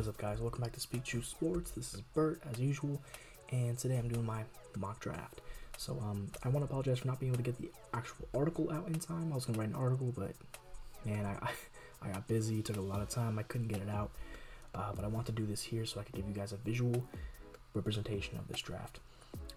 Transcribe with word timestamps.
What 0.00 0.04
is 0.04 0.08
up, 0.08 0.16
guys? 0.16 0.40
Welcome 0.40 0.62
back 0.62 0.72
to 0.72 0.80
Speak 0.80 1.04
True 1.04 1.20
Sports. 1.20 1.72
This 1.72 1.92
is 1.92 2.00
Bert, 2.00 2.40
as 2.50 2.58
usual, 2.58 3.02
and 3.50 3.76
today 3.76 3.98
I'm 3.98 4.08
doing 4.08 4.24
my 4.24 4.44
mock 4.78 4.98
draft. 4.98 5.42
So, 5.76 5.92
um, 6.00 6.30
I 6.42 6.48
want 6.48 6.66
to 6.66 6.70
apologize 6.70 7.00
for 7.00 7.06
not 7.06 7.20
being 7.20 7.32
able 7.32 7.44
to 7.44 7.50
get 7.50 7.60
the 7.60 7.70
actual 7.92 8.26
article 8.34 8.72
out 8.72 8.86
in 8.86 8.94
time. 8.94 9.30
I 9.30 9.34
was 9.34 9.44
gonna 9.44 9.58
write 9.58 9.68
an 9.68 9.74
article, 9.74 10.10
but 10.16 10.32
man, 11.04 11.26
I 11.26 11.50
I 12.02 12.12
got 12.14 12.26
busy. 12.26 12.62
Took 12.62 12.78
a 12.78 12.80
lot 12.80 13.02
of 13.02 13.10
time. 13.10 13.38
I 13.38 13.42
couldn't 13.42 13.68
get 13.68 13.82
it 13.82 13.90
out. 13.90 14.10
Uh, 14.74 14.90
but 14.96 15.04
I 15.04 15.08
want 15.08 15.26
to 15.26 15.32
do 15.32 15.44
this 15.44 15.60
here 15.60 15.84
so 15.84 16.00
I 16.00 16.04
can 16.04 16.16
give 16.16 16.26
you 16.26 16.32
guys 16.32 16.52
a 16.52 16.56
visual 16.56 17.04
representation 17.74 18.38
of 18.38 18.48
this 18.48 18.62
draft. 18.62 19.00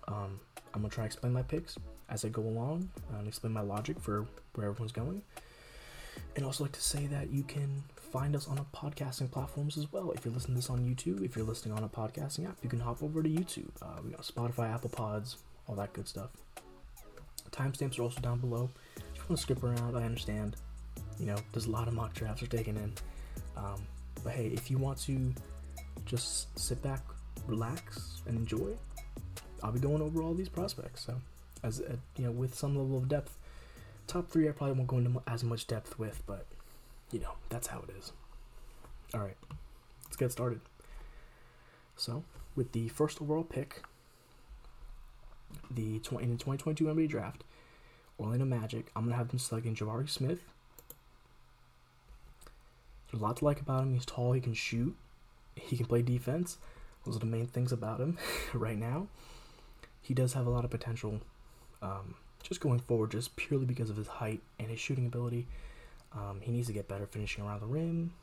Um, 0.10 0.42
I'm 0.74 0.82
gonna 0.82 0.90
try 0.90 1.04
to 1.04 1.06
explain 1.06 1.32
my 1.32 1.44
picks 1.44 1.78
as 2.10 2.26
I 2.26 2.28
go 2.28 2.42
along 2.42 2.90
and 3.18 3.30
explain 3.30 3.54
my 3.54 3.62
logic 3.62 3.98
for 3.98 4.28
where 4.56 4.68
everyone's 4.68 4.92
going. 4.92 5.22
And 6.36 6.44
also 6.44 6.66
like 6.66 6.74
to 6.74 6.82
say 6.82 7.08
that 7.08 7.32
you 7.32 7.44
can 7.44 7.82
find 8.14 8.36
us 8.36 8.48
on 8.48 8.60
a 8.60 8.78
podcasting 8.78 9.32
platforms 9.32 9.76
as 9.76 9.92
well. 9.92 10.12
If 10.12 10.24
you're 10.24 10.34
listening 10.36 10.56
to 10.56 10.62
this 10.62 10.70
on 10.70 10.82
YouTube, 10.82 11.26
if 11.26 11.36
you're 11.36 11.44
listening 11.44 11.76
on 11.76 11.84
a 11.84 11.90
podcasting 11.90 12.48
app, 12.48 12.58
you 12.62 12.70
can 12.70 12.80
hop 12.80 13.02
over 13.02 13.24
to 13.24 13.28
YouTube. 13.28 13.72
Uh, 13.82 14.02
we 14.06 14.12
got 14.12 14.22
Spotify, 14.22 14.72
Apple 14.72 14.92
Pods, 14.92 15.38
all 15.68 15.74
that 15.76 15.94
good 15.94 16.08
stuff. 16.08 16.30
Timestamps 17.50 17.98
are 17.98 18.04
also 18.04 18.22
down 18.22 18.38
below. 18.38 18.70
If 18.96 19.16
you 19.16 19.24
want 19.30 19.38
to 19.38 19.38
skip 19.38 19.64
around, 19.64 19.98
I 19.98 20.04
understand. 20.04 20.58
You 21.20 21.26
know, 21.26 21.38
there's 21.52 21.66
a 21.66 21.72
lot 21.72 21.88
of 21.88 21.96
mock 21.96 22.14
drafts 22.14 22.44
are 22.44 22.48
taken 22.48 22.78
in. 22.78 22.94
Um, 23.58 23.82
but 24.24 24.34
hey, 24.34 24.46
if 24.54 24.70
you 24.70 24.78
want 24.78 25.00
to 25.00 25.34
just 26.06 26.58
sit 26.58 26.84
back, 26.84 27.02
relax, 27.48 28.22
and 28.28 28.38
enjoy, 28.38 28.78
I'll 29.64 29.72
be 29.72 29.80
going 29.80 30.04
over 30.04 30.22
all 30.22 30.36
these 30.36 30.50
prospects. 30.50 31.04
So, 31.04 31.20
as 31.64 31.82
uh, 31.82 31.96
you 32.18 32.26
know, 32.26 32.32
with 32.32 32.54
some 32.54 32.78
level 32.78 32.96
of 32.96 33.10
depth. 33.10 33.36
Top 34.06 34.30
three, 34.30 34.48
I 34.48 34.52
probably 34.52 34.76
won't 34.76 34.88
go 34.88 34.98
into 34.98 35.20
as 35.26 35.44
much 35.44 35.66
depth 35.66 35.98
with, 35.98 36.22
but 36.28 36.46
you 37.14 37.20
know, 37.20 37.34
that's 37.50 37.68
how 37.68 37.80
it 37.88 37.96
is. 37.98 38.12
All 39.14 39.22
right, 39.22 39.38
let's 40.06 40.18
get 40.18 40.32
started. 40.32 40.60
So, 41.96 42.24
with 42.56 42.72
the 42.72 42.88
first 42.90 43.22
overall 43.22 43.44
pick, 43.44 43.84
the 45.70 46.00
20, 46.00 46.24
in 46.24 46.32
the 46.32 46.38
2022 46.38 46.86
NBA 46.86 47.08
draft, 47.10 47.44
Orlando 48.20 48.46
Magic, 48.46 48.92
I'm 48.96 49.04
gonna 49.04 49.16
have 49.16 49.30
them 49.30 49.38
selecting 49.38 49.76
Jabari 49.76 50.10
Smith. 50.10 50.40
There's 53.12 53.22
a 53.22 53.24
lot 53.24 53.38
to 53.38 53.46
like 53.46 53.62
about 53.62 53.84
him. 53.84 53.94
He's 53.94 54.06
tall, 54.06 54.34
he 54.34 54.42
can 54.42 54.56
shoot, 54.56 54.96
he 55.56 55.78
can 55.78 55.86
play 55.86 56.02
defense. 56.02 56.58
Those 57.06 57.18
are 57.18 57.20
the 57.20 57.26
main 57.28 57.46
things 57.46 57.72
about 57.72 58.00
him 58.00 58.18
right 58.54 58.78
now. 58.78 59.08
He 60.02 60.16
does 60.16 60.34
have 60.34 60.48
a 60.48 60.50
lot 60.50 60.66
of 60.66 60.72
potential, 60.72 61.22
um, 61.82 62.16
just 62.42 62.60
going 62.60 62.80
forward, 62.80 63.12
just 63.12 63.36
purely 63.36 63.66
because 63.66 63.92
of 63.92 63.98
his 63.98 64.08
height 64.08 64.42
and 64.58 64.70
his 64.70 64.80
shooting 64.80 65.06
ability. 65.06 65.46
Um, 66.16 66.42
he 66.42 66.52
needs 66.52 66.68
to 66.68 66.74
get 66.74 66.88
better 66.88 67.08
finishing 67.08 67.44
around 67.44 67.62
the 67.62 67.68
rim. 67.68 68.14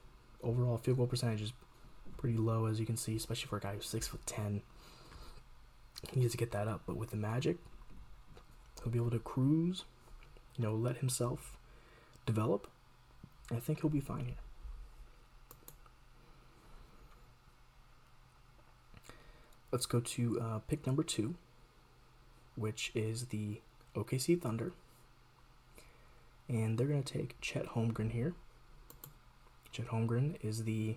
Overall 0.43 0.79
field 0.79 0.99
goal 0.99 1.07
percentage 1.07 1.43
is 1.43 1.53
pretty 2.17 2.37
low, 2.37 2.67
as 2.67 2.79
you 2.79 2.87
can 2.87 2.97
see, 2.97 3.17
especially 3.17 3.49
for 3.49 3.57
a 3.57 3.61
guy 3.61 3.75
who's 3.75 3.87
six 3.87 4.09
foot 4.09 4.25
ten. 4.27 4.63
He 6.13 6.21
needs 6.21 6.33
to 6.33 6.39
get 6.39 6.53
that 6.53 6.69
up. 6.69 6.83
But 6.87 6.97
with 6.97 7.11
the 7.11 7.17
Magic, 7.17 7.59
he'll 8.83 8.93
be 8.93 8.99
able 8.99 9.11
to 9.11 9.19
cruise, 9.19 9.85
you 10.57 10.65
know, 10.65 10.75
let 10.75 10.99
himself 10.99 11.57
develop. 12.27 12.69
I 13.53 13.59
think 13.59 13.81
he'll 13.81 13.91
be 13.91 14.01
fine 14.01 14.27
here. 14.27 14.35
Let's 19.73 19.87
go 19.87 20.01
to 20.01 20.41
uh, 20.41 20.59
pick 20.67 20.87
number 20.87 21.03
two, 21.03 21.35
which 22.57 22.91
is 22.95 23.27
the 23.27 23.61
OKC 23.95 24.41
Thunder. 24.41 24.73
And 26.51 26.77
they're 26.77 26.89
going 26.89 27.03
to 27.03 27.13
take 27.19 27.41
Chet 27.41 27.65
Holmgren 27.65 28.11
here. 28.11 28.35
Chet 29.71 29.87
Holmgren 29.87 30.35
is 30.43 30.65
the 30.65 30.97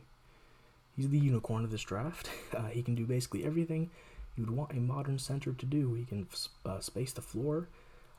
he's 0.95 1.09
the 1.09 1.19
unicorn 1.19 1.63
of 1.63 1.71
this 1.71 1.83
draft. 1.83 2.29
Uh, 2.53 2.67
he 2.67 2.83
can 2.83 2.93
do 2.93 3.03
basically 3.03 3.43
everything 3.43 3.89
you'd 4.35 4.51
want 4.51 4.71
a 4.73 4.75
modern 4.75 5.17
center 5.17 5.53
to 5.53 5.65
do. 5.65 5.95
He 5.95 6.05
can 6.05 6.27
uh, 6.67 6.79
space 6.81 7.11
the 7.11 7.21
floor. 7.21 7.67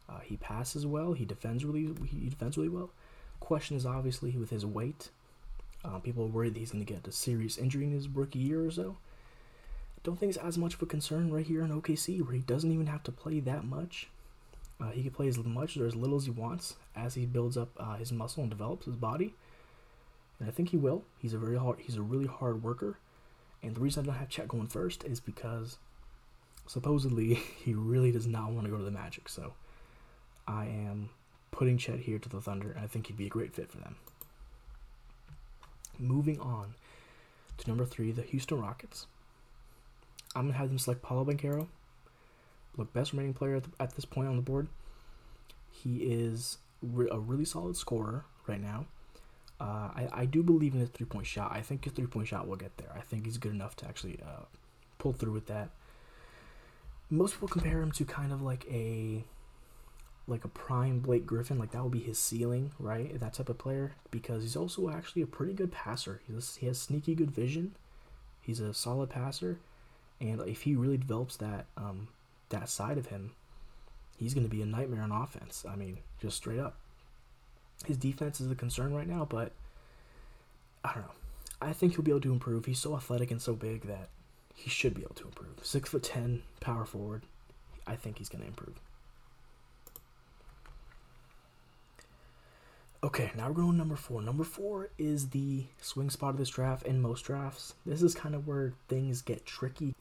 Uh, 0.08 0.18
he 0.24 0.36
passes 0.36 0.84
well. 0.84 1.12
He 1.12 1.24
defends 1.24 1.64
really. 1.64 1.94
He 2.04 2.28
defends 2.28 2.56
really 2.56 2.68
well. 2.68 2.90
Question 3.38 3.76
is 3.76 3.86
obviously 3.86 4.32
with 4.32 4.50
his 4.50 4.66
weight. 4.66 5.10
Uh, 5.84 6.00
people 6.00 6.24
are 6.24 6.28
worried 6.28 6.54
that 6.54 6.58
he's 6.58 6.72
going 6.72 6.84
to 6.84 6.92
get 6.92 7.06
a 7.06 7.12
serious 7.12 7.58
injury 7.58 7.84
in 7.84 7.92
his 7.92 8.08
rookie 8.08 8.40
year 8.40 8.64
or 8.64 8.72
so. 8.72 8.96
Don't 10.02 10.18
think 10.18 10.30
it's 10.30 10.44
as 10.44 10.58
much 10.58 10.74
of 10.74 10.82
a 10.82 10.86
concern 10.86 11.32
right 11.32 11.46
here 11.46 11.62
in 11.62 11.70
OKC, 11.70 12.22
where 12.22 12.34
he 12.34 12.40
doesn't 12.40 12.72
even 12.72 12.86
have 12.86 13.02
to 13.04 13.12
play 13.12 13.38
that 13.40 13.64
much. 13.64 14.08
Uh, 14.84 14.90
he 14.90 15.02
can 15.02 15.12
play 15.12 15.28
as 15.28 15.38
much 15.38 15.76
or 15.76 15.86
as 15.86 15.96
little 15.96 16.16
as 16.16 16.26
he 16.26 16.30
wants 16.30 16.74
as 16.94 17.14
he 17.14 17.24
builds 17.24 17.56
up 17.56 17.70
uh, 17.78 17.94
his 17.96 18.12
muscle 18.12 18.42
and 18.42 18.50
develops 18.50 18.84
his 18.84 18.96
body. 18.96 19.34
And 20.38 20.48
I 20.48 20.52
think 20.52 20.70
he 20.70 20.76
will. 20.76 21.04
He's 21.18 21.32
a 21.32 21.38
very 21.38 21.56
hard. 21.56 21.78
He's 21.80 21.96
a 21.96 22.02
really 22.02 22.26
hard 22.26 22.62
worker. 22.62 22.98
And 23.62 23.74
the 23.74 23.80
reason 23.80 24.02
I 24.02 24.06
don't 24.06 24.16
have 24.16 24.28
Chet 24.28 24.48
going 24.48 24.66
first 24.66 25.04
is 25.04 25.20
because 25.20 25.78
supposedly 26.66 27.34
he 27.64 27.72
really 27.72 28.12
does 28.12 28.26
not 28.26 28.50
want 28.50 28.66
to 28.66 28.70
go 28.70 28.76
to 28.76 28.84
the 28.84 28.90
Magic. 28.90 29.28
So 29.28 29.54
I 30.46 30.66
am 30.66 31.08
putting 31.50 31.78
Chet 31.78 32.00
here 32.00 32.18
to 32.18 32.28
the 32.28 32.40
Thunder, 32.40 32.72
and 32.72 32.84
I 32.84 32.86
think 32.86 33.06
he'd 33.06 33.16
be 33.16 33.26
a 33.26 33.30
great 33.30 33.54
fit 33.54 33.70
for 33.70 33.78
them. 33.78 33.96
Moving 35.98 36.40
on 36.40 36.74
to 37.58 37.68
number 37.68 37.86
three, 37.86 38.10
the 38.10 38.22
Houston 38.22 38.60
Rockets. 38.60 39.06
I'm 40.34 40.46
gonna 40.46 40.58
have 40.58 40.68
them 40.68 40.78
select 40.78 41.00
Paolo 41.00 41.24
Banchero. 41.24 41.68
Look, 42.76 42.92
best 42.92 43.12
remaining 43.12 43.34
player 43.34 43.56
at, 43.56 43.64
the, 43.64 43.70
at 43.80 43.94
this 43.94 44.04
point 44.04 44.28
on 44.28 44.36
the 44.36 44.42
board. 44.42 44.68
He 45.70 45.98
is 45.98 46.58
re- 46.82 47.08
a 47.10 47.18
really 47.18 47.44
solid 47.44 47.76
scorer 47.76 48.24
right 48.46 48.60
now. 48.60 48.86
Uh, 49.60 49.90
I, 49.94 50.08
I 50.12 50.24
do 50.24 50.42
believe 50.42 50.74
in 50.74 50.80
his 50.80 50.90
three 50.90 51.06
point 51.06 51.26
shot. 51.26 51.52
I 51.52 51.60
think 51.60 51.84
his 51.84 51.92
three 51.92 52.06
point 52.06 52.28
shot 52.28 52.48
will 52.48 52.56
get 52.56 52.76
there. 52.76 52.92
I 52.96 53.00
think 53.00 53.24
he's 53.24 53.38
good 53.38 53.52
enough 53.52 53.76
to 53.76 53.86
actually 53.86 54.18
uh, 54.22 54.44
pull 54.98 55.12
through 55.12 55.32
with 55.32 55.46
that. 55.46 55.70
Most 57.10 57.34
people 57.34 57.48
compare 57.48 57.80
him 57.80 57.92
to 57.92 58.04
kind 58.04 58.32
of 58.32 58.42
like 58.42 58.66
a 58.70 59.24
like 60.26 60.44
a 60.44 60.48
prime 60.48 61.00
Blake 61.00 61.26
Griffin, 61.26 61.58
like 61.58 61.72
that 61.72 61.82
would 61.82 61.92
be 61.92 62.00
his 62.00 62.18
ceiling, 62.18 62.72
right? 62.78 63.18
That 63.20 63.34
type 63.34 63.48
of 63.50 63.58
player 63.58 63.92
because 64.10 64.42
he's 64.42 64.56
also 64.56 64.88
actually 64.88 65.22
a 65.22 65.26
pretty 65.26 65.52
good 65.52 65.70
passer. 65.70 66.22
He 66.26 66.66
has 66.66 66.80
sneaky 66.80 67.14
good 67.14 67.30
vision. 67.30 67.74
He's 68.40 68.60
a 68.60 68.74
solid 68.74 69.10
passer, 69.10 69.58
and 70.20 70.40
if 70.42 70.62
he 70.62 70.74
really 70.74 70.96
develops 70.96 71.36
that 71.36 71.66
um, 71.76 72.08
that 72.54 72.68
side 72.68 72.98
of 72.98 73.06
him, 73.06 73.32
he's 74.16 74.34
going 74.34 74.46
to 74.46 74.50
be 74.50 74.62
a 74.62 74.66
nightmare 74.66 75.02
on 75.02 75.12
offense. 75.12 75.64
I 75.68 75.76
mean, 75.76 75.98
just 76.20 76.36
straight 76.36 76.58
up. 76.58 76.76
His 77.86 77.96
defense 77.96 78.40
is 78.40 78.50
a 78.50 78.54
concern 78.54 78.94
right 78.94 79.08
now, 79.08 79.26
but 79.28 79.52
I 80.84 80.94
don't 80.94 81.02
know. 81.02 81.10
I 81.60 81.72
think 81.72 81.94
he'll 81.94 82.02
be 82.02 82.10
able 82.10 82.20
to 82.22 82.32
improve. 82.32 82.66
He's 82.66 82.78
so 82.78 82.96
athletic 82.96 83.30
and 83.30 83.40
so 83.40 83.54
big 83.54 83.82
that 83.82 84.08
he 84.54 84.70
should 84.70 84.94
be 84.94 85.02
able 85.02 85.14
to 85.16 85.24
improve. 85.24 85.58
Six 85.62 85.90
foot 85.90 86.02
ten, 86.02 86.42
power 86.60 86.84
forward. 86.84 87.22
I 87.86 87.96
think 87.96 88.18
he's 88.18 88.28
going 88.28 88.42
to 88.42 88.48
improve. 88.48 88.80
Okay, 93.02 93.30
now 93.36 93.48
we're 93.48 93.54
going 93.54 93.72
to 93.72 93.76
number 93.76 93.96
four. 93.96 94.22
Number 94.22 94.44
four 94.44 94.88
is 94.96 95.28
the 95.30 95.64
swing 95.82 96.08
spot 96.08 96.30
of 96.30 96.38
this 96.38 96.48
draft 96.48 96.86
in 96.86 97.02
most 97.02 97.22
drafts. 97.22 97.74
This 97.84 98.02
is 98.02 98.14
kind 98.14 98.34
of 98.34 98.46
where 98.46 98.72
things 98.88 99.20
get 99.20 99.44
tricky. 99.44 99.94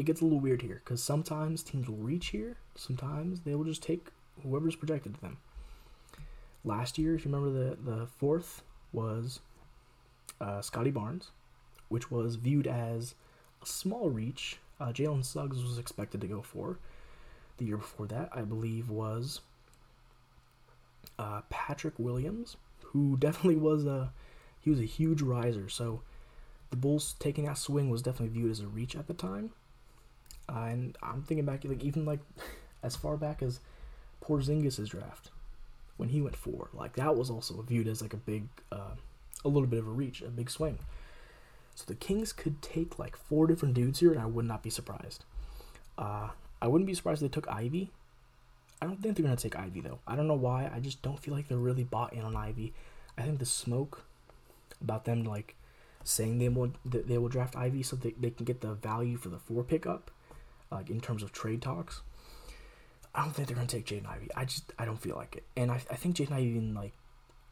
It 0.00 0.06
gets 0.06 0.22
a 0.22 0.24
little 0.24 0.40
weird 0.40 0.62
here 0.62 0.80
because 0.82 1.02
sometimes 1.02 1.62
teams 1.62 1.86
will 1.86 1.98
reach 1.98 2.28
here, 2.28 2.56
sometimes 2.74 3.40
they 3.40 3.54
will 3.54 3.66
just 3.66 3.82
take 3.82 4.08
whoever's 4.42 4.74
projected 4.74 5.14
to 5.14 5.20
them. 5.20 5.36
Last 6.64 6.96
year, 6.96 7.14
if 7.14 7.26
you 7.26 7.30
remember, 7.30 7.50
the, 7.50 7.76
the 7.76 8.06
fourth 8.06 8.62
was 8.94 9.40
uh, 10.40 10.62
Scottie 10.62 10.90
Barnes, 10.90 11.32
which 11.90 12.10
was 12.10 12.36
viewed 12.36 12.66
as 12.66 13.14
a 13.62 13.66
small 13.66 14.08
reach. 14.08 14.56
Uh, 14.80 14.86
Jalen 14.86 15.22
Suggs 15.22 15.62
was 15.62 15.76
expected 15.76 16.22
to 16.22 16.26
go 16.26 16.40
for. 16.40 16.78
The 17.58 17.66
year 17.66 17.76
before 17.76 18.06
that, 18.06 18.30
I 18.32 18.40
believe, 18.40 18.88
was 18.88 19.42
uh, 21.18 21.42
Patrick 21.50 21.98
Williams, 21.98 22.56
who 22.84 23.16
definitely 23.20 23.56
was 23.56 23.84
a 23.84 24.14
he 24.58 24.70
was 24.70 24.80
a 24.80 24.84
huge 24.84 25.20
riser. 25.20 25.68
So 25.68 26.00
the 26.70 26.76
Bulls 26.76 27.16
taking 27.18 27.44
that 27.44 27.58
swing 27.58 27.90
was 27.90 28.00
definitely 28.00 28.32
viewed 28.32 28.50
as 28.50 28.60
a 28.60 28.66
reach 28.66 28.96
at 28.96 29.06
the 29.06 29.12
time. 29.12 29.50
Uh, 30.50 30.64
and 30.64 30.98
I'm 31.02 31.22
thinking 31.22 31.44
back, 31.44 31.64
like 31.64 31.84
even 31.84 32.04
like 32.04 32.20
as 32.82 32.96
far 32.96 33.16
back 33.16 33.42
as 33.42 33.60
Porzingis' 34.24 34.88
draft 34.88 35.30
when 35.96 36.08
he 36.08 36.20
went 36.20 36.36
four, 36.36 36.68
like 36.72 36.96
that 36.96 37.16
was 37.16 37.30
also 37.30 37.62
viewed 37.62 37.86
as 37.86 38.02
like 38.02 38.14
a 38.14 38.18
big, 38.18 38.44
uh, 38.72 38.96
a 39.44 39.48
little 39.48 39.68
bit 39.68 39.78
of 39.78 39.86
a 39.86 39.90
reach, 39.90 40.22
a 40.22 40.28
big 40.28 40.50
swing. 40.50 40.78
So 41.74 41.84
the 41.86 41.94
Kings 41.94 42.32
could 42.32 42.60
take 42.60 42.98
like 42.98 43.16
four 43.16 43.46
different 43.46 43.74
dudes 43.74 44.00
here, 44.00 44.10
and 44.10 44.20
I 44.20 44.26
would 44.26 44.44
not 44.44 44.62
be 44.62 44.70
surprised. 44.70 45.24
Uh, 45.96 46.30
I 46.60 46.66
wouldn't 46.68 46.86
be 46.86 46.94
surprised 46.94 47.22
if 47.22 47.30
they 47.30 47.34
took 47.34 47.48
Ivey. 47.48 47.90
I 48.82 48.86
don't 48.86 49.00
think 49.00 49.16
they're 49.16 49.24
gonna 49.24 49.36
take 49.36 49.58
Ivey 49.58 49.80
though. 49.80 49.98
I 50.06 50.16
don't 50.16 50.28
know 50.28 50.34
why. 50.34 50.70
I 50.74 50.80
just 50.80 51.02
don't 51.02 51.18
feel 51.18 51.34
like 51.34 51.48
they're 51.48 51.58
really 51.58 51.84
bought 51.84 52.12
in 52.12 52.22
on 52.22 52.36
Ivey. 52.36 52.72
I 53.16 53.22
think 53.22 53.38
the 53.38 53.46
smoke 53.46 54.04
about 54.80 55.04
them 55.04 55.24
like 55.24 55.54
saying 56.02 56.38
they 56.38 56.48
will 56.48 56.72
they 56.84 57.18
will 57.18 57.28
draft 57.28 57.56
Ivey 57.56 57.82
so 57.82 57.96
they, 57.96 58.14
they 58.18 58.30
can 58.30 58.44
get 58.46 58.62
the 58.62 58.74
value 58.74 59.16
for 59.16 59.28
the 59.28 59.38
four 59.38 59.62
pickup, 59.62 60.10
like 60.70 60.90
in 60.90 61.00
terms 61.00 61.22
of 61.22 61.32
trade 61.32 61.62
talks. 61.62 62.02
I 63.14 63.22
don't 63.24 63.32
think 63.34 63.48
they're 63.48 63.56
gonna 63.56 63.66
take 63.66 63.86
Jaden 63.86 64.06
Ivey. 64.06 64.28
I 64.36 64.44
just 64.44 64.72
I 64.78 64.84
don't 64.84 65.00
feel 65.00 65.16
like 65.16 65.36
it, 65.36 65.44
and 65.56 65.70
I 65.70 65.82
I 65.90 65.96
think 65.96 66.16
Jaden 66.16 66.32
Ivey 66.32 66.46
even 66.46 66.74
like 66.74 66.92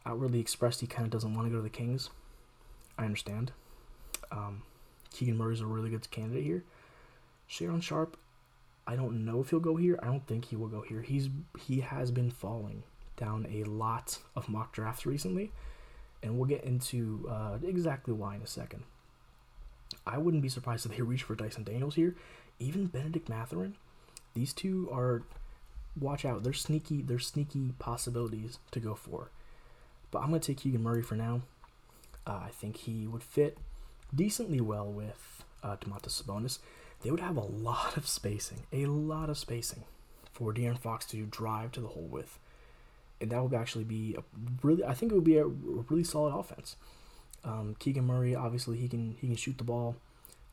outwardly 0.06 0.40
expressed 0.40 0.80
he 0.80 0.86
kind 0.86 1.04
of 1.04 1.10
doesn't 1.10 1.34
want 1.34 1.46
to 1.46 1.50
go 1.50 1.56
to 1.56 1.62
the 1.62 1.70
Kings. 1.70 2.10
I 2.96 3.04
understand. 3.04 3.52
Um, 4.30 4.62
Keegan 5.12 5.36
Murray's 5.36 5.60
a 5.60 5.66
really 5.66 5.90
good 5.90 6.10
candidate 6.10 6.44
here. 6.44 6.64
Shaedon 7.48 7.82
Sharpe, 7.82 8.16
I 8.86 8.96
don't 8.96 9.24
know 9.24 9.40
if 9.40 9.50
he'll 9.50 9.60
go 9.60 9.76
here. 9.76 9.98
I 10.02 10.06
don't 10.06 10.26
think 10.26 10.46
he 10.46 10.56
will 10.56 10.68
go 10.68 10.82
here. 10.82 11.02
He's 11.02 11.28
he 11.58 11.80
has 11.80 12.10
been 12.10 12.30
falling 12.30 12.82
down 13.16 13.46
a 13.50 13.64
lot 13.64 14.18
of 14.36 14.48
mock 14.48 14.72
drafts 14.72 15.06
recently, 15.06 15.52
and 16.22 16.36
we'll 16.36 16.48
get 16.48 16.64
into 16.64 17.26
uh, 17.30 17.58
exactly 17.62 18.14
why 18.14 18.36
in 18.36 18.42
a 18.42 18.46
second. 18.46 18.84
I 20.06 20.18
wouldn't 20.18 20.42
be 20.42 20.48
surprised 20.48 20.86
if 20.86 20.96
they 20.96 21.02
reach 21.02 21.22
for 21.22 21.34
Dyson 21.34 21.64
Daniels 21.64 21.94
here, 21.94 22.14
even 22.58 22.86
Benedict 22.86 23.28
Mathurin. 23.28 23.76
These 24.34 24.52
two 24.52 24.88
are 24.92 25.22
watch 25.98 26.24
out. 26.24 26.42
They're 26.42 26.52
sneaky. 26.52 27.02
They're 27.02 27.18
sneaky 27.18 27.72
possibilities 27.78 28.58
to 28.70 28.80
go 28.80 28.94
for. 28.94 29.30
But 30.10 30.20
I'm 30.20 30.28
gonna 30.28 30.40
take 30.40 30.58
Keegan 30.58 30.82
Murray 30.82 31.02
for 31.02 31.16
now. 31.16 31.42
Uh, 32.26 32.40
I 32.44 32.50
think 32.52 32.78
he 32.78 33.06
would 33.06 33.22
fit 33.22 33.58
decently 34.14 34.60
well 34.60 34.86
with 34.86 35.44
uh, 35.62 35.76
Domantas 35.76 36.22
Sabonis. 36.22 36.58
They 37.02 37.10
would 37.10 37.20
have 37.20 37.36
a 37.36 37.40
lot 37.40 37.96
of 37.96 38.06
spacing, 38.06 38.66
a 38.72 38.86
lot 38.86 39.30
of 39.30 39.38
spacing, 39.38 39.84
for 40.32 40.52
De'Aaron 40.52 40.78
Fox 40.78 41.06
to 41.06 41.26
drive 41.26 41.72
to 41.72 41.80
the 41.80 41.88
hole 41.88 42.08
with, 42.10 42.38
and 43.20 43.30
that 43.30 43.42
would 43.42 43.54
actually 43.54 43.84
be 43.84 44.16
a 44.16 44.22
really. 44.62 44.84
I 44.84 44.94
think 44.94 45.12
it 45.12 45.14
would 45.14 45.24
be 45.24 45.38
a 45.38 45.46
really 45.46 46.04
solid 46.04 46.34
offense. 46.34 46.76
Um, 47.44 47.76
Keegan 47.78 48.06
Murray, 48.06 48.34
obviously, 48.34 48.78
he 48.78 48.88
can 48.88 49.16
he 49.20 49.28
can 49.28 49.36
shoot 49.36 49.58
the 49.58 49.64
ball. 49.64 49.96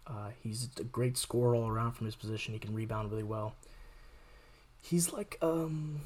Uh, 0.08 0.30
he's 0.44 0.70
a 0.80 0.84
great 0.84 1.18
scorer 1.18 1.56
all 1.56 1.68
around 1.68 1.94
from 1.94 2.06
his 2.06 2.16
position. 2.16 2.54
He 2.54 2.60
can 2.60 2.74
rebound 2.74 3.12
really 3.12 3.24
well. 3.24 3.56
He's 4.82 5.12
like 5.12 5.38
um, 5.42 6.02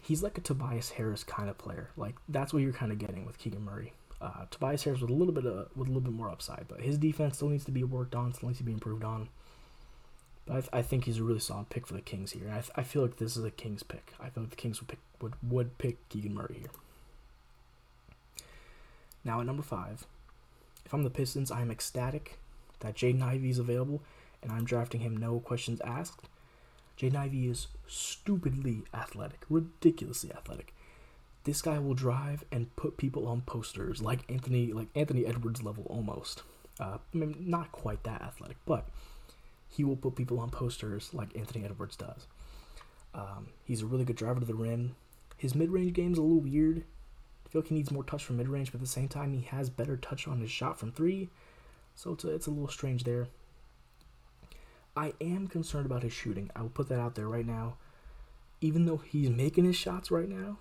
he's 0.00 0.22
like 0.22 0.38
a 0.38 0.40
Tobias 0.40 0.90
Harris 0.90 1.24
kind 1.24 1.48
of 1.48 1.58
player. 1.58 1.90
Like 1.96 2.14
that's 2.28 2.52
what 2.52 2.62
you're 2.62 2.72
kind 2.72 2.92
of 2.92 2.98
getting 2.98 3.26
with 3.26 3.38
Keegan 3.38 3.64
Murray. 3.64 3.92
Uh, 4.20 4.44
Tobias 4.50 4.84
Harris 4.84 5.00
with 5.00 5.10
a 5.10 5.14
little 5.14 5.34
bit 5.34 5.46
of 5.46 5.68
with 5.76 5.88
a 5.88 5.90
little 5.90 6.00
bit 6.00 6.12
more 6.12 6.30
upside, 6.30 6.66
but 6.68 6.80
his 6.80 6.98
defense 6.98 7.36
still 7.36 7.48
needs 7.48 7.64
to 7.64 7.70
be 7.70 7.82
worked 7.82 8.14
on, 8.14 8.32
still 8.32 8.48
needs 8.48 8.58
to 8.58 8.64
be 8.64 8.72
improved 8.72 9.02
on. 9.02 9.28
But 10.46 10.56
I, 10.56 10.60
th- 10.60 10.70
I 10.72 10.82
think 10.82 11.04
he's 11.04 11.18
a 11.18 11.22
really 11.22 11.40
solid 11.40 11.68
pick 11.68 11.86
for 11.86 11.94
the 11.94 12.00
Kings 12.00 12.32
here. 12.32 12.48
I, 12.50 12.60
th- 12.60 12.72
I 12.74 12.82
feel 12.82 13.02
like 13.02 13.16
this 13.16 13.36
is 13.36 13.44
a 13.44 13.50
Kings 13.50 13.82
pick. 13.82 14.12
I 14.20 14.30
feel 14.30 14.44
like 14.44 14.50
the 14.50 14.56
Kings 14.56 14.80
would 14.80 14.88
pick 14.88 14.98
would, 15.20 15.34
would 15.42 15.78
pick 15.78 16.08
Keegan 16.08 16.34
Murray 16.34 16.58
here. 16.60 16.70
Now 19.24 19.40
at 19.40 19.46
number 19.46 19.62
five, 19.62 20.06
if 20.84 20.94
I'm 20.94 21.02
the 21.02 21.10
Pistons, 21.10 21.50
I 21.50 21.60
am 21.62 21.70
ecstatic 21.70 22.38
that 22.80 22.94
Jaden 22.94 23.22
Ivey 23.22 23.50
is 23.50 23.58
available, 23.58 24.02
and 24.42 24.50
I'm 24.52 24.64
drafting 24.64 25.00
him 25.00 25.16
no 25.16 25.40
questions 25.40 25.80
asked. 25.82 26.28
Jaden 26.98 27.16
Ivey 27.16 27.48
is 27.48 27.68
stupidly 27.86 28.82
athletic, 28.92 29.44
ridiculously 29.48 30.32
athletic. 30.32 30.74
This 31.44 31.62
guy 31.62 31.78
will 31.78 31.94
drive 31.94 32.44
and 32.52 32.74
put 32.76 32.98
people 32.98 33.26
on 33.26 33.40
posters 33.42 34.02
like 34.02 34.30
Anthony, 34.30 34.72
like 34.72 34.88
Anthony 34.94 35.24
Edwards 35.24 35.62
level 35.62 35.86
almost. 35.88 36.42
Uh, 36.78 36.98
I 37.14 37.16
mean, 37.16 37.36
not 37.40 37.72
quite 37.72 38.04
that 38.04 38.20
athletic, 38.22 38.58
but 38.66 38.88
he 39.68 39.84
will 39.84 39.96
put 39.96 40.16
people 40.16 40.38
on 40.38 40.50
posters 40.50 41.14
like 41.14 41.36
Anthony 41.36 41.64
Edwards 41.64 41.96
does. 41.96 42.26
Um, 43.14 43.48
he's 43.64 43.82
a 43.82 43.86
really 43.86 44.04
good 44.04 44.16
driver 44.16 44.40
to 44.40 44.46
the 44.46 44.54
rim. 44.54 44.94
His 45.36 45.54
mid-range 45.54 45.94
game 45.94 46.12
is 46.12 46.18
a 46.18 46.22
little 46.22 46.40
weird. 46.40 46.84
I 47.46 47.48
feel 47.48 47.62
like 47.62 47.68
he 47.68 47.74
needs 47.74 47.90
more 47.90 48.04
touch 48.04 48.24
from 48.24 48.36
mid-range, 48.36 48.72
but 48.72 48.76
at 48.78 48.82
the 48.82 48.86
same 48.86 49.08
time, 49.08 49.32
he 49.32 49.42
has 49.46 49.70
better 49.70 49.96
touch 49.96 50.28
on 50.28 50.40
his 50.40 50.50
shot 50.50 50.78
from 50.78 50.92
three. 50.92 51.30
So 51.94 52.12
it's 52.12 52.24
a, 52.24 52.34
it's 52.34 52.46
a 52.46 52.50
little 52.50 52.68
strange 52.68 53.04
there. 53.04 53.28
I 54.96 55.12
am 55.20 55.46
concerned 55.46 55.86
about 55.86 56.02
his 56.02 56.12
shooting. 56.12 56.50
I 56.54 56.62
will 56.62 56.70
put 56.70 56.88
that 56.88 56.98
out 56.98 57.14
there 57.14 57.28
right 57.28 57.46
now. 57.46 57.76
Even 58.60 58.86
though 58.86 58.98
he's 58.98 59.30
making 59.30 59.64
his 59.64 59.76
shots 59.76 60.10
right 60.10 60.28
now, 60.28 60.58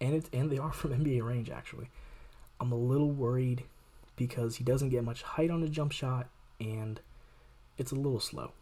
and 0.00 0.14
it's 0.14 0.30
and 0.32 0.50
they 0.50 0.58
are 0.58 0.72
from 0.72 0.90
NBA 1.04 1.22
range 1.22 1.50
actually, 1.50 1.90
I'm 2.60 2.72
a 2.72 2.76
little 2.76 3.10
worried 3.10 3.64
because 4.16 4.56
he 4.56 4.64
doesn't 4.64 4.90
get 4.90 5.04
much 5.04 5.22
height 5.22 5.50
on 5.50 5.62
his 5.62 5.70
jump 5.70 5.92
shot 5.92 6.28
and 6.60 7.00
it's 7.78 7.92
a 7.92 7.96
little 7.96 8.20
slow. 8.20 8.52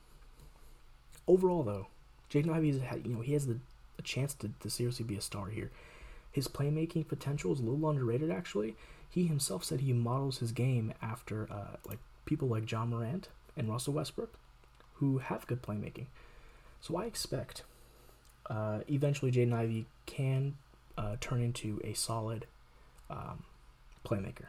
Overall, 1.26 1.62
though, 1.62 1.88
Jaden 2.30 2.52
Ivey 2.52 2.70
is 2.70 2.80
you 3.04 3.14
know 3.14 3.20
he 3.20 3.32
has 3.34 3.46
the 3.46 3.58
a 3.98 4.02
chance 4.02 4.34
to, 4.34 4.50
to 4.60 4.70
seriously 4.70 5.04
be 5.04 5.16
a 5.16 5.20
star 5.20 5.48
here. 5.48 5.70
His 6.30 6.48
playmaking 6.48 7.08
potential 7.08 7.52
is 7.52 7.60
a 7.60 7.64
little 7.64 7.88
underrated 7.88 8.30
actually. 8.30 8.76
He 9.10 9.26
himself 9.26 9.64
said 9.64 9.80
he 9.80 9.92
models 9.92 10.38
his 10.38 10.52
game 10.52 10.92
after 11.00 11.48
uh, 11.50 11.76
like 11.86 11.98
people 12.24 12.48
like 12.48 12.70
Ja 12.70 12.84
Morant 12.84 13.28
and 13.56 13.68
Russell 13.68 13.94
Westbrook, 13.94 14.34
who 14.94 15.18
have 15.18 15.46
good 15.46 15.62
playmaking. 15.62 16.06
So 16.80 16.96
I 16.96 17.04
expect 17.06 17.62
uh, 18.48 18.80
eventually 18.88 19.32
Jaden 19.32 19.52
Ivey 19.52 19.86
can 20.06 20.56
uh, 20.96 21.16
turn 21.20 21.42
into 21.42 21.80
a 21.84 21.94
solid 21.94 22.46
um, 23.10 23.44
playmaker. 24.04 24.46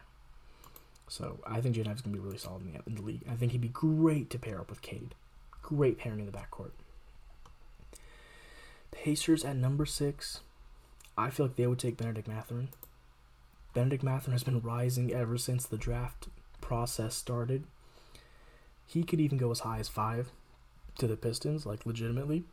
So 1.07 1.39
I 1.45 1.61
think 1.61 1.75
Jaden 1.75 1.87
Ivey's 1.87 2.01
gonna 2.01 2.15
be 2.15 2.21
really 2.21 2.37
solid 2.37 2.61
in 2.61 2.73
the, 2.73 2.79
in 2.85 2.95
the 2.95 3.01
league. 3.01 3.21
I 3.29 3.35
think 3.35 3.51
he'd 3.51 3.61
be 3.61 3.69
great 3.69 4.29
to 4.31 4.39
pair 4.39 4.59
up 4.59 4.69
with 4.69 4.81
Cade. 4.81 5.15
Great 5.61 5.97
pairing 5.97 6.19
in 6.19 6.25
the 6.25 6.31
backcourt. 6.31 6.71
Pacers 8.91 9.43
at 9.45 9.55
number 9.55 9.85
six. 9.85 10.41
I 11.17 11.29
feel 11.29 11.47
like 11.47 11.55
they 11.55 11.67
would 11.67 11.79
take 11.79 11.97
Benedict 11.97 12.27
Mathurin. 12.27 12.69
Benedict 13.73 14.03
Mathurin 14.03 14.33
has 14.33 14.43
been 14.43 14.61
rising 14.61 15.13
ever 15.13 15.37
since 15.37 15.65
the 15.65 15.77
draft 15.77 16.27
process 16.61 17.15
started. 17.15 17.65
He 18.85 19.03
could 19.03 19.21
even 19.21 19.37
go 19.37 19.51
as 19.51 19.59
high 19.59 19.79
as 19.79 19.87
five 19.87 20.31
to 20.97 21.07
the 21.07 21.15
Pistons, 21.15 21.65
like 21.65 21.85
legitimately. 21.85 22.43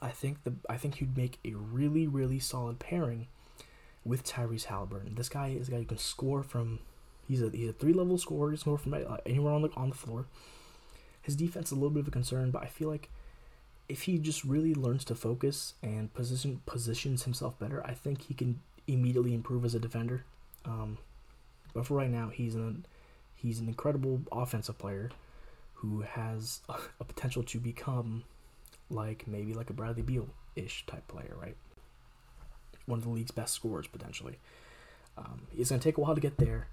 I 0.00 0.10
think 0.10 0.42
the 0.42 0.54
I 0.68 0.76
think 0.76 0.96
he'd 0.96 1.16
make 1.16 1.38
a 1.44 1.52
really 1.54 2.06
really 2.06 2.40
solid 2.40 2.80
pairing 2.80 3.28
with 4.04 4.24
Tyrese 4.24 4.66
Haliburton. 4.66 5.16
This 5.16 5.28
guy 5.28 5.48
is 5.48 5.68
a 5.68 5.70
guy 5.70 5.78
who 5.78 5.84
can 5.84 5.98
score 5.98 6.42
from. 6.42 6.80
He's 7.28 7.40
a 7.40 7.50
he's 7.50 7.70
a 7.70 7.72
three 7.72 7.92
level 7.92 8.18
scorer. 8.18 8.50
He 8.50 8.56
can 8.56 8.60
score 8.60 8.78
from 8.78 8.94
uh, 8.94 9.18
anywhere 9.24 9.52
on 9.52 9.62
the 9.62 9.70
on 9.76 9.90
the 9.90 9.96
floor. 9.96 10.26
His 11.20 11.36
defense 11.36 11.66
is 11.68 11.72
a 11.72 11.76
little 11.76 11.90
bit 11.90 12.00
of 12.00 12.08
a 12.08 12.10
concern, 12.10 12.50
but 12.50 12.62
I 12.62 12.66
feel 12.66 12.88
like 12.88 13.08
if 13.88 14.02
he 14.02 14.18
just 14.18 14.44
really 14.44 14.74
learns 14.74 15.04
to 15.04 15.14
focus 15.14 15.74
and 15.82 16.12
position 16.14 16.60
positions 16.66 17.22
himself 17.22 17.58
better, 17.58 17.84
I 17.86 17.94
think 17.94 18.22
he 18.22 18.34
can 18.34 18.60
immediately 18.86 19.34
improve 19.34 19.64
as 19.64 19.74
a 19.74 19.78
defender. 19.78 20.24
Um, 20.64 20.98
but 21.74 21.86
for 21.86 21.94
right 21.94 22.10
now, 22.10 22.28
he's 22.28 22.54
an 22.54 22.86
he's 23.34 23.58
an 23.58 23.68
incredible 23.68 24.20
offensive 24.30 24.78
player 24.78 25.10
who 25.74 26.02
has 26.02 26.60
a, 26.68 26.74
a 27.00 27.04
potential 27.04 27.42
to 27.42 27.58
become 27.58 28.22
like 28.90 29.26
maybe 29.26 29.54
like 29.54 29.70
a 29.70 29.72
Bradley 29.72 30.02
Beal 30.02 30.28
ish 30.54 30.86
type 30.86 31.06
player, 31.08 31.34
right? 31.40 31.56
One 32.86 32.98
of 32.98 33.04
the 33.04 33.10
league's 33.10 33.30
best 33.30 33.54
scorers 33.54 33.86
potentially. 33.86 34.38
Um, 35.16 35.42
it's 35.56 35.70
gonna 35.70 35.82
take 35.82 35.98
a 35.98 36.00
while 36.00 36.14
to 36.14 36.20
get 36.20 36.38
there 36.38 36.68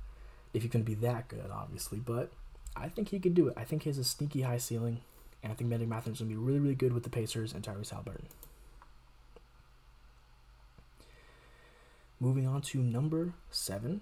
if 0.54 0.62
he's 0.62 0.72
gonna 0.72 0.84
be 0.84 0.96
that 0.96 1.28
good, 1.28 1.50
obviously, 1.52 2.00
but 2.00 2.32
I 2.76 2.90
think 2.90 3.10
he 3.10 3.20
could 3.20 3.34
do 3.34 3.48
it. 3.48 3.56
I 3.58 3.63
think 3.63 3.84
he 3.84 3.89
has 3.89 3.98
a 3.98 4.04
sneaky 4.04 4.42
high 4.42 4.58
ceiling, 4.58 5.00
and 5.44 5.51
I 5.51 5.56
think 5.56 5.70
Mathurin 5.70 6.13
is 6.13 6.20
gonna 6.20 6.30
be 6.30 6.36
really, 6.36 6.60
really 6.60 6.75
good 6.75 6.94
with 6.94 7.04
the 7.04 7.10
Pacers 7.10 7.54
and 7.54 7.63
Tyrese 7.63 7.94
Haliburton. 7.94 8.25
Moving 12.20 12.48
on 12.48 12.62
to 12.62 12.80
number 12.80 13.34
seven, 13.50 14.02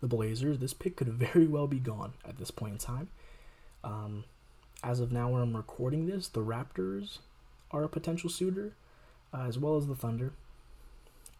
the 0.00 0.08
Blazers. 0.08 0.58
This 0.58 0.72
pick 0.72 0.96
could 0.96 1.08
very 1.12 1.46
well 1.46 1.66
be 1.66 1.78
gone 1.78 2.14
at 2.26 2.38
this 2.38 2.50
point 2.50 2.72
in 2.72 2.78
time. 2.78 3.08
Um, 3.82 4.24
as 4.82 5.00
of 5.00 5.12
now, 5.12 5.30
when 5.30 5.42
I'm 5.42 5.56
recording 5.56 6.06
this, 6.06 6.28
the 6.28 6.40
Raptors 6.40 7.18
are 7.70 7.84
a 7.84 7.88
potential 7.88 8.30
suitor, 8.30 8.72
uh, 9.32 9.42
as 9.42 9.58
well 9.58 9.76
as 9.76 9.86
the 9.86 9.94
Thunder. 9.94 10.32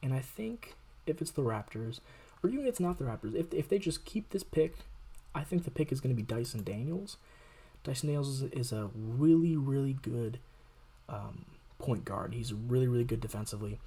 And 0.03 0.13
I 0.13 0.21
think 0.21 0.75
if 1.07 1.23
it's 1.23 1.31
the 1.31 1.43
Raptors, 1.43 2.01
or 2.43 2.51
even 2.51 2.61
if 2.61 2.71
it's 2.71 2.81
not 2.81 2.99
the 2.99 3.05
Raptors, 3.05 3.35
if, 3.35 3.53
if 3.53 3.69
they 3.69 3.79
just 3.79 4.05
keep 4.05 4.31
this 4.31 4.43
pick, 4.43 4.75
I 5.35 5.45
think 5.45 5.65
the 5.65 5.71
pick 5.71 5.91
is 5.91 6.01
going 6.01 6.15
to 6.15 6.21
be 6.21 6.27
Dyson 6.27 6.63
Daniels. 6.63 7.17
Dyson 7.83 8.09
Daniels 8.09 8.43
is, 8.43 8.53
is 8.53 8.73
a 8.73 8.91
really, 8.95 9.57
really 9.57 9.95
good 9.95 10.39
um, 11.09 11.47
point 11.79 12.05
guard. 12.05 12.35
He's 12.35 12.53
really, 12.53 12.87
really 12.87 13.05
good 13.05 13.21
defensively. 13.21 13.79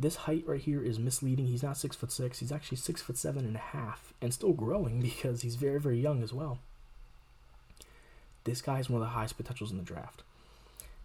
This 0.00 0.14
height 0.14 0.44
right 0.46 0.60
here 0.60 0.80
is 0.80 1.00
misleading. 1.00 1.46
He's 1.46 1.64
not 1.64 1.76
six 1.76 1.96
foot 1.96 2.12
six. 2.12 2.38
He's 2.38 2.52
actually 2.52 2.78
six 2.78 3.02
foot 3.02 3.18
seven 3.18 3.44
and 3.44 3.56
a 3.56 3.58
half, 3.58 4.14
and 4.22 4.32
still 4.32 4.52
growing 4.52 5.00
because 5.02 5.42
he's 5.42 5.56
very, 5.56 5.80
very 5.80 6.00
young 6.00 6.22
as 6.22 6.32
well. 6.32 6.60
This 8.44 8.62
guy 8.62 8.78
is 8.78 8.88
one 8.88 9.02
of 9.02 9.08
the 9.08 9.14
highest 9.14 9.36
potentials 9.36 9.72
in 9.72 9.76
the 9.76 9.82
draft, 9.82 10.22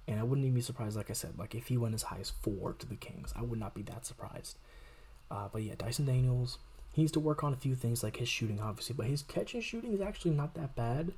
and 0.08 0.20
I 0.20 0.24
wouldn't 0.24 0.46
even 0.46 0.54
be 0.56 0.62
surprised. 0.62 0.96
Like 0.96 1.10
I 1.10 1.14
said, 1.14 1.40
like 1.40 1.56
if 1.56 1.68
he 1.68 1.78
went 1.78 1.96
as 1.96 2.04
high 2.04 2.20
as 2.20 2.30
four 2.30 2.74
to 2.74 2.86
the 2.86 2.96
Kings, 2.96 3.34
I 3.36 3.42
would 3.42 3.60
not 3.60 3.74
be 3.74 3.82
that 3.82 4.06
surprised. 4.06 4.58
Uh, 5.32 5.48
but 5.52 5.64
yeah, 5.64 5.74
Dyson 5.76 6.06
Daniels, 6.06 6.60
he 6.92 7.02
needs 7.02 7.12
to 7.14 7.20
work 7.20 7.44
on 7.44 7.52
a 7.52 7.58
few 7.58 7.74
things 7.74 8.04
like 8.04 8.18
his 8.18 8.30
shooting, 8.30 8.60
obviously, 8.62 8.94
but 8.96 9.08
his 9.08 9.24
catch 9.24 9.56
and 9.56 9.64
shooting 9.64 9.94
is 9.94 10.02
actually 10.02 10.32
not 10.32 10.54
that 10.54 10.76
bad. 10.76 11.14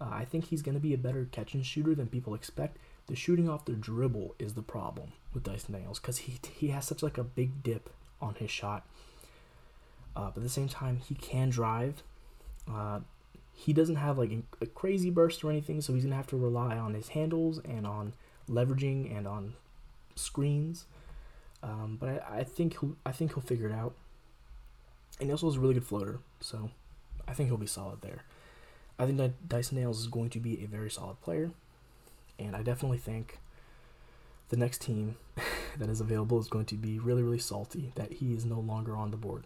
Uh, 0.00 0.08
I 0.10 0.24
think 0.24 0.46
he's 0.46 0.62
going 0.62 0.74
to 0.74 0.80
be 0.80 0.94
a 0.94 0.98
better 0.98 1.28
catch 1.30 1.52
and 1.52 1.64
shooter 1.64 1.94
than 1.94 2.06
people 2.06 2.34
expect. 2.34 2.78
The 3.08 3.16
shooting 3.16 3.48
off 3.48 3.64
the 3.64 3.72
dribble 3.72 4.34
is 4.38 4.54
the 4.54 4.62
problem 4.62 5.12
with 5.34 5.42
Dyson 5.42 5.74
Daniels 5.74 5.98
because 5.98 6.18
he 6.18 6.38
he 6.54 6.68
has 6.68 6.86
such 6.86 7.02
like 7.02 7.18
a 7.18 7.24
big 7.24 7.62
dip 7.62 7.90
on 8.20 8.34
his 8.36 8.50
shot. 8.50 8.86
Uh, 10.14 10.26
but 10.26 10.38
at 10.38 10.42
the 10.42 10.48
same 10.48 10.68
time, 10.68 10.98
he 10.98 11.14
can 11.14 11.50
drive. 11.50 12.02
Uh, 12.70 13.00
he 13.54 13.72
doesn't 13.72 13.96
have 13.96 14.18
like 14.18 14.30
a 14.60 14.66
crazy 14.66 15.10
burst 15.10 15.42
or 15.44 15.50
anything, 15.50 15.80
so 15.80 15.94
he's 15.94 16.04
gonna 16.04 16.16
have 16.16 16.26
to 16.28 16.36
rely 16.36 16.76
on 16.76 16.94
his 16.94 17.08
handles 17.08 17.58
and 17.64 17.86
on 17.86 18.14
leveraging 18.48 19.16
and 19.16 19.26
on 19.26 19.54
screens. 20.14 20.86
Um, 21.62 21.96
but 22.00 22.24
I, 22.28 22.38
I 22.38 22.44
think 22.44 22.78
he'll 22.80 22.96
I 23.04 23.12
think 23.12 23.34
he'll 23.34 23.42
figure 23.42 23.68
it 23.68 23.72
out. 23.72 23.94
And 25.20 25.28
he 25.28 25.32
also 25.32 25.46
has 25.46 25.56
a 25.56 25.60
really 25.60 25.74
good 25.74 25.84
floater, 25.84 26.20
so 26.40 26.70
I 27.28 27.34
think 27.34 27.48
he'll 27.48 27.58
be 27.58 27.66
solid 27.66 28.00
there. 28.02 28.24
I 28.98 29.06
think 29.06 29.18
that 29.18 29.48
Dyson 29.48 29.76
Daniels 29.76 30.00
is 30.00 30.06
going 30.06 30.30
to 30.30 30.40
be 30.40 30.62
a 30.62 30.66
very 30.66 30.90
solid 30.90 31.20
player, 31.20 31.50
and 32.44 32.56
I 32.56 32.62
definitely 32.62 32.98
think 32.98 33.38
the 34.48 34.56
next 34.56 34.80
team 34.80 35.16
that 35.78 35.88
is 35.88 36.00
available 36.00 36.38
is 36.38 36.48
going 36.48 36.66
to 36.66 36.74
be 36.74 36.98
really, 36.98 37.22
really 37.22 37.38
salty 37.38 37.92
that 37.94 38.12
he 38.14 38.34
is 38.34 38.44
no 38.44 38.60
longer 38.60 38.96
on 38.96 39.10
the 39.10 39.16
board. 39.16 39.44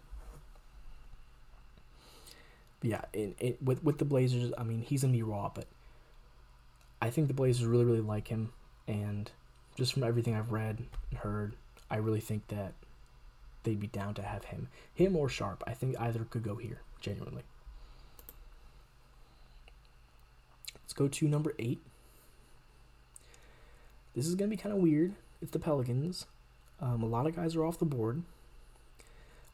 But 2.79 2.89
yeah, 2.89 3.01
in, 3.13 3.35
in, 3.39 3.57
with 3.63 3.83
with 3.83 3.97
the 3.97 4.05
Blazers, 4.05 4.51
I 4.57 4.63
mean 4.63 4.81
he's 4.81 5.01
gonna 5.01 5.13
be 5.13 5.23
raw, 5.23 5.49
but 5.53 5.65
I 7.01 7.09
think 7.09 7.27
the 7.27 7.33
Blazers 7.33 7.65
really, 7.65 7.85
really 7.85 8.01
like 8.01 8.27
him, 8.27 8.51
and 8.87 9.31
just 9.75 9.93
from 9.93 10.03
everything 10.03 10.35
I've 10.35 10.51
read 10.51 10.83
and 11.09 11.19
heard, 11.19 11.55
I 11.89 11.97
really 11.97 12.19
think 12.19 12.47
that 12.49 12.73
they'd 13.63 13.79
be 13.79 13.87
down 13.87 14.13
to 14.15 14.21
have 14.21 14.45
him, 14.45 14.67
him 14.93 15.15
or 15.15 15.29
Sharpe. 15.29 15.63
I 15.67 15.73
think 15.73 15.99
either 15.99 16.25
could 16.25 16.43
go 16.43 16.55
here, 16.55 16.81
genuinely. 16.99 17.43
Let's 20.83 20.93
go 20.93 21.07
to 21.07 21.27
number 21.27 21.53
eight. 21.59 21.81
This 24.17 24.27
is 24.27 24.35
gonna 24.35 24.49
be 24.49 24.57
kind 24.57 24.75
of 24.75 24.81
weird. 24.81 25.13
It's 25.41 25.51
the 25.51 25.59
Pelicans. 25.59 26.25
Um, 26.81 27.01
a 27.01 27.07
lot 27.07 27.25
of 27.25 27.35
guys 27.35 27.55
are 27.55 27.63
off 27.63 27.79
the 27.79 27.85
board. 27.85 28.23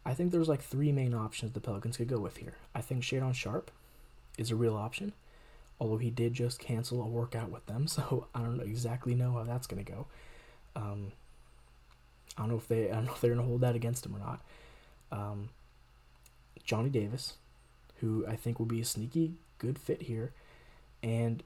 I 0.04 0.16
think 0.16 0.32
there's 0.32 0.50
like 0.50 0.64
three 0.64 0.92
main 0.92 1.14
options 1.14 1.52
the 1.52 1.60
Pelicans 1.60 1.98
could 1.98 2.08
go 2.08 2.18
with 2.18 2.38
here. 2.38 2.56
I 2.74 2.82
think 2.82 3.04
Shaedon 3.04 3.36
Sharpe 3.36 3.70
is 4.40 4.50
a 4.50 4.56
real 4.56 4.76
option 4.76 5.14
although 5.80 5.98
he 5.98 6.10
did 6.10 6.34
just 6.34 6.60
cancel 6.60 7.02
a 7.02 7.08
workout 7.08 7.52
with 7.52 7.66
them, 7.66 7.88
so 7.88 8.28
I 8.34 8.42
don't 8.42 8.62
exactly 8.62 9.16
know 9.16 9.34
how 9.34 9.44
that's 9.44 9.68
gonna 9.68 9.84
go. 9.84 10.08
Um, 10.76 11.12
I 12.38 12.42
don't 12.42 12.50
know 12.50 12.58
if 12.58 12.68
they 12.68 12.90
I 12.90 12.96
don't 12.96 13.06
know 13.06 13.14
if 13.14 13.22
they're 13.22 13.36
gonna 13.36 13.48
hold 13.48 13.62
that 13.62 13.76
against 13.76 14.06
him 14.06 14.16
or 14.16 14.20
not. 14.20 14.42
Um, 15.12 15.50
Johnny 16.64 16.90
Davis, 16.90 17.34
who 17.98 18.26
I 18.28 18.36
think 18.36 18.60
will 18.60 18.66
be 18.66 18.82
a 18.82 18.86
sneaky 18.86 19.34
good 19.58 19.78
fit 19.78 20.04
here, 20.04 20.32
and 21.04 21.44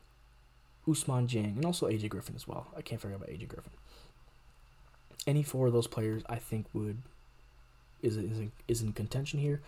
Ousmane 0.88 1.28
Dieng, 1.28 1.56
and 1.56 1.66
also 1.66 1.88
AJ 1.88 2.10
Griffin 2.10 2.36
as 2.36 2.48
well. 2.48 2.68
I 2.76 2.82
can't 2.82 3.02
forget 3.02 3.18
about 3.18 3.30
AJ 3.30 3.48
Griffin. 3.48 3.74
Any 5.26 5.44
four 5.44 5.68
of 5.68 5.74
those 5.74 5.88
players, 5.88 6.24
I 6.30 6.38
think, 6.38 6.68
would 6.74 6.98
is 8.02 8.16
is 8.16 8.40
in, 8.40 8.52
is 8.68 8.82
in 8.82 8.94
contention 8.94 9.40
here, 9.40 9.62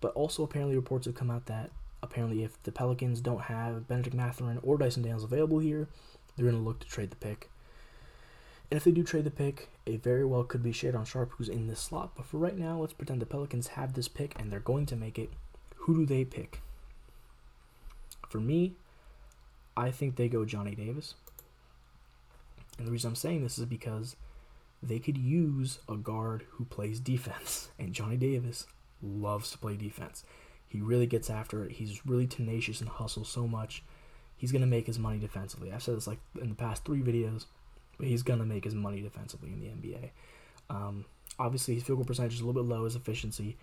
but 0.00 0.12
also 0.12 0.42
apparently 0.42 0.76
reports 0.76 1.06
have 1.06 1.14
come 1.14 1.30
out 1.30 1.46
that 1.46 1.70
apparently, 2.02 2.44
if 2.44 2.62
the 2.62 2.72
Pelicans 2.72 3.20
don't 3.20 3.42
have 3.42 3.88
Benedict 3.88 4.14
Mathurin 4.14 4.58
or 4.62 4.78
Dyson 4.78 5.02
Daniels 5.02 5.24
available 5.24 5.58
here, 5.58 5.88
they're 6.36 6.46
going 6.46 6.56
to 6.56 6.62
look 6.62 6.80
to 6.80 6.86
trade 6.86 7.10
the 7.10 7.16
pick. 7.16 7.50
And 8.70 8.76
if 8.76 8.84
they 8.84 8.92
do 8.92 9.02
trade 9.02 9.24
the 9.24 9.30
pick, 9.30 9.68
it 9.84 10.02
very 10.02 10.24
well 10.24 10.44
could 10.44 10.62
be 10.62 10.72
Shaedon 10.72 11.06
Sharpe 11.06 11.32
who's 11.32 11.48
in 11.48 11.66
this 11.66 11.80
slot. 11.80 12.12
But 12.16 12.26
for 12.26 12.38
right 12.38 12.56
now, 12.56 12.80
let's 12.80 12.92
pretend 12.92 13.20
the 13.20 13.26
Pelicans 13.26 13.68
have 13.68 13.94
this 13.94 14.08
pick 14.08 14.38
and 14.38 14.50
they're 14.50 14.60
going 14.60 14.86
to 14.86 14.96
make 14.96 15.18
it. 15.18 15.30
Who 15.76 15.94
do 15.94 16.06
they 16.06 16.24
pick? 16.24 16.60
For 18.28 18.38
me, 18.38 18.74
I 19.80 19.90
think 19.90 20.16
they 20.16 20.28
go 20.28 20.44
Johnny 20.44 20.74
Davis. 20.74 21.14
And 22.78 22.86
the 22.86 22.92
reason 22.92 23.08
I'm 23.08 23.16
saying 23.16 23.42
this 23.42 23.58
is 23.58 23.64
because 23.64 24.14
they 24.82 24.98
could 24.98 25.16
use 25.18 25.78
a 25.88 25.96
guard 25.96 26.44
who 26.52 26.64
plays 26.64 27.00
defense. 27.00 27.70
And 27.78 27.94
Johnny 27.94 28.18
Davis 28.18 28.66
loves 29.02 29.50
to 29.52 29.58
play 29.58 29.74
defense. 29.74 30.22
He 30.68 30.82
really 30.82 31.06
gets 31.06 31.30
after 31.30 31.64
it. 31.64 31.72
He's 31.72 32.04
really 32.04 32.26
tenacious 32.26 32.80
and 32.80 32.90
hustles 32.90 33.30
so 33.30 33.48
much. 33.48 33.82
He's 34.36 34.52
gonna 34.52 34.66
make 34.66 34.86
his 34.86 34.98
money 34.98 35.18
defensively. 35.18 35.72
I've 35.72 35.82
said 35.82 35.96
this 35.96 36.06
like 36.06 36.20
in 36.40 36.50
the 36.50 36.54
past 36.54 36.84
three 36.84 37.00
videos, 37.00 37.46
but 37.96 38.06
he's 38.06 38.22
gonna 38.22 38.44
make 38.44 38.64
his 38.64 38.74
money 38.74 39.00
defensively 39.00 39.50
in 39.50 39.60
the 39.60 39.68
NBA. 39.68 40.10
Um, 40.68 41.06
obviously, 41.38 41.74
his 41.74 41.84
field 41.84 41.98
goal 41.98 42.04
percentage 42.04 42.34
is 42.34 42.40
a 42.40 42.46
little 42.46 42.62
bit 42.62 42.68
low, 42.68 42.84
his 42.84 42.96
efficiency, 42.96 43.56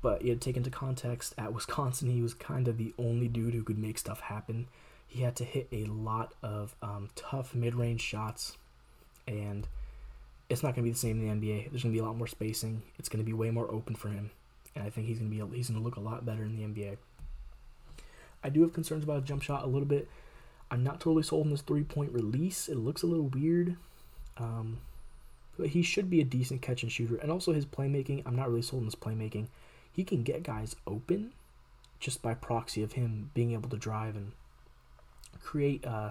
but 0.00 0.22
you 0.22 0.34
to 0.34 0.40
take 0.40 0.56
into 0.56 0.70
context 0.70 1.34
at 1.36 1.52
Wisconsin, 1.54 2.10
he 2.10 2.22
was 2.22 2.32
kind 2.34 2.66
of 2.66 2.78
the 2.78 2.94
only 2.98 3.28
dude 3.28 3.54
who 3.54 3.62
could 3.62 3.78
make 3.78 3.98
stuff 3.98 4.20
happen. 4.20 4.68
He 5.10 5.22
had 5.22 5.36
to 5.36 5.44
hit 5.44 5.68
a 5.72 5.84
lot 5.84 6.32
of 6.42 6.74
um, 6.82 7.10
tough 7.14 7.54
mid-range 7.54 8.00
shots, 8.00 8.56
and 9.28 9.68
it's 10.48 10.62
not 10.62 10.74
gonna 10.74 10.84
be 10.84 10.92
the 10.92 10.98
same 10.98 11.20
in 11.20 11.40
the 11.40 11.46
NBA. 11.46 11.70
There's 11.70 11.82
gonna 11.82 11.92
be 11.92 11.98
a 11.98 12.04
lot 12.04 12.16
more 12.16 12.26
spacing. 12.26 12.82
It's 12.98 13.08
gonna 13.08 13.24
be 13.24 13.32
way 13.32 13.50
more 13.50 13.70
open 13.70 13.94
for 13.94 14.08
him 14.08 14.30
and 14.74 14.84
I 14.84 14.90
think 14.90 15.06
he's 15.06 15.18
gonna 15.18 15.30
be 15.30 15.56
he's 15.56 15.68
gonna 15.68 15.82
look 15.82 15.96
a 15.96 16.00
lot 16.00 16.24
better 16.24 16.44
in 16.44 16.56
the 16.56 16.62
NBA. 16.64 16.96
I 18.42 18.48
do 18.48 18.62
have 18.62 18.72
concerns 18.72 19.04
about 19.04 19.20
his 19.20 19.28
jump 19.28 19.42
shot 19.42 19.64
a 19.64 19.66
little 19.66 19.86
bit. 19.86 20.08
I'm 20.70 20.84
not 20.84 21.00
totally 21.00 21.22
sold 21.22 21.46
on 21.46 21.50
this 21.50 21.62
three 21.62 21.82
point 21.82 22.12
release. 22.12 22.68
It 22.68 22.76
looks 22.76 23.02
a 23.02 23.06
little 23.06 23.26
weird. 23.26 23.76
Um, 24.38 24.78
but 25.58 25.68
he 25.70 25.82
should 25.82 26.08
be 26.08 26.20
a 26.20 26.24
decent 26.24 26.62
catch 26.62 26.82
and 26.82 26.90
shooter, 26.90 27.16
and 27.16 27.30
also 27.30 27.52
his 27.52 27.66
playmaking. 27.66 28.22
I'm 28.24 28.36
not 28.36 28.48
really 28.48 28.62
sold 28.62 28.82
on 28.82 28.86
his 28.86 28.94
playmaking. 28.94 29.48
He 29.92 30.04
can 30.04 30.22
get 30.22 30.42
guys 30.42 30.76
open 30.86 31.32
just 31.98 32.22
by 32.22 32.32
proxy 32.32 32.82
of 32.82 32.92
him 32.92 33.30
being 33.34 33.52
able 33.52 33.68
to 33.68 33.76
drive 33.76 34.16
and 34.16 34.32
create 35.50 35.84
uh, 35.86 36.10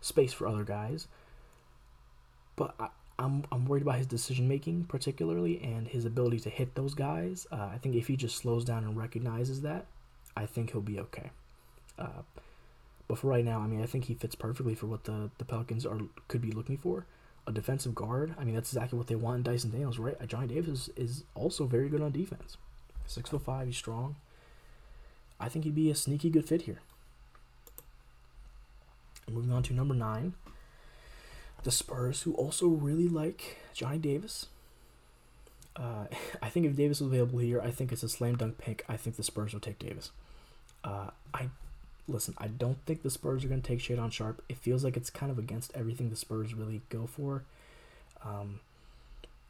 space 0.00 0.32
for 0.32 0.46
other 0.46 0.64
guys. 0.64 1.08
But 2.56 2.74
I, 2.78 2.88
I'm 3.18 3.44
I'm 3.50 3.66
worried 3.66 3.82
about 3.82 3.98
his 3.98 4.06
decision 4.06 4.46
making 4.48 4.84
particularly 4.84 5.60
and 5.62 5.88
his 5.88 6.04
ability 6.04 6.40
to 6.40 6.50
hit 6.50 6.74
those 6.74 6.94
guys. 6.94 7.46
Uh, 7.50 7.68
I 7.74 7.78
think 7.80 7.94
if 7.94 8.06
he 8.08 8.16
just 8.16 8.36
slows 8.36 8.64
down 8.64 8.84
and 8.84 8.96
recognizes 8.96 9.62
that, 9.62 9.86
I 10.36 10.46
think 10.46 10.70
he'll 10.70 10.80
be 10.80 11.00
okay. 11.00 11.30
Uh, 11.98 12.22
but 13.08 13.18
for 13.18 13.28
right 13.28 13.44
now, 13.44 13.60
I 13.60 13.66
mean, 13.66 13.82
I 13.82 13.86
think 13.86 14.04
he 14.04 14.14
fits 14.14 14.34
perfectly 14.34 14.74
for 14.74 14.86
what 14.86 15.04
the, 15.04 15.30
the 15.38 15.44
Pelicans 15.44 15.86
are 15.86 15.98
could 16.28 16.42
be 16.42 16.52
looking 16.52 16.76
for. 16.76 17.06
A 17.46 17.52
defensive 17.52 17.94
guard. 17.94 18.34
I 18.38 18.44
mean, 18.44 18.54
that's 18.54 18.70
exactly 18.70 18.98
what 18.98 19.06
they 19.06 19.14
want 19.14 19.38
in 19.38 19.42
Dyson 19.42 19.70
Daniels, 19.70 19.98
right? 19.98 20.28
Johnny 20.28 20.48
Davis 20.48 20.68
is, 20.68 20.90
is 20.96 21.24
also 21.34 21.64
very 21.64 21.88
good 21.88 22.02
on 22.02 22.12
defense. 22.12 22.58
Six 23.06 23.30
foot 23.30 23.42
five, 23.42 23.66
he's 23.66 23.76
strong. 23.78 24.16
I 25.40 25.48
think 25.48 25.64
he'd 25.64 25.74
be 25.74 25.90
a 25.90 25.94
sneaky 25.94 26.28
good 26.28 26.46
fit 26.46 26.62
here. 26.62 26.80
Moving 29.30 29.52
on 29.52 29.62
to 29.64 29.74
number 29.74 29.94
nine 29.94 30.34
the 31.64 31.70
Spurs, 31.70 32.22
who 32.22 32.34
also 32.34 32.68
really 32.68 33.08
like 33.08 33.58
Johnny 33.74 33.98
Davis. 33.98 34.46
Uh, 35.76 36.06
I 36.42 36.48
think 36.48 36.66
if 36.66 36.76
Davis 36.76 37.00
is 37.00 37.06
available 37.06 37.38
here, 37.38 37.60
I 37.60 37.70
think 37.70 37.92
it's 37.92 38.02
a 38.02 38.08
slam 38.08 38.36
dunk 38.36 38.58
pick. 38.58 38.84
I 38.88 38.96
think 38.96 39.16
the 39.16 39.22
Spurs 39.22 39.52
will 39.52 39.60
take 39.60 39.78
Davis. 39.78 40.10
Uh, 40.84 41.10
I 41.34 41.48
listen. 42.06 42.34
I 42.38 42.46
don't 42.46 42.78
think 42.86 43.02
the 43.02 43.10
Spurs 43.10 43.44
are 43.44 43.48
going 43.48 43.60
to 43.60 43.66
take 43.66 43.80
Shaedon 43.80 44.12
Sharpe. 44.12 44.42
It 44.48 44.56
feels 44.56 44.84
like 44.84 44.96
it's 44.96 45.10
kind 45.10 45.30
of 45.30 45.38
against 45.38 45.72
everything 45.74 46.10
the 46.10 46.16
Spurs 46.16 46.54
really 46.54 46.80
go 46.88 47.06
for. 47.06 47.44
Um, 48.24 48.60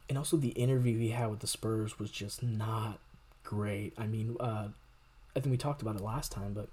and 0.07 0.17
also 0.17 0.37
the 0.37 0.49
interview 0.49 0.97
he 0.97 1.09
had 1.11 1.29
with 1.29 1.39
the 1.39 1.47
Spurs 1.47 1.99
was 1.99 2.09
just 2.11 2.41
not 2.41 2.99
great. 3.43 3.93
I 3.97 4.07
mean, 4.07 4.35
uh, 4.39 4.69
I 5.35 5.39
think 5.39 5.51
we 5.51 5.57
talked 5.57 5.81
about 5.81 5.95
it 5.95 6.01
last 6.01 6.31
time, 6.31 6.53
but 6.53 6.67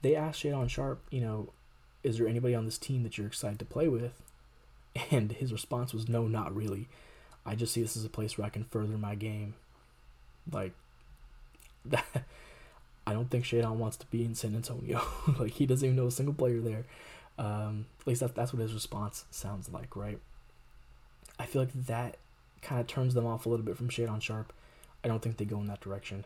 they 0.00 0.14
asked 0.14 0.42
Shaedon 0.42 0.68
Sharpe, 0.68 1.02
you 1.10 1.20
know, 1.20 1.50
is 2.02 2.18
there 2.18 2.28
anybody 2.28 2.54
on 2.54 2.64
this 2.64 2.78
team 2.78 3.02
that 3.02 3.16
you're 3.16 3.26
excited 3.26 3.58
to 3.58 3.64
play 3.64 3.88
with? 3.88 4.20
And 5.10 5.32
his 5.32 5.52
response 5.52 5.94
was, 5.94 6.08
no, 6.08 6.26
not 6.26 6.54
really. 6.54 6.88
I 7.46 7.54
just 7.54 7.72
see 7.72 7.82
this 7.82 7.96
as 7.96 8.04
a 8.04 8.10
place 8.10 8.36
where 8.36 8.46
I 8.46 8.50
can 8.50 8.64
further 8.64 8.98
my 8.98 9.14
game. 9.14 9.54
Like, 10.50 10.72
that, 11.86 12.04
I 13.06 13.12
don't 13.12 13.30
think 13.30 13.44
Shaedon 13.44 13.76
wants 13.76 13.96
to 13.98 14.06
be 14.06 14.24
in 14.24 14.34
San 14.34 14.54
Antonio. 14.54 15.02
like, 15.38 15.52
he 15.52 15.66
doesn't 15.66 15.84
even 15.86 15.96
know 15.96 16.08
a 16.08 16.10
single 16.10 16.34
player 16.34 16.60
there. 16.60 16.84
Um, 17.38 17.86
at 18.00 18.06
least 18.06 18.20
that, 18.20 18.34
that's 18.34 18.52
what 18.52 18.60
his 18.60 18.74
response 18.74 19.24
sounds 19.30 19.70
like, 19.70 19.96
right? 19.96 20.18
I 21.38 21.46
feel 21.46 21.62
like 21.62 21.86
that 21.86 22.18
kind 22.60 22.80
of 22.80 22.86
turns 22.86 23.14
them 23.14 23.26
off 23.26 23.46
a 23.46 23.48
little 23.48 23.64
bit 23.64 23.76
from 23.76 23.88
Shaedon 23.88 24.20
Sharpe. 24.20 24.52
I 25.02 25.08
don't 25.08 25.22
think 25.22 25.36
they 25.36 25.44
go 25.44 25.58
in 25.58 25.66
that 25.66 25.80
direction. 25.80 26.24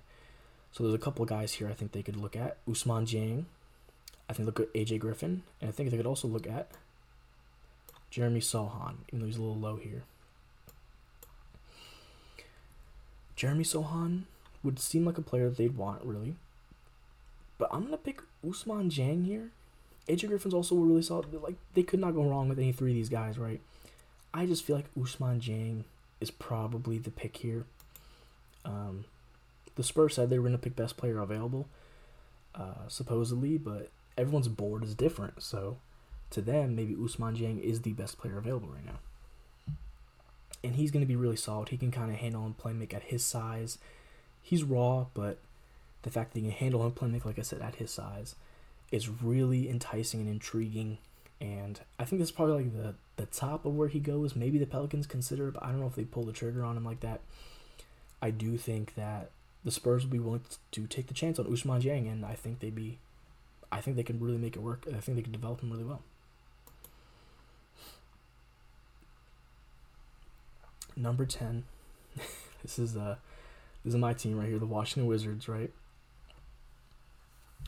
So 0.73 0.85
there's 0.85 0.95
a 0.95 0.99
couple 0.99 1.23
of 1.23 1.29
guys 1.29 1.55
here 1.55 1.69
I 1.69 1.73
think 1.73 1.93
they 1.93 2.03
could 2.03 2.17
look 2.17 2.37
at. 2.37 2.59
Ousmane 2.67 3.07
Dieng. 3.07 3.45
I 4.29 4.33
think 4.33 4.47
look 4.47 4.61
at 4.61 4.73
AJ 4.75 5.01
Griffin. 5.01 5.43
And 5.61 5.69
I 5.69 5.73
think 5.73 5.91
they 5.91 5.97
could 5.97 6.07
also 6.07 6.29
look 6.29 6.47
at 6.47 6.69
Jeremy 8.11 8.41
Sochan, 8.41 8.97
even 9.09 9.21
though 9.21 9.27
he's 9.27 9.37
a 9.37 9.43
little 9.43 9.57
low 9.57 9.77
here. 9.77 10.03
Jeremy 13.37 13.65
Sochan 13.65 14.23
would 14.63 14.79
seem 14.79 15.05
like 15.05 15.19
a 15.19 15.23
player 15.23 15.49
that 15.49 15.59
they'd 15.59 15.77
want, 15.77 16.03
really. 16.03 16.37
But 17.59 17.69
I'm 17.73 17.85
gonna 17.85 17.97
pick 17.97 18.23
Ousmane 18.45 18.91
Dieng 18.91 19.27
here. 19.27 19.51
AJ 20.09 20.29
Griffin's 20.29 20.55
also 20.55 20.75
really 20.77 21.03
solid. 21.03 21.33
Like 21.33 21.57
they 21.75 21.83
could 21.83 22.01
not 22.01 22.15
go 22.15 22.25
wrong 22.25 22.49
with 22.49 22.59
any 22.59 22.73
three 22.73 22.93
of 22.93 22.97
these 22.97 23.09
guys, 23.09 23.39
right? 23.39 23.61
I 24.33 24.47
just 24.47 24.65
feel 24.65 24.77
like 24.77 24.93
Ousmane 24.95 25.41
Dieng 25.41 25.85
is 26.21 26.31
probably 26.31 26.99
the 26.99 27.11
pick 27.11 27.39
here. 27.39 27.65
Um, 28.65 29.05
the 29.77 29.83
Spurs 29.83 30.15
said 30.15 30.31
they 30.31 30.39
were 30.39 30.45
gonna 30.45 30.59
pick 30.59 30.77
best 30.77 30.97
player 30.97 31.21
available, 31.21 31.69
uh, 32.55 32.89
supposedly, 32.89 33.59
but 33.59 33.91
everyone's 34.17 34.49
board 34.49 34.83
is 34.85 34.95
different, 34.95 35.43
so 35.43 35.79
to 36.31 36.41
them, 36.41 36.75
maybe 36.75 36.95
Ousmane 36.95 37.37
Dieng 37.37 37.61
is 37.61 37.83
the 37.83 37.93
best 37.93 38.19
player 38.19 38.39
available 38.39 38.69
right 38.69 38.85
now. 38.85 38.99
And 40.65 40.75
he's 40.75 40.91
going 40.91 41.05
to 41.05 41.09
be 41.09 41.17
really 41.17 41.37
solid. 41.37 41.69
He 41.69 41.77
can 41.77 41.93
kind 41.93 42.11
of 42.11 42.17
handle 42.17 42.45
and 42.45 42.57
play 42.57 42.73
make 42.73 42.93
at 42.93 43.05
his 43.05 43.25
size. 43.25 43.79
He's 44.43 44.65
raw, 44.65 45.07
but 45.15 45.39
the 46.03 46.11
fact 46.11 46.33
that 46.33 46.41
he 46.41 46.47
can 46.47 46.57
handle 46.57 46.83
and 46.85 46.95
play 46.95 47.09
make, 47.09 47.25
like 47.25 47.39
I 47.39 47.43
said, 47.43 47.63
at 47.63 47.77
his 47.77 47.91
size 47.91 48.35
is 48.91 49.09
really 49.09 49.69
enticing 49.69 50.21
and 50.21 50.29
intriguing. 50.29 50.99
And 51.41 51.81
I 51.99 52.05
think 52.05 52.21
that's 52.21 52.31
probably 52.31 52.65
like 52.65 52.77
the, 52.77 52.95
the 53.17 53.27
top 53.27 53.65
of 53.65 53.77
where 53.77 53.89
he 53.89 54.01
goes. 54.01 54.35
Maybe 54.35 54.59
the 54.59 54.67
Pelicans 54.67 55.07
consider, 55.07 55.51
but 55.51 55.63
I 55.63 55.69
don't 55.69 55.81
know 55.81 55.87
if 55.87 55.95
they 55.95 56.05
pull 56.05 56.25
the 56.25 56.33
trigger 56.33 56.65
on 56.65 56.77
him 56.77 56.85
like 56.85 57.01
that. 57.01 57.21
I 58.23 58.31
do 58.31 58.57
think 58.57 58.95
that 58.95 59.31
the 59.65 59.71
Spurs 59.71 60.05
will 60.05 60.13
be 60.13 60.19
willing 60.19 60.43
to 60.73 60.87
take 60.87 61.09
the 61.09 61.15
chance 61.15 61.39
on 61.39 61.47
Ousmane 61.47 61.83
Dieng, 61.83 62.11
and 62.11 62.25
I 62.25 62.35
think 62.35 62.61
they'd 62.61 62.75
be, 62.75 62.99
I 63.71 63.81
think 63.81 63.97
they 63.97 64.03
can 64.03 64.21
really 64.21 64.39
make 64.39 64.57
it 64.57 64.63
work. 64.63 64.85
I 64.89 65.01
think 65.01 65.17
they 65.17 65.23
can 65.23 65.33
develop 65.33 65.61
him 65.61 65.71
really 65.71 65.85
well. 65.85 66.03
Number 70.97 71.27
ten, 71.27 71.65
this 72.63 72.79
is 72.79 72.97
uh, 72.97 73.17
this 73.85 73.95
is 73.95 74.01
my 74.01 74.15
team 74.15 74.39
right 74.39 74.49
here, 74.49 74.59
the 74.59 74.67
Washington 74.67 75.07
Wizards, 75.07 75.49
right? 75.49 75.71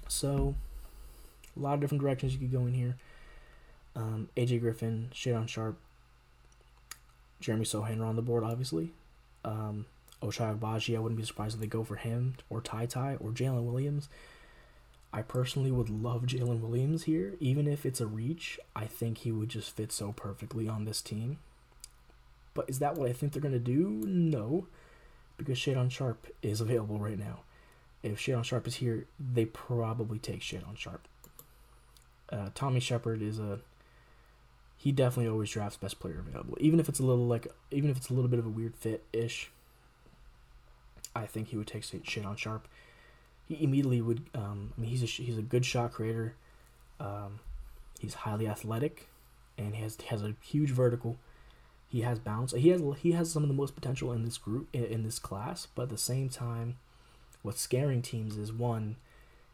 So, 0.09 0.55
a 1.57 1.61
lot 1.61 1.75
of 1.75 1.81
different 1.81 2.01
directions 2.01 2.33
you 2.33 2.39
could 2.39 2.53
go 2.53 2.67
in 2.67 2.73
here. 2.73 2.97
Um, 3.95 4.29
AJ 4.37 4.61
Griffin, 4.61 5.11
Shaedon 5.13 5.49
Sharpe, 5.49 5.79
Jeremy 7.41 7.65
Sochan 7.65 8.01
are 8.01 8.05
on 8.05 8.17
the 8.17 8.23
board, 8.23 8.45
obviously. 8.45 8.93
Um, 9.45 9.87
Ochai 10.23 10.97
I 10.97 10.99
wouldn't 10.99 11.21
be 11.21 11.25
surprised 11.25 11.55
if 11.55 11.61
they 11.61 11.67
go 11.67 11.85
for 11.85 11.97
him, 11.97 12.35
or 12.51 12.61
Ty 12.61 12.87
Ty, 12.87 13.17
or 13.21 13.31
Jalen 13.31 13.65
Williams. 13.65 14.09
I 15.13 15.23
personally 15.23 15.71
would 15.71 15.89
love 15.89 16.23
Jalen 16.23 16.61
Williams 16.61 17.05
here, 17.05 17.35
even 17.41 17.67
if 17.67 17.87
it's 17.87 18.01
a 18.01 18.07
reach. 18.07 18.61
I 18.77 18.87
think 18.87 19.19
he 19.19 19.33
would 19.33 19.49
just 19.49 19.75
fit 19.75 19.91
so 19.91 20.13
perfectly 20.13 20.69
on 20.69 20.85
this 20.85 21.01
team. 21.01 21.39
But 22.53 22.69
is 22.69 22.79
that 22.81 22.97
what 22.97 23.09
I 23.09 23.13
think 23.13 23.33
they're 23.33 23.43
going 23.43 23.53
to 23.53 23.59
do? 23.59 24.03
No, 24.07 24.67
because 25.37 25.59
Shaedon 25.59 25.91
Sharpe 25.91 26.29
is 26.43 26.61
available 26.61 26.99
right 26.99 27.19
now. 27.19 27.41
If 28.03 28.19
Shaedon 28.19 28.45
Sharpe 28.45 28.67
is 28.67 28.77
here, 28.77 29.07
they 29.19 29.47
probably 29.47 30.19
take 30.19 30.41
Shaedon 30.41 30.77
Sharpe. 30.77 31.09
Uh, 32.31 32.51
Tommy 32.55 32.81
Sheppard 32.81 33.23
is 33.23 33.39
a 33.39 33.61
he 34.77 34.93
definitely 34.93 35.29
always 35.29 35.51
drafts 35.51 35.77
best 35.77 35.99
player 35.99 36.21
available, 36.21 36.57
even 36.61 36.79
if 36.79 36.89
it's 36.89 37.01
a 37.01 37.03
little 37.03 37.27
like 37.27 37.49
even 37.71 37.91
if 37.91 37.97
it's 37.97 38.11
a 38.11 38.15
little 38.15 38.29
bit 38.29 38.39
of 38.39 38.47
a 38.47 38.51
weird 38.51 38.77
fit 38.77 39.05
ish. 39.13 39.51
I 41.17 41.27
think 41.27 41.49
he 41.49 41.57
would 41.57 41.67
take 41.67 41.83
Shaedon 41.83 42.39
Sharpe. 42.39 42.69
He 43.49 43.63
immediately 43.65 44.01
would. 44.03 44.27
Um, 44.35 44.73
I 44.77 44.81
mean, 44.83 44.91
he's 44.91 45.03
a 45.03 45.07
he's 45.07 45.39
a 45.39 45.43
good 45.43 45.65
shot 45.65 45.93
creator. 45.93 46.35
Um, 47.01 47.41
he's 47.99 48.15
highly 48.15 48.47
athletic, 48.47 49.09
and 49.57 49.75
he 49.75 49.83
has 49.83 49.97
has 50.09 50.23
a 50.23 50.35
huge 50.43 50.71
vertical. 50.71 51.17
He 51.89 52.03
has 52.03 52.19
bounce. 52.19 52.53
He 52.53 52.69
has 52.69 52.83
he 53.01 53.13
has 53.13 53.31
some 53.31 53.43
of 53.43 53.49
the 53.49 53.55
most 53.55 53.75
potential 53.75 54.13
in 54.13 54.25
this 54.25 54.37
group 54.37 54.69
in, 54.73 54.85
in 54.85 55.03
this 55.03 55.19
class. 55.19 55.67
But 55.75 55.85
at 55.85 55.89
the 55.89 55.99
same 55.99 56.29
time, 56.29 56.77
what's 57.43 57.61
scaring 57.61 58.03
teams 58.03 58.37
is 58.37 58.53
one, 58.53 58.97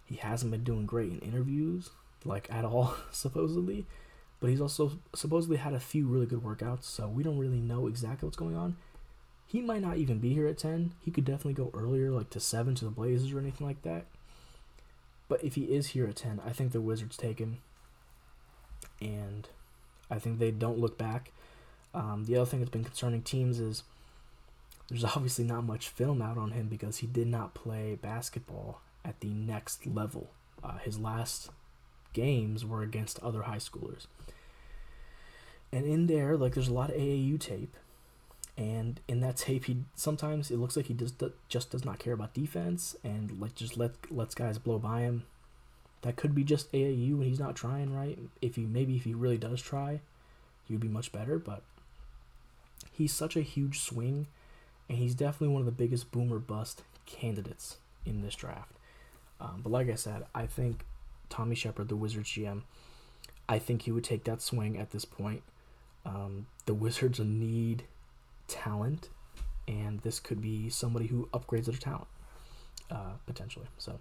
he 0.05 0.17
hasn't 0.17 0.51
been 0.51 0.65
doing 0.65 0.87
great 0.87 1.13
in 1.13 1.21
interviews, 1.21 1.91
like 2.25 2.49
at 2.51 2.65
all 2.65 2.97
supposedly. 3.13 3.87
But 4.41 4.51
he's 4.51 4.61
also 4.61 4.99
supposedly 5.15 5.57
had 5.57 5.73
a 5.73 5.81
few 5.81 6.07
really 6.07 6.27
good 6.27 6.43
workouts, 6.43 6.85
so 6.85 7.09
we 7.09 7.23
don't 7.23 7.39
really 7.39 7.61
know 7.61 7.87
exactly 7.87 8.27
what's 8.27 8.37
going 8.37 8.57
on. 8.57 8.77
He 9.47 9.61
might 9.61 9.83
not 9.83 9.99
even 9.99 10.19
be 10.19 10.33
here 10.33 10.47
at 10.47 10.59
10. 10.59 10.93
He 11.05 11.11
could 11.11 11.25
definitely 11.25 11.55
go 11.55 11.71
earlier, 11.75 12.11
like 12.11 12.31
to 12.31 12.41
7 12.41 12.75
to 12.77 12.85
the 12.85 12.91
Blazers 12.91 13.33
or 13.33 13.39
anything 13.39 13.67
like 13.67 13.83
that. 13.83 14.07
But 15.29 15.45
if 15.45 15.55
he 15.55 15.65
is 15.65 15.89
here 15.89 16.07
at 16.07 16.17
10, 16.17 16.41
I 16.45 16.51
think 16.51 16.73
the 16.73 16.81
Wizards 16.81 17.17
take 17.17 17.39
him. 17.39 17.59
And 19.01 19.49
I 20.11 20.19
think 20.19 20.39
they 20.39 20.51
don't 20.51 20.79
look 20.79 20.99
back. 20.99 21.31
Um, 21.95 22.25
the 22.25 22.37
other 22.37 22.47
thing 22.47 22.61
that's 22.61 22.71
been 22.71 22.85
concerning 22.85 23.23
teams 23.23 23.61
is 23.61 23.85
there's 24.89 25.05
obviously 25.17 25.45
not 25.45 25.65
much 25.65 25.89
film 25.89 26.21
out 26.21 26.39
on 26.39 26.51
him 26.51 26.69
because 26.69 26.99
he 26.99 27.07
did 27.07 27.27
not 27.27 27.55
play 27.55 27.99
basketball 28.01 28.81
at 29.05 29.21
the 29.21 29.29
next 29.29 29.87
level. 29.87 30.31
Uh, 30.63 30.79
his 30.79 30.99
last 30.99 31.51
games 32.13 32.65
were 32.65 32.83
against 32.83 33.19
other 33.21 33.43
high 33.43 33.59
schoolers. 33.59 34.07
And 35.73 35.87
in 35.87 36.07
there, 36.07 36.37
like 36.37 36.55
there's 36.55 36.69
a 36.69 36.75
lot 36.75 36.91
of 36.91 36.97
AAU 36.97 37.39
tape, 37.39 37.77
and 38.57 39.01
in 39.09 39.21
that 39.21 39.37
tape, 39.37 39.65
he 39.65 39.79
sometimes 39.95 40.51
it 40.51 40.59
looks 40.59 40.77
like 40.77 40.87
he 40.87 40.95
just 40.95 41.23
just 41.49 41.71
does 41.71 41.85
not 41.85 41.99
care 41.99 42.13
about 42.13 42.35
defense 42.35 42.95
and 43.03 43.41
like 43.41 43.55
just 43.55 43.77
let 43.77 43.93
lets 44.11 44.35
guys 44.35 44.59
blow 44.59 44.79
by 44.79 45.01
him. 45.01 45.25
That 46.03 46.17
could 46.17 46.35
be 46.35 46.45
just 46.45 46.71
AAU 46.73 47.15
and 47.15 47.25
he's 47.25 47.41
not 47.41 47.57
trying 47.57 47.93
right. 47.93 48.19
If 48.41 48.57
he 48.57 48.63
maybe 48.63 48.97
if 48.97 49.05
he 49.05 49.15
really 49.15 49.39
does 49.39 49.61
try, 49.61 50.01
he 50.67 50.75
would 50.75 50.81
be 50.81 50.89
much 50.89 51.11
better. 51.11 51.39
But 51.39 51.63
he's 52.93 53.13
such 53.13 53.37
a 53.37 53.43
huge 53.43 53.81
swing, 53.81 54.29
and 54.89 54.99
he's 54.99 55.15
definitely 55.15 55.49
one 55.49 55.63
of 55.63 55.67
the 55.67 55.73
biggest 55.73 56.13
boomer 56.13 56.39
bust 56.39 56.83
candidates 57.07 57.79
in 58.07 58.23
this 58.23 58.37
draft. 58.37 58.73
Um, 59.41 59.61
but 59.63 59.73
like 59.73 59.91
I 59.91 59.97
said, 59.97 60.27
I 60.35 60.47
think 60.47 60.85
Tommy 61.29 61.57
Sheppard, 61.57 61.89
the 61.89 61.97
Wizards 61.97 62.31
GM, 62.31 62.63
I 63.49 63.59
think 63.59 63.83
he 63.83 63.93
would 63.93 64.05
take 64.05 64.25
that 64.25 64.41
swing 64.41 64.79
at 64.79 64.91
this 64.91 65.05
point. 65.05 65.43
Um, 66.07 66.47
the 66.67 66.75
Wizards 66.75 67.19
need 67.19 67.85
talent, 68.49 69.09
and 69.67 70.01
this 70.01 70.21
could 70.21 70.41
be 70.41 70.69
somebody 70.69 71.07
who 71.07 71.29
upgrades 71.33 71.67
their 71.67 71.77
talent 71.77 72.09
uh, 72.91 73.13
potentially. 73.27 73.67
So 73.79 73.99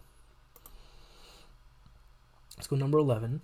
let's 2.58 2.68
go 2.68 2.76
number 2.76 2.98
11. 2.98 3.42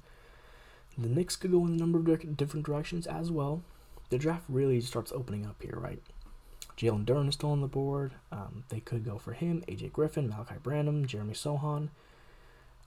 The 0.98 1.08
Knicks 1.08 1.36
could 1.36 1.52
go 1.52 1.66
in 1.66 1.74
a 1.74 1.78
number 1.78 2.00
of 2.00 2.38
different 2.38 2.66
directions 2.66 3.08
as 3.08 3.32
well. 3.32 3.64
The 4.10 4.18
draft 4.18 4.46
really 4.50 4.82
starts 4.82 5.12
opening 5.12 5.46
up 5.46 5.62
here, 5.62 5.78
right? 5.78 6.02
Jalen 6.78 7.06
Duren 7.06 7.28
is 7.28 7.36
still 7.36 7.52
on 7.52 7.62
the 7.62 7.68
board. 7.68 8.14
Um, 8.32 8.64
they 8.70 8.80
could 8.80 9.06
go 9.06 9.18
for 9.18 9.34
him, 9.34 9.64
AJ 9.68 9.92
Griffin, 9.92 10.30
Malaki 10.30 10.62
Branham, 10.64 11.06
Jeremy 11.06 11.34
Sochan. 11.34 11.90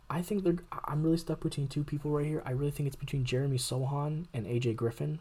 I 0.08 0.20
think 0.22 0.44
they're. 0.44 0.56
I'm 0.84 1.02
really 1.02 1.16
stuck 1.16 1.40
between 1.40 1.68
two 1.68 1.84
people 1.84 2.10
right 2.10 2.26
here. 2.26 2.42
I 2.44 2.50
really 2.50 2.70
think 2.70 2.86
it's 2.86 2.96
between 2.96 3.24
Jeremy 3.24 3.58
Sochan 3.58 4.26
and 4.34 4.46
AJ 4.46 4.76
Griffin. 4.76 5.20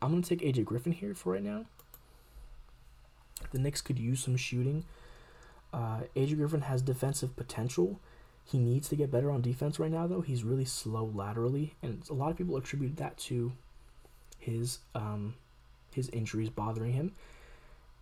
I'm 0.00 0.10
gonna 0.10 0.22
take 0.22 0.40
AJ 0.40 0.64
Griffin 0.64 0.92
here 0.92 1.14
for 1.14 1.32
right 1.34 1.42
now. 1.42 1.66
The 3.54 3.60
Knicks 3.60 3.80
could 3.80 4.00
use 4.00 4.18
some 4.18 4.36
shooting. 4.36 4.84
Uh, 5.72 6.00
AJ 6.16 6.36
Griffin 6.36 6.62
has 6.62 6.82
defensive 6.82 7.36
potential. 7.36 8.00
He 8.44 8.58
needs 8.58 8.88
to 8.88 8.96
get 8.96 9.12
better 9.12 9.30
on 9.30 9.42
defense 9.42 9.78
right 9.78 9.92
now, 9.92 10.08
though. 10.08 10.22
He's 10.22 10.42
really 10.42 10.64
slow 10.64 11.04
laterally, 11.14 11.76
and 11.80 12.02
a 12.10 12.14
lot 12.14 12.32
of 12.32 12.36
people 12.36 12.56
attribute 12.56 12.96
that 12.96 13.16
to 13.18 13.52
his 14.40 14.80
um, 14.96 15.34
his 15.92 16.08
injuries 16.08 16.50
bothering 16.50 16.94
him. 16.94 17.12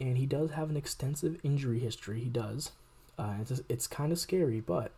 And 0.01 0.17
he 0.17 0.25
does 0.25 0.53
have 0.53 0.71
an 0.71 0.77
extensive 0.77 1.39
injury 1.43 1.79
history. 1.79 2.21
He 2.21 2.31
does. 2.31 2.73
Uh, 3.19 3.35
it's 3.43 3.61
it's 3.69 3.87
kind 3.87 4.11
of 4.11 4.19
scary, 4.19 4.61
but 4.61 4.93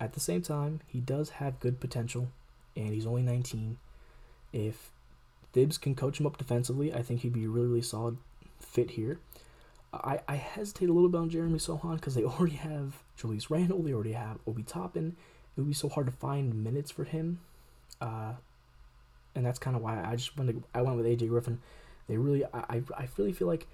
at 0.00 0.14
the 0.14 0.20
same 0.20 0.40
time, 0.40 0.80
he 0.86 1.00
does 1.00 1.28
have 1.28 1.60
good 1.60 1.78
potential, 1.78 2.28
and 2.74 2.94
he's 2.94 3.06
only 3.06 3.22
19. 3.22 3.76
If 4.54 4.90
Thibs 5.52 5.76
can 5.76 5.94
coach 5.94 6.18
him 6.18 6.26
up 6.26 6.38
defensively, 6.38 6.92
I 6.92 7.02
think 7.02 7.20
he'd 7.20 7.34
be 7.34 7.44
a 7.44 7.50
really, 7.50 7.68
really 7.68 7.82
solid 7.82 8.16
fit 8.62 8.90
here. 8.90 9.18
I, 9.92 10.20
I 10.26 10.36
hesitate 10.36 10.88
a 10.88 10.92
little 10.92 11.10
bit 11.10 11.18
on 11.18 11.28
Jeremy 11.28 11.58
Sochan 11.58 11.96
because 11.96 12.14
they 12.14 12.24
already 12.24 12.56
have 12.56 13.02
Julius 13.16 13.50
Randle, 13.50 13.82
they 13.82 13.92
already 13.92 14.12
have 14.12 14.38
Obi 14.46 14.62
Toppin. 14.62 15.16
It 15.56 15.60
would 15.60 15.68
be 15.68 15.74
so 15.74 15.88
hard 15.88 16.06
to 16.06 16.12
find 16.12 16.64
minutes 16.64 16.90
for 16.90 17.04
him, 17.04 17.40
uh, 18.00 18.32
and 19.34 19.44
that's 19.44 19.58
kind 19.58 19.76
of 19.76 19.82
why 19.82 20.02
I 20.02 20.16
just 20.16 20.36
went 20.36 20.50
to, 20.50 20.62
I 20.74 20.80
went 20.80 20.96
with 20.96 21.04
AJ 21.04 21.28
Griffin. 21.28 21.60
They 22.08 22.16
really 22.16 22.44
I, 22.44 22.82
I 22.96 23.08
really 23.16 23.32
feel 23.32 23.48
like 23.48 23.66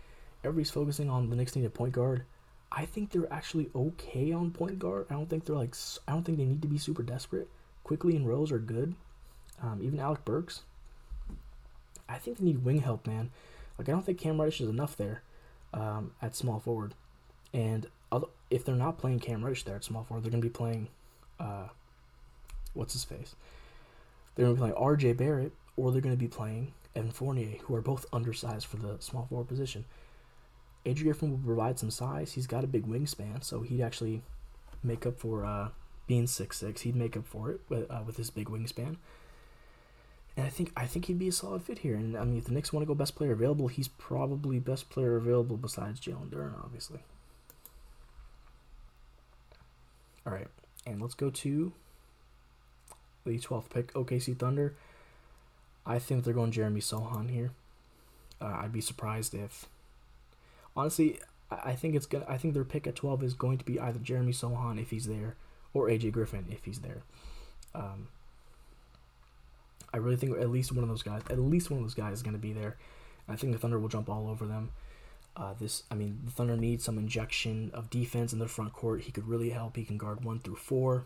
everybody's 0.42 0.70
focusing 0.70 1.09
on 1.09 1.31
the 1.31 1.37
Knicks 1.37 1.55
need 1.55 1.64
a 1.64 1.70
point 1.70 1.92
guard. 1.92 2.24
I 2.70 2.85
think 2.85 3.11
they're 3.11 3.33
actually 3.33 3.70
okay 3.74 4.33
on 4.33 4.51
point 4.51 4.79
guard. 4.79 5.07
I 5.09 5.14
don't 5.14 5.31
think 5.31 5.44
they're 5.44 5.57
like 5.57 5.74
I 6.07 6.12
don't 6.12 6.24
think 6.24 6.38
they 6.38 6.44
need 6.44 6.62
to 6.62 6.68
be 6.68 6.79
super 6.79 7.03
desperate. 7.03 7.48
Quickley 7.85 8.16
and 8.16 8.29
Rose 8.29 8.53
are 8.53 8.59
good. 8.59 8.94
Um, 9.62 9.81
even 9.83 9.98
Alec 9.98 10.24
Burks. 10.24 10.62
I 12.09 12.18
think 12.18 12.38
they 12.38 12.44
need 12.44 12.64
wing 12.64 12.81
help, 12.81 13.07
man. 13.07 13.31
Like 13.78 13.88
I 13.88 13.92
don't 13.92 14.04
think 14.04 14.18
Cam 14.18 14.40
Reddish 14.40 14.60
is 14.60 14.68
enough 14.68 14.96
there 14.96 15.22
um, 15.72 16.12
at 16.20 16.34
small 16.34 16.58
forward, 16.58 16.94
and 17.52 17.86
if 18.50 18.64
they're 18.64 18.74
not 18.74 18.98
playing 18.98 19.20
Cam 19.20 19.44
Reddish 19.44 19.64
there 19.64 19.76
at 19.76 19.84
small 19.84 20.04
forward, 20.04 20.24
they're 20.24 20.30
gonna 20.30 20.42
be 20.42 20.48
playing, 20.48 20.88
uh, 21.38 21.68
what's 22.74 22.92
his 22.92 23.04
face? 23.04 23.34
They're 24.34 24.46
gonna 24.46 24.54
be 24.54 24.60
playing 24.60 24.74
R.J. 24.74 25.12
Barrett, 25.14 25.52
or 25.76 25.92
they're 25.92 26.00
gonna 26.00 26.16
be 26.16 26.28
playing 26.28 26.72
Evan 26.96 27.10
Fournier, 27.10 27.58
who 27.62 27.74
are 27.74 27.80
both 27.80 28.06
undersized 28.12 28.66
for 28.66 28.76
the 28.76 28.96
small 29.00 29.26
forward 29.26 29.48
position. 29.48 29.84
Adrian 30.84 31.12
Griffin 31.12 31.30
will 31.30 31.38
provide 31.38 31.78
some 31.78 31.90
size. 31.90 32.32
He's 32.32 32.46
got 32.46 32.64
a 32.64 32.68
big 32.68 32.86
wingspan, 32.86 33.44
so 33.44 33.60
he'd 33.60 33.82
actually 33.82 34.22
make 34.82 35.04
up 35.04 35.18
for 35.18 35.44
uh, 35.44 35.68
being 36.06 36.26
six. 36.26 36.60
He'd 36.60 36.96
make 36.96 37.16
up 37.16 37.26
for 37.26 37.50
it 37.50 37.60
with, 37.68 37.90
uh, 37.90 38.02
with 38.06 38.16
his 38.16 38.30
big 38.30 38.48
wingspan. 38.48 38.96
And 40.38 40.46
I 40.46 40.51
think 40.51 40.70
I 40.77 40.87
think 40.87 41.07
he'd 41.07 41.18
be 41.18 41.27
a 41.27 41.33
solid 41.33 41.64
fit 41.64 41.81
here. 41.81 41.96
And 41.96 42.16
I 42.16 42.22
mean, 42.22 42.38
if 42.38 42.44
the 42.44 42.53
Knicks 42.53 42.72
want 42.72 42.83
to 42.83 42.87
go 42.87 42.94
best 42.94 43.16
player 43.16 43.33
available, 43.33 43.66
he's 43.66 43.88
probably 43.88 44.61
best 44.61 44.88
player 44.88 45.16
available 45.16 45.57
besides 45.57 45.98
Jalen 45.98 46.31
Duren, 46.31 46.55
obviously. 46.62 47.01
All 50.24 50.33
right, 50.33 50.46
and 50.87 51.03
let's 51.03 51.14
go 51.14 51.29
to 51.29 51.72
the 53.24 53.37
12th 53.37 53.68
pick, 53.68 53.92
OKC 53.94 54.38
Thunder. 54.38 54.77
I 55.85 55.98
think 55.98 56.22
they're 56.22 56.33
going 56.33 56.53
Jeremy 56.53 56.83
Sochan 56.83 57.31
here. 57.31 57.51
Uh, 58.40 58.61
I'd 58.62 58.72
be 58.72 58.81
surprised 58.81 59.35
if, 59.35 59.66
honestly, 60.77 61.18
I 61.51 61.72
think 61.72 61.96
it's 61.96 62.07
gonna. 62.07 62.27
I 62.29 62.38
think 62.38 62.55
their 62.55 62.62
pick 62.62 62.87
at 62.87 62.94
12 62.94 63.24
is 63.24 63.35
going 63.35 63.59
to 63.59 63.64
be 63.64 63.81
either 63.81 63.98
Jeremy 63.98 64.33
Sochan 64.33 64.81
if 64.81 64.90
he's 64.90 65.07
there, 65.07 65.35
or 65.74 65.88
AJ 65.88 66.12
Griffin 66.12 66.46
if 66.48 66.64
he's 66.64 66.79
there. 66.79 67.03
Um, 67.74 68.07
I 69.92 69.98
really 69.98 70.16
think 70.16 70.38
at 70.38 70.51
least 70.51 70.72
one 70.72 70.83
of 70.83 70.88
those 70.88 71.03
guys, 71.03 71.22
at 71.31 71.38
least 71.38 71.70
one 71.70 71.79
of 71.79 71.85
those 71.85 71.94
guys, 71.94 72.14
is 72.14 72.22
going 72.22 72.35
to 72.35 72.38
be 72.38 72.53
there. 72.53 72.77
I 73.29 73.37
think 73.37 73.53
the 73.53 73.59
Thunder 73.59 73.79
will 73.79 73.88
jump 73.88 74.09
all 74.09 74.29
over 74.29 74.46
them. 74.46 74.70
Uh, 75.37 75.55
this, 75.59 75.85
I 75.90 75.94
mean, 75.94 76.20
the 76.24 76.31
Thunder 76.31 76.57
needs 76.57 76.85
some 76.85 76.98
injection 76.98 77.70
of 77.72 77.90
defense 77.90 78.33
in 78.33 78.38
the 78.38 78.48
front 78.48 78.72
court. 78.72 79.03
He 79.03 79.12
could 79.12 79.29
really 79.29 79.51
help. 79.51 79.77
He 79.77 79.85
can 79.85 79.96
guard 79.96 80.24
one 80.24 80.40
through 80.40 80.57
four, 80.57 81.05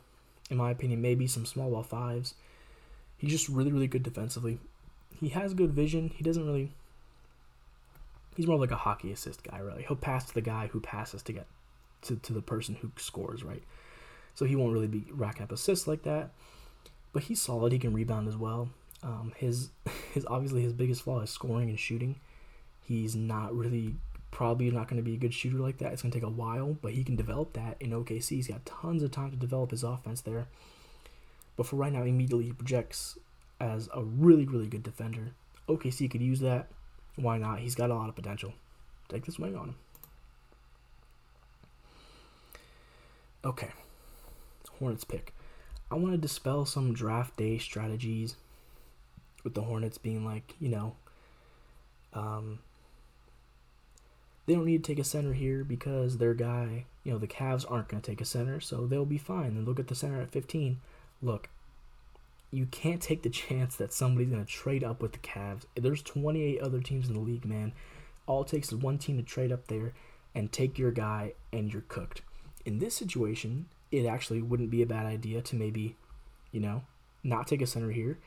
in 0.50 0.56
my 0.56 0.70
opinion. 0.70 1.02
Maybe 1.02 1.26
some 1.26 1.44
small 1.44 1.70
ball 1.70 1.82
fives. 1.82 2.34
He's 3.18 3.30
just 3.30 3.48
really, 3.48 3.70
really 3.70 3.88
good 3.88 4.02
defensively. 4.02 4.58
He 5.20 5.28
has 5.30 5.54
good 5.54 5.72
vision. 5.72 6.10
He 6.14 6.24
doesn't 6.24 6.44
really. 6.44 6.72
He's 8.36 8.46
more 8.46 8.58
like 8.58 8.70
a 8.70 8.76
hockey 8.76 9.12
assist 9.12 9.44
guy, 9.44 9.58
really. 9.58 9.84
He'll 9.86 9.96
pass 9.96 10.24
to 10.24 10.34
the 10.34 10.40
guy 10.40 10.68
who 10.68 10.80
passes 10.80 11.22
to 11.24 11.32
get 11.32 11.46
to, 12.02 12.16
to 12.16 12.32
the 12.32 12.40
person 12.40 12.76
who 12.76 12.90
scores, 12.96 13.44
right? 13.44 13.62
So 14.34 14.46
he 14.46 14.56
won't 14.56 14.72
really 14.72 14.86
be 14.86 15.04
racking 15.10 15.42
up 15.42 15.52
assists 15.52 15.86
like 15.86 16.02
that. 16.04 16.30
But 17.12 17.24
he's 17.24 17.40
solid. 17.40 17.72
He 17.72 17.78
can 17.78 17.92
rebound 17.92 18.28
as 18.28 18.36
well. 18.36 18.70
Um, 19.02 19.32
his 19.36 19.70
his 20.14 20.26
obviously 20.26 20.62
his 20.62 20.72
biggest 20.72 21.02
flaw 21.02 21.20
is 21.20 21.30
scoring 21.30 21.68
and 21.68 21.78
shooting. 21.78 22.16
He's 22.82 23.14
not 23.14 23.54
really 23.54 23.94
probably 24.30 24.70
not 24.70 24.88
going 24.88 24.96
to 24.96 25.04
be 25.04 25.14
a 25.14 25.18
good 25.18 25.34
shooter 25.34 25.58
like 25.58 25.78
that. 25.78 25.92
It's 25.92 26.02
going 26.02 26.10
to 26.10 26.18
take 26.18 26.26
a 26.26 26.30
while, 26.30 26.76
but 26.80 26.92
he 26.92 27.04
can 27.04 27.16
develop 27.16 27.52
that 27.52 27.76
in 27.80 27.90
OKC. 27.90 28.30
He's 28.30 28.48
got 28.48 28.64
tons 28.64 29.02
of 29.02 29.10
time 29.10 29.30
to 29.30 29.36
develop 29.36 29.70
his 29.70 29.84
offense 29.84 30.22
there. 30.22 30.46
But 31.56 31.66
for 31.66 31.76
right 31.76 31.92
now, 31.92 32.02
immediately 32.02 32.46
he 32.46 32.52
projects 32.52 33.18
as 33.60 33.88
a 33.94 34.02
really, 34.02 34.46
really 34.46 34.66
good 34.66 34.82
defender. 34.82 35.32
OKC 35.68 36.10
could 36.10 36.22
use 36.22 36.40
that. 36.40 36.68
Why 37.16 37.36
not? 37.36 37.60
He's 37.60 37.74
got 37.74 37.90
a 37.90 37.94
lot 37.94 38.08
of 38.08 38.16
potential. 38.16 38.54
Take 39.08 39.26
this 39.26 39.38
wing 39.38 39.54
on 39.54 39.68
him. 39.68 39.74
Okay. 43.44 43.70
Hornets 44.78 45.04
pick. 45.04 45.34
I 45.92 45.96
want 45.96 46.12
to 46.12 46.18
dispel 46.18 46.64
some 46.64 46.94
draft 46.94 47.36
day 47.36 47.58
strategies 47.58 48.36
with 49.44 49.52
the 49.52 49.60
Hornets 49.60 49.98
being 49.98 50.24
like, 50.24 50.54
you 50.58 50.70
know, 50.70 50.96
um, 52.14 52.60
they 54.46 54.54
don't 54.54 54.64
need 54.64 54.82
to 54.82 54.90
take 54.90 54.98
a 54.98 55.04
center 55.04 55.34
here 55.34 55.64
because 55.64 56.16
their 56.16 56.32
guy, 56.32 56.86
you 57.04 57.12
know, 57.12 57.18
the 57.18 57.26
Cavs 57.26 57.70
aren't 57.70 57.88
going 57.88 58.00
to 58.00 58.10
take 58.10 58.22
a 58.22 58.24
center, 58.24 58.58
so 58.58 58.86
they'll 58.86 59.04
be 59.04 59.18
fine. 59.18 59.48
And 59.48 59.68
look 59.68 59.78
at 59.78 59.88
the 59.88 59.94
center 59.94 60.22
at 60.22 60.32
15. 60.32 60.80
Look, 61.20 61.50
you 62.50 62.64
can't 62.64 63.02
take 63.02 63.22
the 63.22 63.28
chance 63.48 63.76
that 63.76 63.92
somebody's 63.92 64.30
going 64.30 64.44
to 64.44 64.50
trade 64.50 64.82
up 64.82 65.02
with 65.02 65.12
the 65.12 65.18
Cavs. 65.18 65.66
There's 65.74 66.02
28 66.02 66.58
other 66.60 66.80
teams 66.80 67.08
in 67.08 67.14
the 67.14 67.20
league, 67.20 67.44
man. 67.44 67.72
All 68.26 68.42
it 68.42 68.48
takes 68.48 68.68
is 68.68 68.76
one 68.76 68.96
team 68.96 69.18
to 69.18 69.22
trade 69.22 69.52
up 69.52 69.66
there 69.66 69.92
and 70.34 70.50
take 70.50 70.78
your 70.78 70.90
guy, 70.90 71.34
and 71.52 71.70
you're 71.70 71.82
cooked. 71.82 72.22
In 72.64 72.78
this 72.78 72.94
situation, 72.94 73.66
it 73.92 74.06
actually 74.06 74.42
wouldn't 74.42 74.70
be 74.70 74.82
a 74.82 74.86
bad 74.86 75.06
idea 75.06 75.42
to 75.42 75.56
maybe, 75.56 75.96
you 76.50 76.60
know, 76.60 76.82
not 77.22 77.46
take 77.46 77.62
a 77.62 77.66
center 77.66 77.90
here 77.90 78.18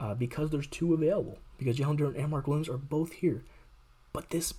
uh, 0.00 0.14
because 0.14 0.50
there's 0.50 0.66
two 0.66 0.94
available. 0.94 1.38
Because 1.58 1.76
Jalen 1.76 1.98
Duren 1.98 2.18
and 2.18 2.30
Mark 2.30 2.48
Williams 2.48 2.68
are 2.68 2.78
both 2.78 3.12
here. 3.12 3.44
But 4.12 4.30
this 4.30 4.54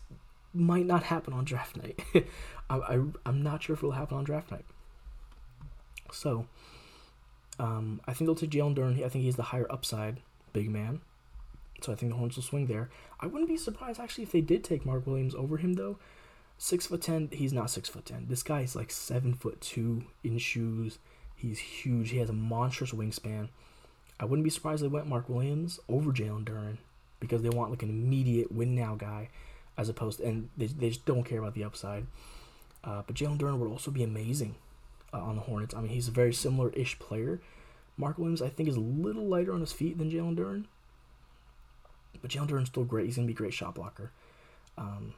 might 0.54 0.86
not 0.86 1.04
happen 1.04 1.34
on 1.34 1.44
draft 1.44 1.76
night. 1.84 2.00
I, 2.70 2.78
I, 2.78 3.02
I'm 3.26 3.42
not 3.42 3.64
sure 3.64 3.74
if 3.74 3.80
it'll 3.80 3.92
happen 3.92 4.18
on 4.18 4.24
draft 4.24 4.52
night. 4.52 4.66
So, 6.12 6.48
um, 7.60 8.00
I 8.08 8.14
think 8.14 8.28
they'll 8.28 8.36
take 8.36 8.52
Jalen 8.52 8.76
Duren. 8.76 9.04
I 9.04 9.10
think 9.10 9.26
he's 9.26 9.36
the 9.36 9.44
higher 9.44 9.68
upside 9.70 10.22
big 10.54 10.70
man. 10.70 11.02
So 11.82 11.92
I 11.92 11.96
think 11.96 12.12
the 12.12 12.18
Hornets 12.18 12.38
will 12.38 12.44
swing 12.44 12.68
there. 12.68 12.90
I 13.20 13.28
wouldn't 13.28 13.50
be 13.50 13.58
surprised 13.58 14.00
actually 14.00 14.24
if 14.24 14.32
they 14.32 14.42
did 14.42 14.64
take 14.64 14.86
Mark 14.86 15.06
Williams 15.06 15.36
over 15.36 15.58
him 15.58 15.74
though. 15.74 15.98
Six 16.58 16.88
foot 16.88 17.02
ten. 17.02 17.30
He's 17.32 17.54
not 17.54 17.70
six 17.70 17.90
foot 17.90 18.06
ten. 18.06 18.28
This 18.30 18.44
guy 18.44 18.62
is 18.62 18.76
like 18.76 18.92
seven 18.92 19.34
foot 19.34 19.62
two 19.62 20.06
in 20.24 20.38
shoes. 20.38 21.00
He's 21.36 21.60
huge. 21.60 22.12
He 22.12 22.18
has 22.18 22.30
a 22.30 22.34
monstrous 22.34 22.92
wingspan. 22.92 23.50
I 24.20 24.26
wouldn't 24.26 24.46
be 24.46 24.50
surprised 24.50 24.82
they 24.82 24.88
went 24.88 25.08
Mark 25.08 25.28
Williams 25.28 25.80
over 25.90 26.12
Jalen 26.12 26.46
Duren 26.46 26.78
because 27.20 27.42
they 27.42 27.50
want 27.50 27.72
like 27.72 27.84
an 27.84 27.90
immediate 27.90 28.52
win 28.52 28.74
now 28.74 28.96
guy, 28.96 29.30
as 29.78 29.90
opposed 29.90 30.20
to, 30.20 30.26
and 30.26 30.50
they, 30.56 30.68
they 30.68 30.90
just 30.90 31.06
don't 31.06 31.24
care 31.24 31.40
about 31.40 31.54
the 31.54 31.64
upside. 31.64 32.08
Uh, 32.84 33.02
but 33.06 33.16
Jalen 33.16 33.38
Duren 33.38 33.58
would 33.58 33.70
also 33.70 33.92
be 33.92 34.04
amazing 34.04 34.56
uh, 35.14 35.20
on 35.20 35.36
the 35.36 35.42
Hornets. 35.42 35.76
I 35.76 35.82
mean, 35.82 35.92
he's 35.92 36.08
a 36.08 36.12
very 36.12 36.34
similar 36.34 36.70
ish 36.70 36.98
player. 37.00 37.42
Mark 37.98 38.18
Williams, 38.18 38.42
I 38.42 38.50
think, 38.50 38.70
is 38.70 38.76
a 38.76 38.82
little 38.82 39.26
lighter 39.26 39.54
on 39.54 39.62
his 39.62 39.74
feet 39.74 39.98
than 39.98 40.12
Jalen 40.12 40.38
Duren. 40.38 40.66
But 42.22 42.32
Jalen 42.32 42.48
Duren's 42.48 42.68
still 42.68 42.84
great. 42.84 43.08
He's 43.08 43.16
to 43.16 43.24
be 43.24 43.34
a 43.34 43.36
great 43.36 43.54
shot 43.54 43.76
blocker. 43.76 44.12
Um, 44.78 45.14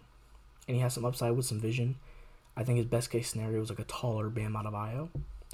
and 0.68 0.76
he 0.76 0.82
has 0.82 0.94
some 0.94 1.06
upside 1.06 1.36
with 1.36 1.46
some 1.46 1.60
vision. 1.60 1.96
I 2.56 2.64
think 2.64 2.78
his 2.78 2.88
best 2.88 3.10
case 3.10 3.30
scenario 3.30 3.62
is 3.62 3.70
like 3.70 3.80
a 3.80 3.84
taller 3.84 4.30
Bam 4.30 4.54
Adebayo, 4.54 5.10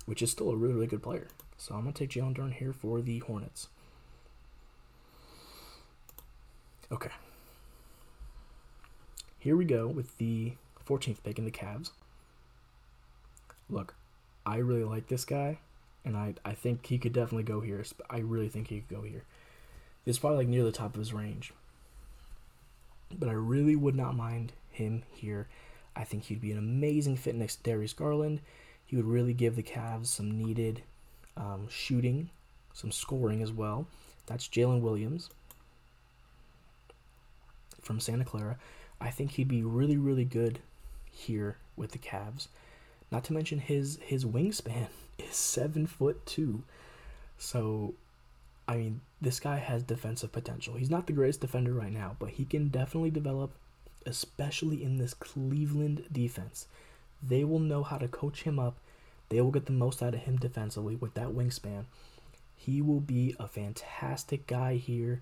which 0.05 0.21
is 0.21 0.31
still 0.31 0.51
a 0.51 0.55
really, 0.55 0.73
really 0.73 0.87
good 0.87 1.03
player. 1.03 1.27
So 1.57 1.75
I'm 1.75 1.81
going 1.81 1.93
to 1.93 1.99
take 1.99 2.09
Jalen 2.09 2.35
Duren 2.35 2.53
here 2.53 2.73
for 2.73 3.01
the 3.01 3.19
Hornets. 3.19 3.67
Okay. 6.91 7.09
Here 9.39 9.57
we 9.57 9.65
go 9.65 9.87
with 9.87 10.17
the 10.17 10.53
14th 10.87 11.17
pick 11.23 11.37
in 11.37 11.45
the 11.45 11.51
Cavs. 11.51 11.91
Look, 13.69 13.95
I 14.45 14.57
really 14.57 14.83
like 14.83 15.07
this 15.07 15.25
guy, 15.25 15.59
and 16.05 16.15
I, 16.15 16.35
I 16.45 16.53
think 16.53 16.85
he 16.85 16.97
could 16.97 17.13
definitely 17.13 17.43
go 17.43 17.61
here. 17.61 17.83
I 18.09 18.19
really 18.19 18.49
think 18.49 18.67
he 18.67 18.81
could 18.81 18.97
go 18.97 19.03
here. 19.03 19.23
It's 20.05 20.19
probably 20.19 20.39
like 20.39 20.47
near 20.47 20.63
the 20.63 20.71
top 20.71 20.93
of 20.93 20.99
his 20.99 21.13
range. 21.13 21.53
But 23.17 23.29
I 23.29 23.33
really 23.33 23.75
would 23.75 23.95
not 23.95 24.15
mind 24.15 24.53
him 24.73 25.03
here. 25.13 25.47
I 25.95 26.03
think 26.03 26.23
he'd 26.23 26.41
be 26.41 26.51
an 26.51 26.57
amazing 26.57 27.17
fit 27.17 27.35
next 27.35 27.57
to 27.57 27.63
Darius 27.63 27.93
Garland. 27.93 28.41
He 28.85 28.95
would 28.95 29.05
really 29.05 29.33
give 29.33 29.55
the 29.55 29.63
Cavs 29.63 30.07
some 30.07 30.37
needed 30.37 30.83
um, 31.37 31.67
shooting, 31.69 32.29
some 32.73 32.91
scoring 32.91 33.41
as 33.41 33.51
well. 33.51 33.87
That's 34.25 34.47
Jalen 34.47 34.81
Williams 34.81 35.29
from 37.81 37.99
Santa 37.99 38.25
Clara. 38.25 38.57
I 38.99 39.09
think 39.09 39.31
he'd 39.31 39.47
be 39.47 39.63
really, 39.63 39.97
really 39.97 40.25
good 40.25 40.59
here 41.11 41.57
with 41.75 41.91
the 41.91 41.97
Cavs. 41.97 42.47
Not 43.11 43.23
to 43.25 43.33
mention 43.33 43.59
his 43.59 43.99
his 44.01 44.25
wingspan 44.25 44.87
is 45.19 45.35
seven 45.35 45.85
foot 45.85 46.25
two. 46.25 46.63
So, 47.37 47.95
I 48.67 48.77
mean, 48.77 49.01
this 49.21 49.39
guy 49.39 49.57
has 49.57 49.83
defensive 49.83 50.31
potential. 50.31 50.75
He's 50.75 50.89
not 50.89 51.07
the 51.07 51.13
greatest 51.13 51.41
defender 51.41 51.73
right 51.73 51.91
now, 51.91 52.15
but 52.19 52.29
he 52.29 52.45
can 52.45 52.69
definitely 52.69 53.11
develop 53.11 53.51
especially 54.05 54.83
in 54.83 54.97
this 54.97 55.13
Cleveland 55.13 56.05
defense. 56.11 56.67
They 57.21 57.43
will 57.43 57.59
know 57.59 57.83
how 57.83 57.97
to 57.97 58.07
coach 58.07 58.43
him 58.43 58.59
up. 58.59 58.77
They 59.29 59.41
will 59.41 59.51
get 59.51 59.65
the 59.65 59.71
most 59.71 60.03
out 60.03 60.13
of 60.13 60.21
him 60.21 60.37
defensively 60.37 60.95
with 60.95 61.13
that 61.13 61.29
wingspan. 61.29 61.85
He 62.55 62.81
will 62.81 62.99
be 62.99 63.35
a 63.39 63.47
fantastic 63.47 64.47
guy 64.47 64.75
here, 64.75 65.21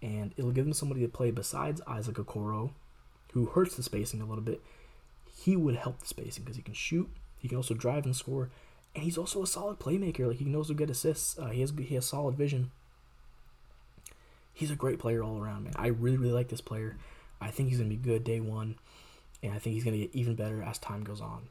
and 0.00 0.32
it'll 0.36 0.52
give 0.52 0.66
him 0.66 0.72
somebody 0.72 1.00
to 1.02 1.08
play 1.08 1.30
besides 1.30 1.80
Isaac 1.86 2.16
Okoro, 2.16 2.70
who 3.32 3.46
hurts 3.46 3.76
the 3.76 3.82
spacing 3.82 4.20
a 4.20 4.26
little 4.26 4.44
bit. 4.44 4.62
He 5.36 5.56
would 5.56 5.76
help 5.76 6.00
the 6.00 6.06
spacing 6.06 6.44
because 6.44 6.56
he 6.56 6.62
can 6.62 6.74
shoot, 6.74 7.08
he 7.38 7.48
can 7.48 7.56
also 7.56 7.74
drive 7.74 8.04
and 8.04 8.16
score, 8.16 8.50
and 8.94 9.04
he's 9.04 9.18
also 9.18 9.42
a 9.42 9.46
solid 9.46 9.78
playmaker. 9.78 10.28
Like 10.28 10.38
he 10.38 10.44
knows 10.44 10.68
to 10.68 10.74
get 10.74 10.90
assists. 10.90 11.38
Uh, 11.38 11.48
he 11.48 11.60
has 11.60 11.72
he 11.78 11.94
has 11.94 12.06
solid 12.06 12.36
vision. 12.36 12.70
He's 14.52 14.70
a 14.70 14.76
great 14.76 14.98
player 14.98 15.22
all 15.22 15.38
around, 15.38 15.64
man. 15.64 15.74
I 15.76 15.88
really 15.88 16.16
really 16.16 16.32
like 16.32 16.48
this 16.48 16.60
player. 16.60 16.96
I 17.40 17.50
think 17.50 17.68
he's 17.68 17.78
going 17.78 17.90
to 17.90 17.96
be 17.96 18.02
good 18.02 18.24
day 18.24 18.40
one, 18.40 18.76
and 19.42 19.52
I 19.52 19.58
think 19.58 19.74
he's 19.74 19.84
going 19.84 19.98
to 19.98 20.06
get 20.06 20.14
even 20.14 20.34
better 20.34 20.62
as 20.62 20.78
time 20.78 21.04
goes 21.04 21.20
on. 21.20 21.48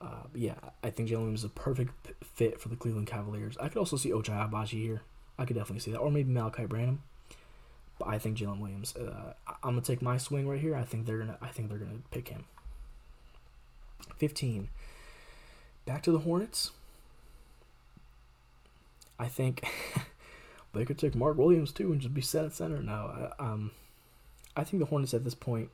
Uh, 0.00 0.24
yeah, 0.34 0.54
I 0.82 0.90
think 0.90 1.08
Jalen 1.08 1.18
Williams 1.18 1.40
is 1.40 1.44
a 1.44 1.50
perfect 1.50 1.92
fit 2.24 2.60
for 2.60 2.68
the 2.68 2.76
Cleveland 2.76 3.06
Cavaliers. 3.06 3.56
I 3.60 3.68
could 3.68 3.78
also 3.78 3.96
see 3.96 4.10
Ochai 4.10 4.50
Agbaji 4.50 4.82
here. 4.82 5.02
I 5.38 5.44
could 5.44 5.56
definitely 5.56 5.80
see 5.80 5.92
that, 5.92 5.98
or 5.98 6.10
maybe 6.10 6.32
Malaki 6.32 6.68
Branham. 6.68 7.02
But 7.98 8.08
I 8.08 8.18
think 8.18 8.36
Jalen 8.36 8.58
Williams. 8.58 8.96
Uh, 8.96 9.34
I'm 9.62 9.74
gonna 9.74 9.82
take 9.82 10.02
my 10.02 10.18
swing 10.18 10.48
right 10.48 10.60
here. 10.60 10.74
I 10.74 10.82
think 10.82 11.06
they're 11.06 11.18
gonna. 11.18 11.38
I 11.40 11.48
think 11.48 11.68
they're 11.68 11.78
gonna 11.78 12.00
pick 12.10 12.28
him. 12.28 12.44
Fifteen. 14.16 14.68
Back 15.86 16.02
to 16.04 16.12
the 16.12 16.20
Hornets. 16.20 16.72
I 19.18 19.28
think 19.28 19.64
they 20.72 20.84
could 20.84 20.98
take 20.98 21.14
Mark 21.14 21.36
Williams 21.36 21.72
too 21.72 21.92
and 21.92 22.00
just 22.00 22.14
be 22.14 22.20
set 22.20 22.44
at 22.44 22.52
center. 22.52 22.82
now. 22.82 23.32
um, 23.38 23.70
I 24.56 24.64
think 24.64 24.80
the 24.80 24.86
Hornets 24.86 25.14
at 25.14 25.24
this 25.24 25.34
point 25.34 25.70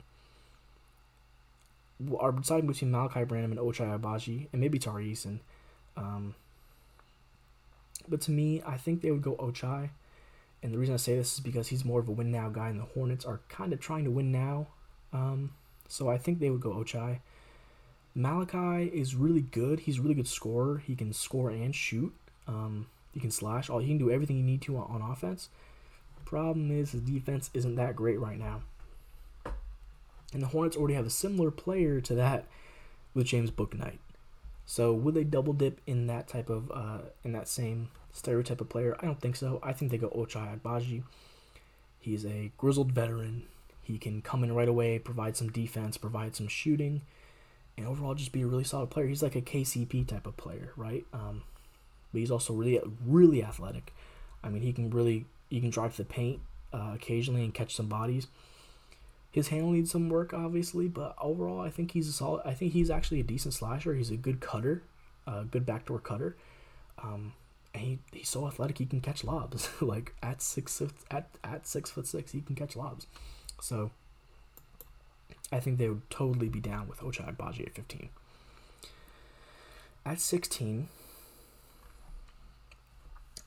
are 2.19 2.33
deciding 2.33 2.67
between 2.67 2.93
Malaki 2.93 3.27
Branham 3.27 3.51
and 3.51 3.61
Ochai 3.61 3.99
Agbaji, 3.99 4.47
and 4.53 4.61
maybe 4.61 4.79
Tari 4.79 5.12
Eason. 5.12 5.41
Um, 5.97 6.35
but 8.09 8.21
to 8.23 8.31
me, 8.31 8.62
I 8.64 8.77
think 8.77 9.03
they 9.03 9.11
would 9.11 9.23
go 9.23 9.35
Ochai. 9.37 9.91
And 10.62 10.73
the 10.73 10.79
reason 10.79 10.95
I 10.95 10.99
say 10.99 11.17
this 11.17 11.35
is 11.35 11.41
because 11.41 11.69
he's 11.69 11.85
more 11.85 12.01
of 12.01 12.09
a 12.09 12.12
win 12.12 12.31
now 12.31 12.49
guy, 12.49 12.69
and 12.69 12.81
the 12.81 12.85
Hornets 12.85 13.25
are 13.25 13.41
kind 13.49 13.73
of 13.73 13.81
trying 13.81 14.05
to 14.05 14.11
win 14.11 14.33
now. 14.33 14.69
Um, 15.12 15.53
so 15.88 16.09
I 16.09 16.19
think 16.19 16.38
they 16.38 16.51
would 16.51 16.61
go 16.61 16.71
Ochai. 16.71 17.21
Malaki 18.17 18.91
is 18.93 19.14
really 19.14 19.43
good. 19.43 19.81
He's 19.81 19.99
a 19.99 20.03
really 20.03 20.14
good 20.14 20.29
scorer. 20.29 20.79
He 20.79 20.97
can 20.97 21.12
score 21.12 21.51
and 21.51 21.75
shoot. 21.75 22.12
Um, 22.47 22.87
he 23.12 23.21
can 23.21 23.31
slash. 23.31 23.71
All 23.71 23.79
he 23.79 23.88
can 23.88 23.99
do 23.99 24.11
everything 24.11 24.37
you 24.37 24.43
need 24.43 24.62
to 24.62 24.77
on, 24.77 25.03
on 25.03 25.11
offense. 25.11 25.49
Problem 26.24 26.70
is 26.70 26.92
his 26.92 27.02
defense 27.02 27.50
isn't 27.54 27.76
that 27.76 27.96
great 27.96 28.20
right 28.20 28.38
now. 28.38 28.62
And 30.33 30.42
the 30.42 30.48
Hornets 30.48 30.76
already 30.76 30.94
have 30.94 31.07
a 31.07 31.11
similar 31.11 31.50
player 31.50 32.00
to 32.02 32.14
that 32.14 32.44
with 33.14 33.26
James 33.26 33.50
Bouknight. 33.50 33.98
So 34.66 34.92
would 34.92 35.14
they 35.14 35.24
double 35.24 35.54
dip 35.54 35.81
in 35.87 36.07
that 36.09 36.28
type 36.28 36.50
of 36.50 36.70
uh, 36.70 36.98
in 37.24 37.33
that 37.33 37.48
same 37.48 37.88
stereotype 38.12 38.61
of 38.61 38.68
player? 38.68 38.96
I 39.00 39.07
don't 39.07 39.20
think 39.20 39.37
so. 39.37 39.59
I 39.62 39.72
think 39.72 39.90
they 39.90 39.96
go 39.96 40.11
Ochai 40.11 40.61
Agbaji. 40.61 41.04
He's 41.98 42.26
a 42.26 42.52
grizzled 42.59 42.92
veteran. 42.92 43.44
He 43.83 43.96
can 43.96 44.20
come 44.20 44.44
in 44.44 44.54
right 44.54 44.68
away, 44.68 44.98
provide 44.98 45.37
some 45.37 45.48
defense, 45.48 45.96
provide 45.96 46.37
some 46.37 46.48
shooting, 46.48 47.00
and 47.78 47.87
overall 47.87 48.14
just 48.14 48.33
be 48.33 48.42
a 48.42 48.46
really 48.46 48.64
solid 48.64 48.90
player. 48.90 49.07
He's 49.07 49.22
like 49.22 49.37
a 49.37 49.40
KCP 49.40 50.07
type 50.07 50.26
of 50.26 50.37
player, 50.37 50.72
right? 50.76 51.07
Um, 51.14 51.44
but 52.12 52.18
he's 52.18 52.31
also 52.31 52.52
really 52.52 52.78
really 53.07 53.42
athletic. 53.42 53.94
I 54.44 54.50
mean, 54.50 54.62
he 54.62 54.74
can 54.74 54.90
really 54.90 55.24
he 55.49 55.61
can 55.61 55.71
drive 55.71 55.93
to 55.93 56.03
the 56.03 56.09
paint 56.09 56.41
uh, 56.73 56.93
occasionally 56.95 57.45
and 57.45 57.55
catch 57.55 57.75
some 57.75 57.87
bodies. 57.87 58.27
His 59.31 59.49
handle 59.49 59.73
needs 59.73 59.91
some 59.91 60.09
work, 60.09 60.33
obviously, 60.33 60.89
but 60.89 61.15
overall, 61.21 61.61
I 61.61 61.71
think 61.71 61.93
he's 61.93 62.09
a 62.09 62.13
solid. 62.13 62.43
I 62.45 62.55
think 62.55 62.73
he's 62.73 62.91
actually 62.91 63.21
a 63.21 63.25
decent 63.25 63.55
slasher. 63.55 63.95
He's 63.95 64.11
a 64.11 64.17
good 64.17 64.41
cutter, 64.41 64.83
a 65.27 65.45
good 65.45 65.67
backdoor 65.67 65.99
cutter. 66.01 66.37
Um, 67.03 67.35
and 67.75 67.83
he, 67.85 67.99
he's 68.13 68.29
so 68.29 68.47
athletic 68.47 68.79
he 68.79 68.87
can 68.87 69.01
catch 69.01 69.25
lobs. 69.25 69.69
like 69.81 70.15
at 70.23 70.41
six 70.41 70.83
at 71.11 71.29
at 71.45 71.67
six 71.67 71.91
foot 71.91 72.07
six, 72.07 72.33
he 72.33 72.41
can 72.41 72.57
catch 72.57 72.75
lobs. 72.75 73.07
So 73.61 73.91
I 75.51 75.61
think 75.61 75.79
they 75.79 75.89
would 75.89 76.09
totally 76.11 76.49
be 76.49 76.61
down 76.61 76.89
with 76.89 77.01
Ochai 77.01 77.35
Agbaji 77.35 77.67
at 77.67 77.75
15. 77.75 78.11
At 80.05 80.21
16, 80.21 80.89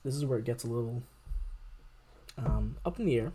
this 0.04 0.14
is 0.14 0.24
where 0.24 0.38
it 0.38 0.44
gets 0.44 0.64
a 0.64 0.68
little 0.68 1.02
um, 2.38 2.76
up 2.84 2.98
in 2.98 3.06
the 3.06 3.16
air 3.16 3.32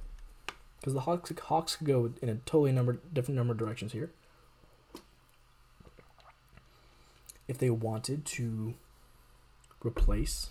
because 0.79 0.93
the 0.93 1.01
Hawks 1.01 1.31
Hawks 1.43 1.75
could 1.75 1.87
go 1.87 2.11
in 2.21 2.29
a 2.29 2.35
totally 2.45 2.71
number 2.71 2.99
different 3.13 3.37
number 3.37 3.53
of 3.53 3.59
directions 3.59 3.93
here. 3.93 4.11
If 7.47 7.57
they 7.57 7.69
wanted 7.69 8.25
to 8.25 8.73
replace 9.83 10.49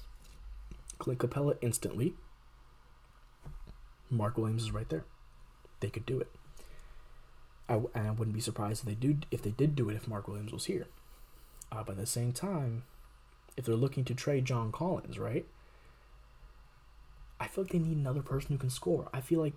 Clint 0.99 1.21
Capela 1.21 1.57
instantly, 1.61 2.15
Mark 4.11 4.39
Williams 4.39 4.63
is 4.63 4.71
right 4.71 4.89
there. 4.89 5.05
They 5.81 5.91
could 5.91 6.07
do 6.07 6.21
it. 6.21 6.29
I, 7.69 7.81
I 7.95 8.11
wouldn't 8.11 8.35
be 8.35 8.41
surprised 8.41 8.83
if 8.83 8.87
they 8.87 8.95
do 8.95 9.19
if 9.31 9.43
they 9.43 9.51
did 9.51 9.75
do 9.75 9.89
it 9.91 9.97
if 9.97 10.09
Mark 10.09 10.29
Williams 10.29 10.53
was 10.53 10.67
here. 10.67 10.87
Uh, 11.71 11.83
but 11.83 11.93
at 11.93 11.99
the 11.99 12.07
same 12.07 12.33
time, 12.33 12.85
if 13.57 13.65
they're 13.65 13.75
looking 13.75 14.05
to 14.05 14.15
trade 14.15 14.45
John 14.45 14.71
Collins, 14.71 15.19
right? 15.19 15.45
I 17.39 17.47
feel 17.47 17.65
like 17.65 17.73
they 17.73 17.79
need 17.79 17.97
another 17.97 18.23
person 18.23 18.53
who 18.53 18.59
can 18.59 18.71
score. 18.71 19.09
I 19.13 19.21
feel 19.21 19.41
like 19.41 19.55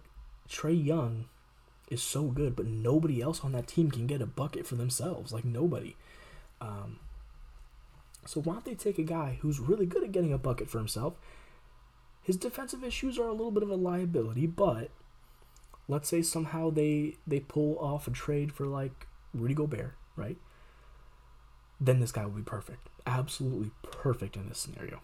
Trae 0.49 0.85
Young 0.85 1.25
is 1.89 2.03
so 2.03 2.23
good, 2.23 2.55
but 2.55 2.65
nobody 2.65 3.21
else 3.21 3.41
on 3.43 3.51
that 3.53 3.67
team 3.67 3.89
can 3.89 4.07
get 4.07 4.21
a 4.21 4.25
bucket 4.25 4.65
for 4.65 4.75
themselves. 4.75 5.31
Like 5.31 5.45
nobody. 5.45 5.95
Um, 6.61 6.99
so 8.25 8.41
why 8.41 8.53
don't 8.53 8.65
they 8.65 8.75
take 8.75 8.99
a 8.99 9.03
guy 9.03 9.37
who's 9.41 9.59
really 9.59 9.85
good 9.85 10.03
at 10.03 10.11
getting 10.11 10.33
a 10.33 10.37
bucket 10.37 10.69
for 10.69 10.77
himself? 10.77 11.13
His 12.21 12.37
defensive 12.37 12.83
issues 12.83 13.17
are 13.17 13.27
a 13.27 13.31
little 13.31 13.51
bit 13.51 13.63
of 13.63 13.69
a 13.69 13.75
liability, 13.75 14.45
but 14.45 14.89
let's 15.87 16.09
say 16.09 16.21
somehow 16.21 16.69
they 16.69 17.15
they 17.25 17.39
pull 17.39 17.77
off 17.79 18.07
a 18.07 18.11
trade 18.11 18.51
for 18.51 18.67
like 18.67 19.07
Rudy 19.33 19.53
Gobert, 19.53 19.95
right? 20.15 20.37
Then 21.81 21.99
this 21.99 22.11
guy 22.11 22.25
will 22.25 22.33
be 22.33 22.41
perfect. 22.41 22.89
Absolutely 23.07 23.71
perfect 23.81 24.35
in 24.35 24.49
this 24.49 24.59
scenario. 24.59 25.01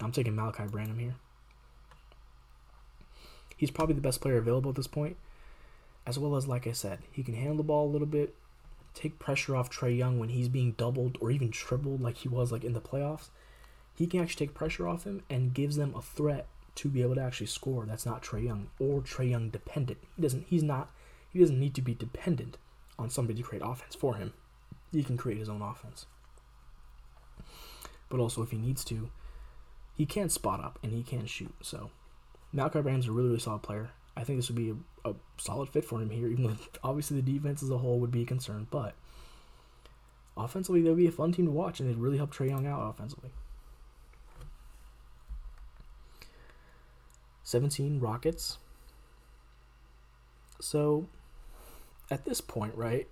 I'm 0.00 0.12
taking 0.12 0.34
Malaki 0.34 0.70
Branham 0.70 0.98
here. 0.98 1.14
He's 3.56 3.70
probably 3.70 3.94
the 3.94 4.00
best 4.00 4.20
player 4.20 4.36
available 4.36 4.70
at 4.70 4.76
this 4.76 4.86
point. 4.86 5.16
As 6.06 6.18
well 6.18 6.36
as, 6.36 6.46
like 6.46 6.66
I 6.66 6.72
said, 6.72 7.00
he 7.10 7.22
can 7.22 7.34
handle 7.34 7.56
the 7.56 7.62
ball 7.62 7.88
a 7.88 7.92
little 7.92 8.06
bit, 8.06 8.34
take 8.94 9.18
pressure 9.18 9.56
off 9.56 9.70
Trae 9.70 9.96
Young 9.96 10.18
when 10.18 10.28
he's 10.28 10.48
being 10.48 10.72
doubled 10.72 11.18
or 11.20 11.30
even 11.30 11.50
tripled 11.50 12.00
like 12.00 12.18
he 12.18 12.28
was 12.28 12.52
like 12.52 12.64
in 12.64 12.74
the 12.74 12.80
playoffs. 12.80 13.28
He 13.94 14.06
can 14.06 14.20
actually 14.20 14.46
take 14.46 14.54
pressure 14.54 14.88
off 14.88 15.04
him 15.04 15.22
and 15.30 15.54
gives 15.54 15.76
them 15.76 15.94
a 15.94 16.02
threat 16.02 16.46
to 16.76 16.88
be 16.88 17.02
able 17.02 17.14
to 17.14 17.20
actually 17.22 17.46
score. 17.46 17.86
That's 17.86 18.06
not 18.06 18.22
Trae 18.22 18.44
Young 18.44 18.68
or 18.78 19.00
Trae 19.00 19.30
Young 19.30 19.50
dependent. 19.50 19.98
He 20.16 20.22
doesn't. 20.22 20.46
He's 20.48 20.62
not. 20.62 20.90
He 21.32 21.38
doesn't 21.38 21.58
need 21.58 21.74
to 21.74 21.82
be 21.82 21.94
dependent 21.94 22.58
on 22.98 23.10
somebody 23.10 23.40
to 23.40 23.48
create 23.48 23.62
offense 23.64 23.94
for 23.94 24.16
him. 24.16 24.32
He 24.92 25.02
can 25.02 25.16
create 25.16 25.38
his 25.38 25.48
own 25.48 25.62
offense. 25.62 26.06
But 28.08 28.20
also, 28.20 28.42
if 28.42 28.50
he 28.50 28.58
needs 28.58 28.84
to, 28.84 29.10
he 29.96 30.06
can 30.06 30.28
spot 30.28 30.62
up 30.62 30.78
and 30.82 30.92
he 30.92 31.02
can 31.02 31.26
shoot. 31.26 31.54
So 31.62 31.90
Malaki 32.54 32.82
Branham's 32.82 33.08
a 33.08 33.12
really, 33.12 33.28
really 33.28 33.40
solid 33.40 33.62
player. 33.62 33.90
I 34.16 34.22
think 34.22 34.38
this 34.38 34.48
would 34.48 34.56
be 34.56 34.70
a, 34.70 35.10
a 35.10 35.14
solid 35.38 35.68
fit 35.68 35.84
for 35.84 36.00
him 36.00 36.10
here, 36.10 36.28
even 36.30 36.44
though 36.46 36.56
obviously 36.82 37.20
the 37.20 37.32
defense 37.32 37.62
as 37.62 37.70
a 37.70 37.78
whole 37.78 37.98
would 38.00 38.12
be 38.12 38.22
a 38.22 38.26
concern. 38.26 38.66
But 38.70 38.94
offensively, 40.36 40.82
they 40.82 40.88
would 40.88 40.98
be 40.98 41.06
a 41.06 41.12
fun 41.12 41.32
team 41.32 41.46
to 41.46 41.50
watch, 41.50 41.80
and 41.80 41.88
they'd 41.88 41.96
really 41.96 42.18
help 42.18 42.32
Trae 42.32 42.48
Young 42.48 42.66
out 42.66 42.88
offensively. 42.88 43.30
17 47.42 48.00
Rockets. 48.00 48.58
So 50.60 51.06
at 52.10 52.24
this 52.24 52.40
point, 52.40 52.74
right, 52.74 53.06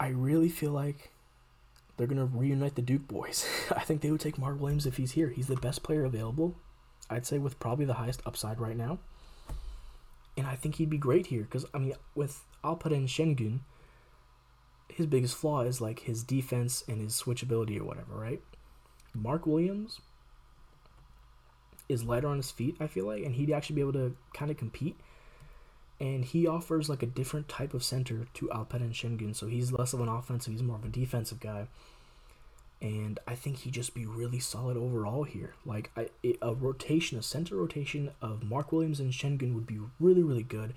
I 0.00 0.08
really 0.08 0.48
feel 0.48 0.72
like 0.72 1.10
they're 1.96 2.06
going 2.06 2.18
to 2.18 2.36
reunite 2.36 2.76
the 2.76 2.82
Duke 2.82 3.06
boys. 3.06 3.46
I 3.76 3.80
think 3.80 4.00
they 4.00 4.10
would 4.10 4.20
take 4.20 4.38
Mark 4.38 4.60
Williams 4.60 4.86
if 4.86 4.96
he's 4.96 5.12
here. 5.12 5.28
He's 5.28 5.48
the 5.48 5.56
best 5.56 5.82
player 5.82 6.04
available. 6.04 6.56
I'd 7.12 7.26
say 7.26 7.38
with 7.38 7.58
probably 7.60 7.84
the 7.84 7.94
highest 7.94 8.22
upside 8.26 8.60
right 8.60 8.76
now. 8.76 8.98
And 10.36 10.46
I 10.46 10.56
think 10.56 10.76
he'd 10.76 10.90
be 10.90 10.98
great 10.98 11.26
here 11.26 11.42
because 11.42 11.66
I 11.74 11.78
mean 11.78 11.94
with 12.14 12.42
Alperen 12.64 13.04
Sengun, 13.04 13.60
his 14.88 15.06
biggest 15.06 15.36
flaw 15.36 15.62
is 15.62 15.80
like 15.80 16.00
his 16.00 16.22
defense 16.22 16.84
and 16.88 17.00
his 17.00 17.20
switchability 17.20 17.78
or 17.78 17.84
whatever, 17.84 18.14
right? 18.14 18.40
Mark 19.14 19.46
Williams 19.46 20.00
is 21.88 22.04
lighter 22.04 22.28
on 22.28 22.38
his 22.38 22.50
feet, 22.50 22.76
I 22.80 22.86
feel 22.86 23.06
like, 23.06 23.24
and 23.24 23.34
he'd 23.34 23.50
actually 23.50 23.76
be 23.76 23.82
able 23.82 23.92
to 23.94 24.16
kind 24.32 24.50
of 24.50 24.56
compete. 24.56 24.96
And 26.00 26.24
he 26.24 26.46
offers 26.46 26.88
like 26.88 27.02
a 27.02 27.06
different 27.06 27.48
type 27.48 27.74
of 27.74 27.84
center 27.84 28.26
to 28.34 28.48
Alperen 28.48 28.90
Sengun, 28.90 29.36
so 29.36 29.46
he's 29.46 29.72
less 29.72 29.92
of 29.92 30.00
an 30.00 30.08
offensive, 30.08 30.52
he's 30.52 30.62
more 30.62 30.76
of 30.76 30.84
a 30.84 30.88
defensive 30.88 31.40
guy 31.40 31.68
and 32.82 33.20
I 33.28 33.36
think 33.36 33.58
he'd 33.58 33.74
just 33.74 33.94
be 33.94 34.06
really 34.06 34.40
solid 34.40 34.76
overall 34.76 35.22
here. 35.22 35.54
Like 35.64 35.92
I, 35.96 36.08
a 36.42 36.52
rotation, 36.52 37.16
a 37.16 37.22
center 37.22 37.54
rotation 37.54 38.10
of 38.20 38.42
Mark 38.42 38.72
Williams 38.72 38.98
and 38.98 39.12
Sengun 39.12 39.54
would 39.54 39.68
be 39.68 39.78
really, 40.00 40.24
really 40.24 40.42
good. 40.42 40.74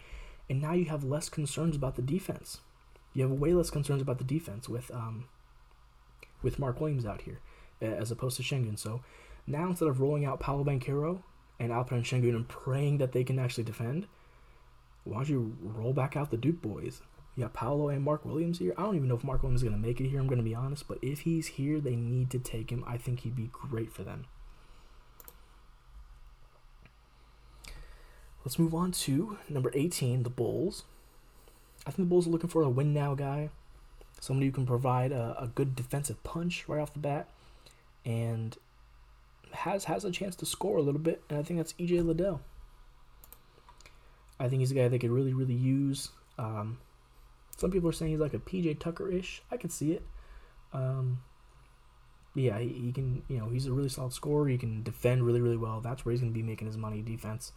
And 0.47 0.61
now 0.61 0.73
you 0.73 0.85
have 0.85 1.03
less 1.03 1.29
concerns 1.29 1.75
about 1.75 1.95
the 1.95 2.03
defense. 2.03 2.59
You 3.15 3.23
have 3.23 3.31
way 3.31 3.53
less 3.53 3.71
concerns 3.71 4.03
about 4.03 4.19
the 4.19 4.23
defense 4.23 4.69
with 4.69 4.91
um, 4.91 5.25
with 6.43 6.59
Mark 6.59 6.79
Williams 6.79 7.07
out 7.07 7.21
here, 7.21 7.39
as 7.81 8.11
opposed 8.11 8.37
to 8.37 8.43
Sengun. 8.43 8.77
So 8.77 9.01
now 9.47 9.69
instead 9.69 9.87
of 9.87 9.99
rolling 9.99 10.25
out 10.25 10.39
Paolo 10.39 10.63
Banchero 10.63 11.23
and 11.59 11.71
Alperen 11.71 12.03
Sengun 12.03 12.35
and 12.35 12.47
praying 12.47 12.99
that 12.99 13.13
they 13.13 13.23
can 13.23 13.39
actually 13.39 13.63
defend, 13.63 14.05
why 15.05 15.17
don't 15.17 15.29
you 15.29 15.57
roll 15.63 15.93
back 15.93 16.15
out 16.15 16.29
the 16.29 16.37
Duke 16.37 16.61
boys? 16.61 17.01
You 17.35 17.43
got 17.43 17.53
Paolo 17.53 17.89
and 17.89 18.01
Mark 18.01 18.23
Williams 18.23 18.59
here. 18.59 18.73
I 18.77 18.83
don't 18.83 18.95
even 18.95 19.09
know 19.09 19.15
if 19.15 19.23
Mark 19.23 19.43
Williams 19.43 19.61
is 19.61 19.67
going 19.67 19.79
to 19.79 19.87
make 19.87 19.99
it 19.99 20.07
here. 20.07 20.19
I'm 20.19 20.27
going 20.27 20.37
to 20.37 20.43
be 20.43 20.55
honest, 20.55 20.87
but 20.87 20.99
if 21.01 21.21
he's 21.21 21.47
here, 21.47 21.81
they 21.81 21.95
need 21.95 22.29
to 22.31 22.39
take 22.39 22.69
him. 22.69 22.83
I 22.87 22.97
think 22.97 23.21
he'd 23.21 23.35
be 23.35 23.49
great 23.51 23.91
for 23.91 24.03
them. 24.03 24.25
Let's 28.45 28.57
move 28.57 28.73
on 28.73 28.91
to 28.91 29.37
number 29.49 29.71
18, 29.73 30.23
the 30.23 30.29
Bulls. 30.29 30.83
I 31.85 31.91
think 31.91 32.07
the 32.07 32.09
Bulls 32.09 32.27
are 32.27 32.29
looking 32.29 32.49
for 32.49 32.61
a 32.61 32.69
win 32.69 32.93
now 32.93 33.15
guy, 33.15 33.49
somebody 34.21 34.45
who 34.45 34.51
can 34.51 34.65
provide 34.65 35.11
a, 35.11 35.35
a 35.39 35.47
good 35.47 35.75
defensive 35.75 36.23
punch 36.23 36.65
right 36.67 36.79
off 36.79 36.93
the 36.93 36.99
bat, 36.99 37.27
and 38.05 38.55
has 39.51 39.85
has 39.85 40.05
a 40.05 40.11
chance 40.11 40.35
to 40.37 40.45
score 40.45 40.77
a 40.77 40.81
little 40.81 41.01
bit. 41.01 41.23
And 41.29 41.39
I 41.39 41.43
think 41.43 41.59
that's 41.59 41.73
EJ 41.73 42.05
Liddell. 42.05 42.39
I 44.39 44.47
think 44.47 44.59
he's 44.59 44.71
a 44.71 44.75
guy 44.75 44.87
they 44.87 44.99
could 44.99 45.11
really 45.11 45.33
really 45.33 45.53
use. 45.53 46.09
Um, 46.37 46.77
some 47.55 47.71
people 47.71 47.89
are 47.89 47.93
saying 47.93 48.11
he's 48.11 48.19
like 48.19 48.33
a 48.33 48.39
PJ 48.39 48.79
Tucker 48.79 49.09
ish. 49.09 49.41
I 49.51 49.57
can 49.57 49.69
see 49.69 49.93
it. 49.93 50.03
Um, 50.73 51.21
yeah, 52.33 52.59
he, 52.59 52.67
he, 52.67 52.91
can, 52.91 53.23
you 53.29 53.37
know, 53.37 53.49
he's 53.49 53.65
a 53.65 53.71
really 53.71 53.89
solid 53.89 54.13
scorer. 54.13 54.47
He 54.47 54.57
can 54.57 54.83
defend 54.83 55.25
really, 55.25 55.41
really 55.41 55.57
well. 55.57 55.79
That's 55.79 56.03
where 56.03 56.11
he's 56.11 56.21
going 56.21 56.33
to 56.33 56.37
be 56.37 56.43
making 56.43 56.67
his 56.67 56.77
money 56.77 57.01
defense. 57.01 57.53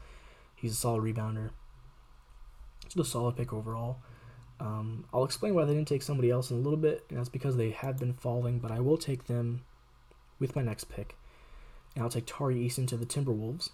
He's 0.54 0.72
a 0.72 0.76
solid 0.76 1.02
rebounder. 1.02 1.50
It's 2.86 2.96
a 2.96 3.04
solid 3.04 3.36
pick 3.36 3.52
overall. 3.52 3.98
Um, 4.60 5.04
I'll 5.12 5.24
explain 5.24 5.54
why 5.54 5.64
they 5.64 5.74
didn't 5.74 5.88
take 5.88 6.02
somebody 6.02 6.30
else 6.30 6.50
in 6.50 6.56
a 6.56 6.60
little 6.60 6.78
bit, 6.78 7.04
and 7.08 7.18
that's 7.18 7.28
because 7.28 7.56
they 7.56 7.70
have 7.70 7.98
been 7.98 8.14
falling, 8.14 8.58
but 8.58 8.70
I 8.70 8.80
will 8.80 8.98
take 8.98 9.26
them 9.26 9.62
with 10.38 10.56
my 10.56 10.62
next 10.62 10.84
pick. 10.84 11.16
And 11.94 12.02
I'll 12.02 12.10
take 12.10 12.26
Tari 12.26 12.56
Eason 12.56 12.86
to 12.88 12.96
the 12.96 13.06
Timberwolves. 13.06 13.70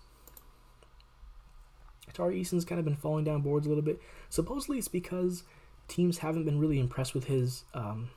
Tari 2.13 2.41
Eason's 2.41 2.65
kind 2.65 2.79
of 2.79 2.85
been 2.85 2.97
falling 2.97 3.25
down 3.25 3.43
boards 3.43 3.67
a 3.67 3.69
little 3.69 3.83
bit. 3.83 4.01
Supposedly 4.31 4.79
it's 4.79 4.89
because 4.89 5.43
teams 5.89 6.19
haven't 6.19 6.45
been 6.45 6.59
really 6.59 6.79
impressed 6.79 7.15
with 7.15 7.25
his 7.25 7.65
um, 7.75 8.11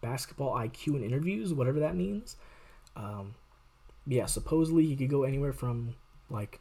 basketball 0.00 0.54
IQ 0.54 0.96
in 0.96 1.04
interviews, 1.04 1.54
whatever 1.54 1.80
that 1.80 1.96
means. 1.96 2.36
Um, 2.96 3.34
yeah, 4.06 4.26
supposedly 4.26 4.86
he 4.86 4.96
could 4.96 5.08
go 5.08 5.22
anywhere 5.22 5.52
from 5.52 5.94
like 6.28 6.60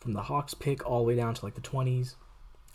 from 0.00 0.12
the 0.12 0.22
Hawks 0.22 0.54
pick 0.54 0.84
all 0.84 0.98
the 0.98 1.04
way 1.04 1.16
down 1.16 1.34
to 1.34 1.44
like 1.44 1.54
the 1.54 1.60
20s. 1.60 2.14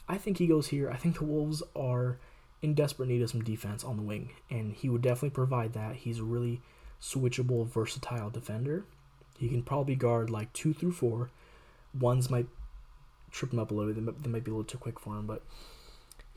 I 0.08 0.18
think 0.18 0.38
he 0.38 0.48
goes 0.48 0.68
here. 0.68 0.90
I 0.90 0.96
think 0.96 1.20
the 1.20 1.26
Wolves 1.26 1.62
are 1.76 2.18
in 2.62 2.74
desperate 2.74 3.08
need 3.08 3.22
of 3.22 3.30
some 3.30 3.44
defense 3.44 3.84
on 3.84 3.98
the 3.98 4.04
wing, 4.04 4.32
and 4.50 4.74
he 4.74 4.90
would 4.90 5.02
definitely 5.02 5.30
provide 5.30 5.74
that. 5.74 5.98
He's 5.98 6.20
a 6.20 6.24
really 6.24 6.62
switchable, 7.02 7.68
versatile 7.68 8.30
defender. 8.30 8.86
He 9.38 9.48
can 9.48 9.64
probably 9.64 9.96
guard 9.96 10.30
like 10.30 10.52
two 10.54 10.74
through 10.74 10.94
four. 10.94 11.30
Ones 11.98 12.30
might 12.30 12.48
trip 13.32 13.54
him 13.54 13.60
up 13.60 13.72
a 13.72 13.74
little 13.74 13.94
bit. 13.94 14.24
They 14.24 14.30
might 14.30 14.44
be 14.44 14.52
a 14.52 14.54
little 14.54 14.64
too 14.64 14.78
quick 14.78 15.00
for 15.00 15.16
him, 15.16 15.28
but 15.28 15.44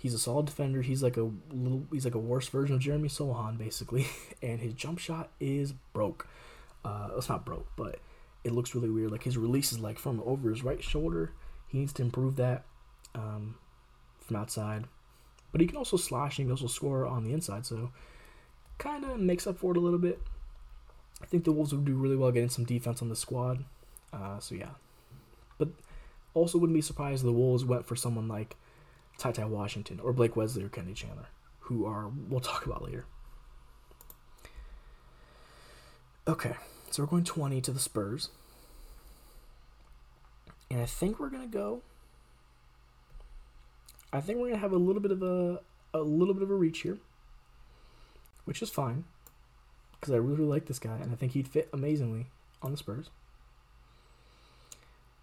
he's 0.02 0.14
a 0.14 0.18
solid 0.18 0.46
defender. 0.46 0.82
He's 0.82 1.00
like 1.00 1.16
a 1.16 1.30
little, 1.52 1.86
he's 1.92 2.04
like 2.04 2.16
a 2.16 2.18
worse 2.18 2.48
version 2.48 2.74
of 2.74 2.82
Jeremy 2.82 3.08
Sochan 3.08 3.56
basically. 3.56 4.06
And 4.42 4.60
his 4.60 4.74
jump 4.74 4.98
shot 4.98 5.30
is 5.38 5.72
broke. 5.92 6.26
Uh, 6.84 7.10
it's 7.16 7.28
not 7.28 7.44
broke, 7.44 7.68
but 7.76 8.00
it 8.42 8.50
looks 8.50 8.74
really 8.74 8.90
weird. 8.90 9.12
Like 9.12 9.22
his 9.22 9.38
release 9.38 9.70
is 9.70 9.78
like 9.78 10.00
from 10.00 10.20
over 10.26 10.50
his 10.50 10.64
right 10.64 10.82
shoulder. 10.82 11.30
He 11.68 11.78
needs 11.78 11.92
to 11.92 12.02
improve 12.02 12.34
that 12.36 12.64
um, 13.14 13.54
from 14.18 14.34
outside. 14.34 14.86
But 15.52 15.60
he 15.60 15.68
can 15.68 15.76
also 15.76 15.96
slash 15.96 16.38
and 16.38 16.44
he 16.44 16.44
can 16.46 16.50
also 16.50 16.66
score 16.66 17.06
on 17.06 17.22
the 17.22 17.32
inside. 17.32 17.64
So 17.64 17.92
kind 18.78 19.04
of 19.04 19.20
makes 19.20 19.46
up 19.46 19.58
for 19.58 19.70
it 19.70 19.76
a 19.76 19.80
little 19.80 20.00
bit. 20.00 20.20
I 21.22 21.26
think 21.26 21.44
the 21.44 21.52
Wolves 21.52 21.72
would 21.72 21.84
do 21.84 21.94
really 21.94 22.16
well 22.16 22.32
getting 22.32 22.48
some 22.48 22.64
defense 22.64 23.00
on 23.00 23.08
the 23.08 23.14
squad. 23.14 23.64
Uh, 24.12 24.40
so 24.40 24.56
yeah, 24.56 24.70
but 25.58 25.68
also 26.34 26.58
wouldn't 26.58 26.74
be 26.74 26.82
surprised 26.82 27.20
if 27.20 27.26
the 27.26 27.32
Wolves 27.32 27.64
went 27.64 27.86
for 27.86 27.94
someone 27.94 28.26
like 28.26 28.56
Ty 29.22 29.30
Ty 29.30 29.44
Washington 29.44 30.00
or 30.00 30.12
Blake 30.12 30.34
Wesley 30.34 30.64
or 30.64 30.68
Kennedy 30.68 30.94
Chandler, 30.94 31.28
who 31.60 31.86
are 31.86 32.10
we'll 32.28 32.40
talk 32.40 32.66
about 32.66 32.82
later. 32.82 33.04
Okay, 36.26 36.56
so 36.90 37.04
we're 37.04 37.06
going 37.06 37.22
20 37.22 37.60
to 37.60 37.70
the 37.70 37.78
Spurs. 37.78 38.30
And 40.68 40.80
I 40.80 40.86
think 40.86 41.20
we're 41.20 41.30
gonna 41.30 41.46
go. 41.46 41.82
I 44.12 44.20
think 44.20 44.40
we're 44.40 44.48
gonna 44.48 44.60
have 44.60 44.72
a 44.72 44.76
little 44.76 45.00
bit 45.00 45.12
of 45.12 45.22
a 45.22 45.60
a 45.94 46.00
little 46.00 46.34
bit 46.34 46.42
of 46.42 46.50
a 46.50 46.56
reach 46.56 46.80
here, 46.80 46.98
which 48.44 48.60
is 48.60 48.70
fine, 48.70 49.04
because 50.00 50.12
I 50.12 50.16
really, 50.16 50.34
really 50.34 50.50
like 50.50 50.66
this 50.66 50.80
guy 50.80 50.96
and 51.00 51.12
I 51.12 51.14
think 51.14 51.32
he'd 51.32 51.46
fit 51.46 51.68
amazingly 51.72 52.26
on 52.60 52.72
the 52.72 52.76
Spurs. 52.76 53.08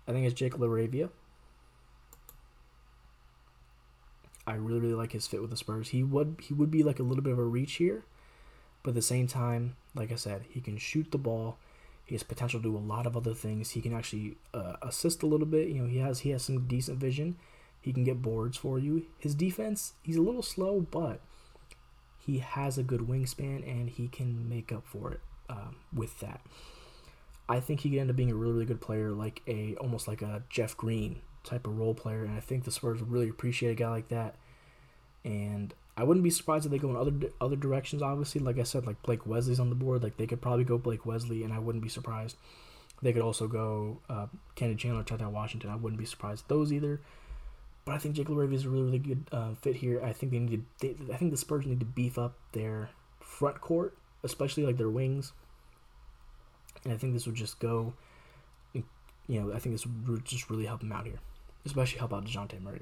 I 0.08 0.14
think 0.14 0.26
it's 0.26 0.40
Jake 0.40 0.54
LaRavia. 0.54 1.10
I 4.48 4.56
really, 4.56 4.80
really 4.80 4.94
like 4.94 5.12
his 5.12 5.28
fit 5.28 5.42
with 5.42 5.50
the 5.50 5.58
Spurs. 5.58 5.90
He 5.90 6.04
would 6.04 6.38
he 6.42 6.54
would 6.54 6.72
be 6.72 6.84
like 6.84 7.00
a 7.00 7.04
little 7.04 7.24
bit 7.24 7.34
of 7.34 7.40
a 7.40 7.44
reach 7.44 7.74
here, 7.74 8.04
but 8.84 8.90
at 8.90 8.96
the 8.96 9.02
same 9.02 9.28
time, 9.28 9.76
like 9.96 10.12
I 10.12 10.16
said, 10.16 10.44
he 10.50 10.62
can 10.62 10.78
shoot 10.78 11.12
the 11.12 11.18
ball. 11.18 11.58
He 12.06 12.16
has 12.16 12.24
potential 12.24 12.60
to 12.60 12.64
do 12.64 12.76
a 12.76 12.80
lot 12.80 13.06
of 13.06 13.16
other 13.16 13.36
things. 13.36 13.72
He 13.72 13.82
can 13.82 13.94
actually 13.94 14.38
uh, 14.54 14.78
assist 14.82 15.22
a 15.22 15.28
little 15.28 15.46
bit. 15.46 15.68
You 15.68 15.84
know, 15.84 15.88
he 15.88 16.00
has 16.00 16.22
he 16.22 16.32
has 16.32 16.44
some 16.44 16.68
decent 16.68 16.98
vision. 16.98 17.38
He 17.82 17.94
can 17.94 18.04
get 18.04 18.22
boards 18.22 18.58
for 18.58 18.80
you. 18.80 19.06
His 19.20 19.36
defense, 19.36 19.94
he's 20.02 20.18
a 20.18 20.22
little 20.22 20.42
slow, 20.42 20.82
but 20.92 21.22
he 22.18 22.40
has 22.40 22.78
a 22.78 22.84
good 22.84 23.02
wingspan 23.02 23.68
and 23.68 23.90
he 23.90 24.08
can 24.08 24.50
make 24.50 24.72
up 24.72 24.86
for 24.86 25.12
it 25.12 25.22
um, 25.50 25.78
with 25.94 26.20
that. 26.20 26.42
I 27.48 27.60
think 27.60 27.80
he 27.82 27.90
could 27.90 28.00
end 28.00 28.10
up 28.10 28.16
being 28.16 28.32
a 28.32 28.36
really, 28.36 28.54
really 28.54 28.66
good 28.66 28.82
player, 28.82 29.12
like 29.12 29.42
a 29.48 29.76
almost 29.76 30.08
like 30.08 30.22
a 30.22 30.44
Jeff 30.50 30.76
Green 30.76 31.22
type 31.50 31.68
of 31.68 31.78
role 31.78 31.94
player, 31.94 32.24
and 32.24 32.36
I 32.36 32.40
think 32.40 32.64
the 32.64 32.72
Spurs 32.72 33.00
would 33.00 33.12
really 33.12 33.30
appreciate 33.30 33.72
a 33.72 33.76
guy 33.76 33.90
like 33.90 34.10
that. 34.10 34.36
And 35.24 35.74
I 35.98 36.04
wouldn't 36.04 36.24
be 36.24 36.30
surprised 36.30 36.66
if 36.66 36.72
they 36.72 36.78
go 36.78 36.90
in 36.90 36.96
other 36.96 37.14
other 37.42 37.56
directions. 37.56 38.02
Obviously, 38.02 38.42
like 38.42 38.60
I 38.60 38.64
said, 38.64 38.88
like 38.88 39.02
Blake 39.04 39.26
Wesley's 39.26 39.60
on 39.60 39.70
the 39.70 39.76
board. 39.76 40.04
Like 40.04 40.18
they 40.18 40.28
could 40.28 40.42
probably 40.42 40.64
go 40.64 40.78
Blake 40.78 41.06
Wesley, 41.06 41.44
and 41.44 41.54
I 41.54 41.60
wouldn't 41.60 41.84
be 41.84 41.90
surprised. 41.90 42.38
They 43.02 43.14
could 43.14 43.22
also 43.22 43.48
go 43.48 44.00
uh, 44.10 44.28
Chandler, 44.56 45.04
Ty 45.04 45.28
Washington. 45.28 45.70
I 45.70 45.76
wouldn't 45.76 46.00
be 46.00 46.06
surprised 46.06 46.46
those 46.48 46.72
either. 46.74 47.00
But 47.86 47.96
I 47.96 47.98
think 47.98 48.16
Jake 48.16 48.28
LaRavia 48.28 48.54
is 48.54 48.66
a 48.66 48.70
really, 48.70 48.84
really 48.84 49.00
good 49.00 49.24
uh, 49.32 49.54
fit 49.56 49.78
here. 49.78 50.02
I 50.04 50.14
think 50.14 50.32
they 50.32 50.40
need 50.40 50.64
to. 50.80 50.96
They, 50.96 51.14
I 51.14 51.18
think 51.18 51.32
the 51.32 51.38
Spurs 51.38 51.66
need 51.66 51.80
to 51.80 51.86
beef 51.86 52.18
up 52.18 52.36
their 52.52 52.90
front 53.20 53.62
court, 53.62 53.98
especially 54.24 54.66
like 54.66 54.78
their 54.78 54.90
wings. 54.90 55.34
And 56.84 56.94
I 56.94 56.98
think 56.98 57.14
this 57.14 57.26
would 57.26 57.36
just 57.36 57.60
go. 57.60 57.94
You 58.74 59.42
know, 59.42 59.54
I 59.54 59.60
think 59.60 59.76
this 59.76 59.86
would 59.86 60.26
just 60.26 60.50
really 60.50 60.66
help 60.66 60.80
them 60.80 60.92
out 60.92 61.06
here, 61.06 61.20
especially 61.66 62.00
help 62.00 62.14
out 62.14 62.26
Dejounte 62.26 62.62
Murray. 62.62 62.82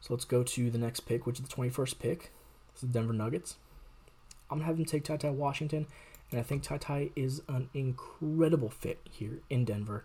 So 0.00 0.14
let's 0.14 0.24
go 0.24 0.42
to 0.42 0.70
the 0.70 0.78
next 0.78 1.00
pick, 1.00 1.26
which 1.26 1.38
is 1.38 1.46
the 1.46 1.54
21st 1.54 1.98
pick. 1.98 2.30
This 2.72 2.82
is 2.82 2.92
the 2.92 2.98
Denver 2.98 3.12
Nuggets. 3.12 3.56
I'm 4.50 4.58
going 4.58 4.60
to 4.60 4.66
have 4.66 4.76
them 4.76 4.86
take 4.86 5.04
Ty 5.04 5.18
Ty 5.18 5.30
Washington, 5.30 5.86
and 6.30 6.40
I 6.40 6.42
think 6.42 6.62
Ty 6.62 6.78
Ty 6.78 7.10
is 7.14 7.42
an 7.48 7.68
incredible 7.74 8.70
fit 8.70 9.00
here 9.10 9.40
in 9.50 9.64
Denver. 9.64 10.04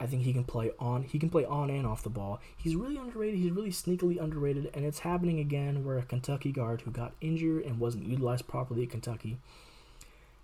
I 0.00 0.06
think 0.06 0.22
he 0.22 0.32
can 0.32 0.44
play 0.44 0.70
on 0.78 1.02
he 1.02 1.18
can 1.18 1.28
play 1.28 1.44
on 1.44 1.70
and 1.70 1.84
off 1.84 2.04
the 2.04 2.10
ball. 2.10 2.40
He's 2.56 2.76
really 2.76 2.96
underrated. 2.96 3.40
He's 3.40 3.50
really 3.50 3.70
sneakily 3.70 4.20
underrated, 4.22 4.70
and 4.74 4.84
it's 4.84 5.00
happening 5.00 5.40
again 5.40 5.84
where 5.84 5.98
a 5.98 6.02
Kentucky 6.02 6.52
guard 6.52 6.82
who 6.82 6.90
got 6.90 7.14
injured 7.20 7.64
and 7.64 7.80
wasn't 7.80 8.06
utilized 8.06 8.46
properly 8.46 8.84
at 8.84 8.90
Kentucky 8.90 9.38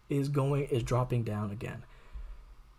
is 0.08 0.28
going 0.28 0.64
is 0.64 0.82
dropping 0.82 1.22
down 1.22 1.50
again 1.50 1.84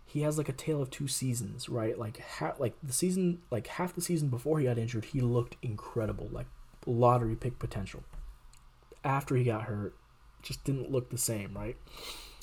he 0.05 0.21
has 0.21 0.37
like 0.37 0.49
a 0.49 0.53
tale 0.53 0.81
of 0.81 0.89
two 0.89 1.07
seasons, 1.07 1.67
right? 1.67 1.97
Like 1.97 2.19
ha- 2.19 2.55
like 2.59 2.75
the 2.83 2.93
season 2.93 3.41
like 3.51 3.67
half 3.67 3.93
the 3.93 4.01
season 4.01 4.29
before 4.29 4.59
he 4.59 4.65
got 4.65 4.77
injured, 4.77 5.05
he 5.05 5.21
looked 5.21 5.57
incredible, 5.61 6.29
like 6.31 6.47
lottery 6.85 7.35
pick 7.35 7.59
potential. 7.59 8.03
After 9.03 9.35
he 9.35 9.43
got 9.43 9.63
hurt, 9.63 9.95
just 10.41 10.63
didn't 10.63 10.91
look 10.91 11.09
the 11.09 11.17
same, 11.17 11.53
right? 11.55 11.75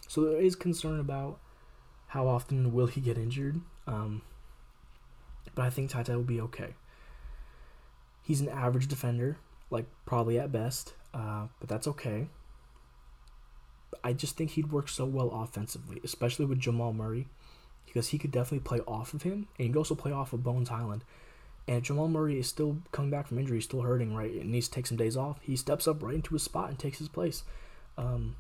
So 0.09 0.25
there 0.25 0.41
is 0.41 0.55
concern 0.55 1.01
about 1.01 1.39
how 2.09 2.27
often 2.29 2.73
will 2.73 2.89
he 2.89 3.01
get 3.01 3.17
injured. 3.17 3.61
Um, 3.87 4.23
but 5.55 5.63
I 5.65 5.71
think 5.71 5.91
Ty 5.91 6.05
will 6.09 6.23
be 6.23 6.41
okay. 6.41 6.75
He's 8.23 8.41
an 8.41 8.49
average 8.49 8.89
defender, 8.89 9.39
like 9.71 9.87
probably 10.05 10.39
at 10.39 10.53
best, 10.53 10.95
uh, 11.15 11.47
but 11.59 11.69
that's 11.69 11.87
okay. 11.89 12.29
I 14.05 14.13
just 14.13 14.37
think 14.37 14.51
he'd 14.51 14.73
work 14.73 14.89
so 14.89 15.05
well 15.05 15.31
offensively, 15.31 16.01
especially 16.05 16.45
with 16.45 16.61
Jamal 16.61 16.93
Murray 16.93 17.29
because 17.87 18.09
he 18.09 18.19
could 18.19 18.31
definitely 18.31 18.61
play 18.61 18.81
off 18.87 19.15
of 19.15 19.23
him, 19.23 19.49
and 19.59 19.67
he 19.67 19.69
could 19.69 19.79
also 19.79 19.95
play 19.95 20.13
off 20.13 20.33
of 20.33 20.43
Bones 20.43 20.69
Hyland. 20.69 21.05
And 21.69 21.83
Jamal 21.83 22.09
Murray 22.09 22.39
is 22.39 22.49
still 22.49 22.79
coming 22.91 23.11
back 23.11 23.29
from 23.29 23.39
injury, 23.39 23.59
he's 23.59 23.65
still 23.65 23.83
hurting, 23.83 24.15
right? 24.15 24.33
And 24.33 24.51
needs 24.51 24.69
to 24.69 24.75
take 24.75 24.87
some 24.87 24.97
days 24.97 25.17
off. 25.17 25.39
He 25.43 25.57
steps 25.57 25.87
up 25.87 26.03
right 26.03 26.15
into 26.15 26.35
his 26.35 26.43
spot 26.43 26.71
and 26.71 26.79
takes 26.79 26.99
his 26.99 27.09
place. 27.09 27.45
Um, 27.97 28.37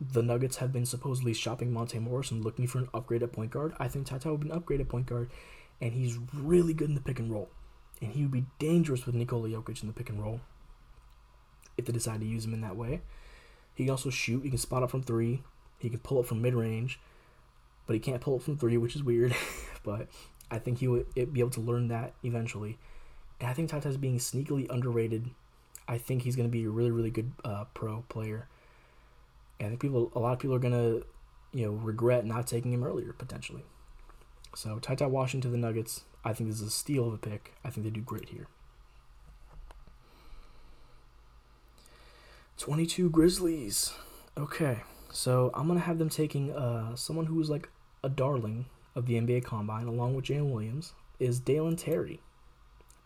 the 0.00 0.22
Nuggets 0.22 0.56
have 0.56 0.72
been 0.72 0.86
supposedly 0.86 1.34
shopping 1.34 1.72
Monte 1.72 1.98
Morris 1.98 2.30
and 2.30 2.42
looking 2.42 2.66
for 2.66 2.78
an 2.78 2.88
upgrade 2.94 3.22
at 3.22 3.32
point 3.32 3.50
guard. 3.50 3.74
I 3.78 3.88
think 3.88 4.06
Ty 4.06 4.30
would 4.30 4.40
be 4.40 4.48
an 4.48 4.56
upgrade 4.56 4.80
at 4.80 4.88
point 4.88 5.06
guard, 5.06 5.30
and 5.80 5.92
he's 5.92 6.18
really 6.32 6.72
good 6.72 6.88
in 6.88 6.94
the 6.94 7.00
pick 7.00 7.18
and 7.18 7.30
roll. 7.30 7.50
And 8.00 8.12
he 8.12 8.22
would 8.22 8.32
be 8.32 8.46
dangerous 8.58 9.06
with 9.06 9.14
Nikola 9.14 9.48
Jokic 9.48 9.82
in 9.82 9.88
the 9.88 9.94
pick 9.94 10.08
and 10.08 10.20
roll 10.20 10.40
if 11.76 11.84
they 11.84 11.92
decide 11.92 12.20
to 12.20 12.26
use 12.26 12.44
him 12.44 12.54
in 12.54 12.60
that 12.62 12.76
way. 12.76 13.00
He 13.74 13.84
can 13.84 13.90
also 13.90 14.10
shoot. 14.10 14.42
He 14.42 14.48
can 14.48 14.58
spot 14.58 14.82
up 14.82 14.90
from 14.90 15.02
three. 15.02 15.42
He 15.78 15.88
can 15.88 16.00
pull 16.00 16.18
up 16.18 16.26
from 16.26 16.42
mid 16.42 16.54
range 16.54 16.98
but 17.86 17.94
he 17.94 18.00
can't 18.00 18.20
pull 18.20 18.36
it 18.36 18.42
from 18.42 18.56
three, 18.56 18.76
which 18.76 18.96
is 18.96 19.02
weird. 19.02 19.34
but 19.82 20.08
I 20.50 20.58
think 20.58 20.78
he 20.78 20.88
would 20.88 21.12
be 21.14 21.40
able 21.40 21.50
to 21.50 21.60
learn 21.60 21.88
that 21.88 22.14
eventually. 22.22 22.78
And 23.40 23.48
I 23.48 23.54
think 23.54 23.70
Ty 23.70 23.80
Ty's 23.80 23.96
being 23.96 24.18
sneakily 24.18 24.70
underrated. 24.70 25.30
I 25.88 25.98
think 25.98 26.22
he's 26.22 26.36
going 26.36 26.48
to 26.48 26.52
be 26.52 26.64
a 26.64 26.70
really, 26.70 26.90
really 26.90 27.10
good 27.10 27.32
uh, 27.44 27.64
pro 27.74 28.04
player. 28.08 28.48
And 29.58 29.66
I 29.66 29.70
think 29.70 29.80
people, 29.80 30.12
a 30.14 30.18
lot 30.18 30.32
of 30.32 30.38
people 30.38 30.54
are 30.54 30.60
going 30.60 30.72
to, 30.72 31.06
you 31.52 31.66
know, 31.66 31.72
regret 31.72 32.24
not 32.24 32.46
taking 32.46 32.72
him 32.72 32.84
earlier 32.84 33.12
potentially. 33.12 33.64
So 34.54 34.78
Ty 34.78 35.06
Washington 35.06 35.50
to 35.50 35.52
the 35.52 35.58
Nuggets. 35.58 36.02
I 36.24 36.32
think 36.32 36.50
this 36.50 36.60
is 36.60 36.68
a 36.68 36.70
steal 36.70 37.08
of 37.08 37.14
a 37.14 37.18
pick. 37.18 37.54
I 37.64 37.70
think 37.70 37.84
they 37.84 37.90
do 37.90 38.00
great 38.00 38.28
here. 38.28 38.46
22 42.58 43.10
Grizzlies. 43.10 43.92
Okay. 44.38 44.82
So 45.12 45.50
I'm 45.52 45.68
gonna 45.68 45.80
have 45.80 45.98
them 45.98 46.08
taking 46.08 46.52
uh, 46.52 46.96
someone 46.96 47.26
who 47.26 47.38
is 47.40 47.50
like 47.50 47.68
a 48.02 48.08
darling 48.08 48.64
of 48.94 49.04
the 49.04 49.14
NBA 49.14 49.44
Combine, 49.44 49.86
along 49.86 50.14
with 50.14 50.24
Jalen 50.24 50.50
Williams, 50.50 50.94
is 51.20 51.38
Dalen 51.38 51.76
Terry. 51.76 52.20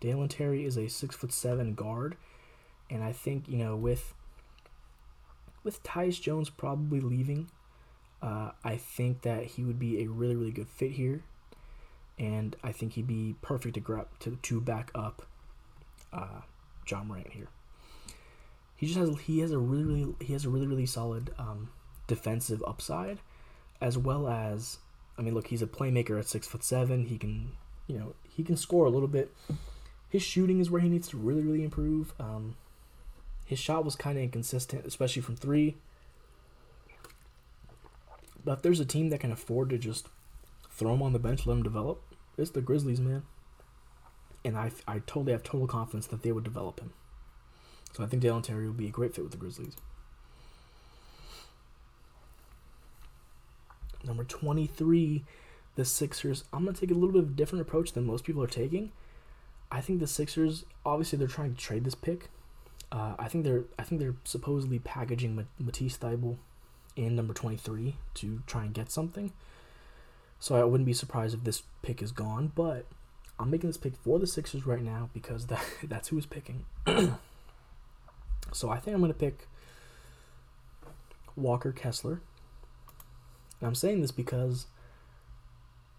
Dalen 0.01 0.29
Terry 0.29 0.65
is 0.65 0.77
a 0.77 0.89
six 0.89 1.17
foot 1.17 1.33
seven 1.33 1.75
guard, 1.75 2.17
and 2.89 3.03
I 3.03 3.11
think 3.11 3.49
you 3.49 3.59
know 3.59 3.75
with 3.75 4.15
with 5.65 5.83
Tyus 5.83 6.21
Jones 6.21 6.49
probably 6.49 7.01
leaving, 7.01 7.51
uh, 8.23 8.53
I 8.63 8.77
think 8.77 9.23
that 9.23 9.45
he 9.45 9.65
would 9.65 9.81
be 9.81 10.01
a 10.03 10.07
really 10.07 10.37
really 10.37 10.53
good 10.53 10.69
fit 10.69 10.93
here, 10.93 11.25
and 12.21 12.55
I 12.63 12.71
think 12.71 12.93
he'd 12.93 13.09
be 13.09 13.35
perfect 13.43 13.75
to 13.75 13.81
grab 13.81 14.07
to 14.21 14.39
to 14.43 14.61
back 14.61 14.93
up 14.95 15.27
uh, 16.13 16.43
Ja 16.89 17.03
Morant 17.03 17.33
here. 17.33 17.49
He 18.77 18.87
just 18.87 18.99
has 18.99 19.19
he 19.23 19.41
has 19.41 19.51
a 19.51 19.59
really 19.59 19.83
really 19.83 20.15
he 20.21 20.35
has 20.35 20.45
a 20.45 20.51
really 20.51 20.69
really 20.69 20.87
solid 20.87 21.35
um, 21.37 21.71
defensive 22.07 22.63
upside, 22.67 23.19
as 23.81 23.99
well 23.99 24.29
as, 24.29 24.79
I 25.19 25.23
mean, 25.23 25.35
look, 25.35 25.49
he's 25.49 25.63
a 25.63 25.67
playmaker 25.67 26.19
at 26.19 26.29
six 26.29 26.47
foot 26.47 26.65
seven. 26.65 27.07
He 27.07 27.19
can, 27.19 27.53
you 27.87 27.99
know, 27.99 28.15
he 28.29 28.43
can 28.43 28.57
score 28.57 28.87
a 28.87 28.91
little 28.91 29.09
bit. 29.09 29.35
His 30.09 30.23
shooting 30.23 30.61
is 30.61 30.71
where 30.71 30.81
he 30.81 30.89
needs 30.89 31.09
to 31.09 31.17
really, 31.17 31.43
really 31.43 31.65
improve. 31.65 32.13
Um, 32.21 32.57
his 33.45 33.59
shot 33.59 33.85
was 33.85 33.97
kind 33.97 34.17
of 34.17 34.25
inconsistent, 34.25 34.87
especially 34.87 35.23
from 35.23 35.37
three. 35.37 35.77
But 38.45 38.53
if 38.53 38.63
there's 38.63 38.81
a 38.81 38.85
team 38.85 39.11
that 39.11 39.21
can 39.21 39.33
afford 39.33 39.71
to 39.71 39.79
just 39.79 40.09
throw 40.71 40.95
him 40.95 41.03
on 41.03 41.13
the 41.13 41.19
bench, 41.19 41.47
let 41.47 41.55
him 41.55 41.63
develop, 41.63 42.03
it's 42.39 42.51
the 42.51 42.61
Grizzlies, 42.61 43.01
man. 43.01 43.23
And 44.45 44.57
I, 44.57 44.71
I 44.87 45.01
totally 45.01 45.33
have 45.33 45.43
total 45.43 45.67
confidence 45.67 46.07
that 46.09 46.23
they 46.23 46.31
would 46.31 46.45
develop 46.45 46.79
him. 46.79 46.93
So 47.93 48.05
I 48.05 48.07
think 48.07 48.23
Dalen 48.23 48.43
Terry 48.43 48.69
would 48.69 48.77
be 48.77 48.87
a 48.87 48.91
great 48.91 49.15
fit 49.15 49.25
with 49.25 49.33
the 49.33 49.39
Grizzlies. 49.39 49.77
Number 54.05 54.25
23, 54.25 55.25
the 55.75 55.85
Sixers, 55.85 56.45
I'm 56.53 56.65
going 56.65 56.75
to 56.75 56.81
take 56.81 56.91
a 56.91 56.95
little 56.95 57.13
bit 57.13 57.23
of 57.23 57.31
a 57.31 57.33
different 57.33 57.63
approach 57.63 57.93
than 57.93 58.07
most 58.07 58.25
people 58.25 58.43
are 58.43 58.49
taking. 58.49 58.93
I 59.71 59.81
think 59.81 60.01
the 60.01 60.07
Sixers, 60.07 60.65
obviously, 60.85 61.19
they're 61.19 61.29
trying 61.29 61.55
to 61.55 61.61
trade 61.61 61.85
this 61.85 61.95
pick. 61.95 62.31
Uh, 62.93 63.15
I 63.19 63.29
think 63.29 63.45
they're 63.45 63.65
I 63.79 63.83
think 63.83 64.01
they're 64.01 64.15
supposedly 64.23 64.79
packaging 64.79 65.45
Matisse 65.59 65.99
Thybulle 65.99 66.37
in 66.95 67.17
number 67.17 67.35
23 67.35 67.97
to 68.15 68.43
try 68.47 68.65
and 68.65 68.73
get 68.73 68.91
something. 68.91 69.33
So 70.39 70.55
I 70.55 70.65
wouldn't 70.65 70.87
be 70.87 70.93
surprised 70.93 71.35
if 71.35 71.45
this 71.45 71.63
pick 71.83 72.03
is 72.03 72.13
gone, 72.13 72.53
but 72.55 72.87
I'm 73.39 73.51
making 73.51 73.69
this 73.69 73.77
pick 73.77 73.97
for 73.97 74.19
the 74.19 74.27
Sixers 74.27 74.67
right 74.67 74.83
now 74.83 75.11
because 75.13 75.47
that 75.49 75.65
that's 75.83 76.09
who 76.09 76.19
is 76.19 76.27
picking. 76.27 76.65
so 78.53 78.71
I 78.71 78.79
think 78.79 78.95
I'm 78.95 79.01
going 79.01 79.13
to 79.13 79.19
pick 79.19 79.49
Walker 81.35 81.73
Kessler. 81.73 82.21
And 83.67 83.73
I'm 83.73 83.75
saying 83.75 84.01
this 84.01 84.13
because 84.13 84.67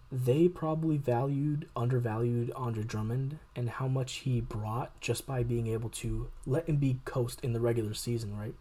they 0.09 0.47
probably 0.47 0.95
valued, 0.95 1.67
undervalued 1.75 2.49
Andre 2.55 2.83
Drummond 2.83 3.39
and 3.57 3.69
how 3.69 3.89
much 3.89 4.19
he 4.19 4.39
brought 4.39 4.97
just 5.01 5.27
by 5.27 5.43
being 5.43 5.67
able 5.67 5.89
to 5.89 6.29
let 6.45 6.69
him 6.69 6.77
be 6.77 7.01
coast 7.03 7.41
in 7.43 7.51
the 7.51 7.59
regular 7.59 7.93
season, 7.93 8.37
right? 8.37 8.55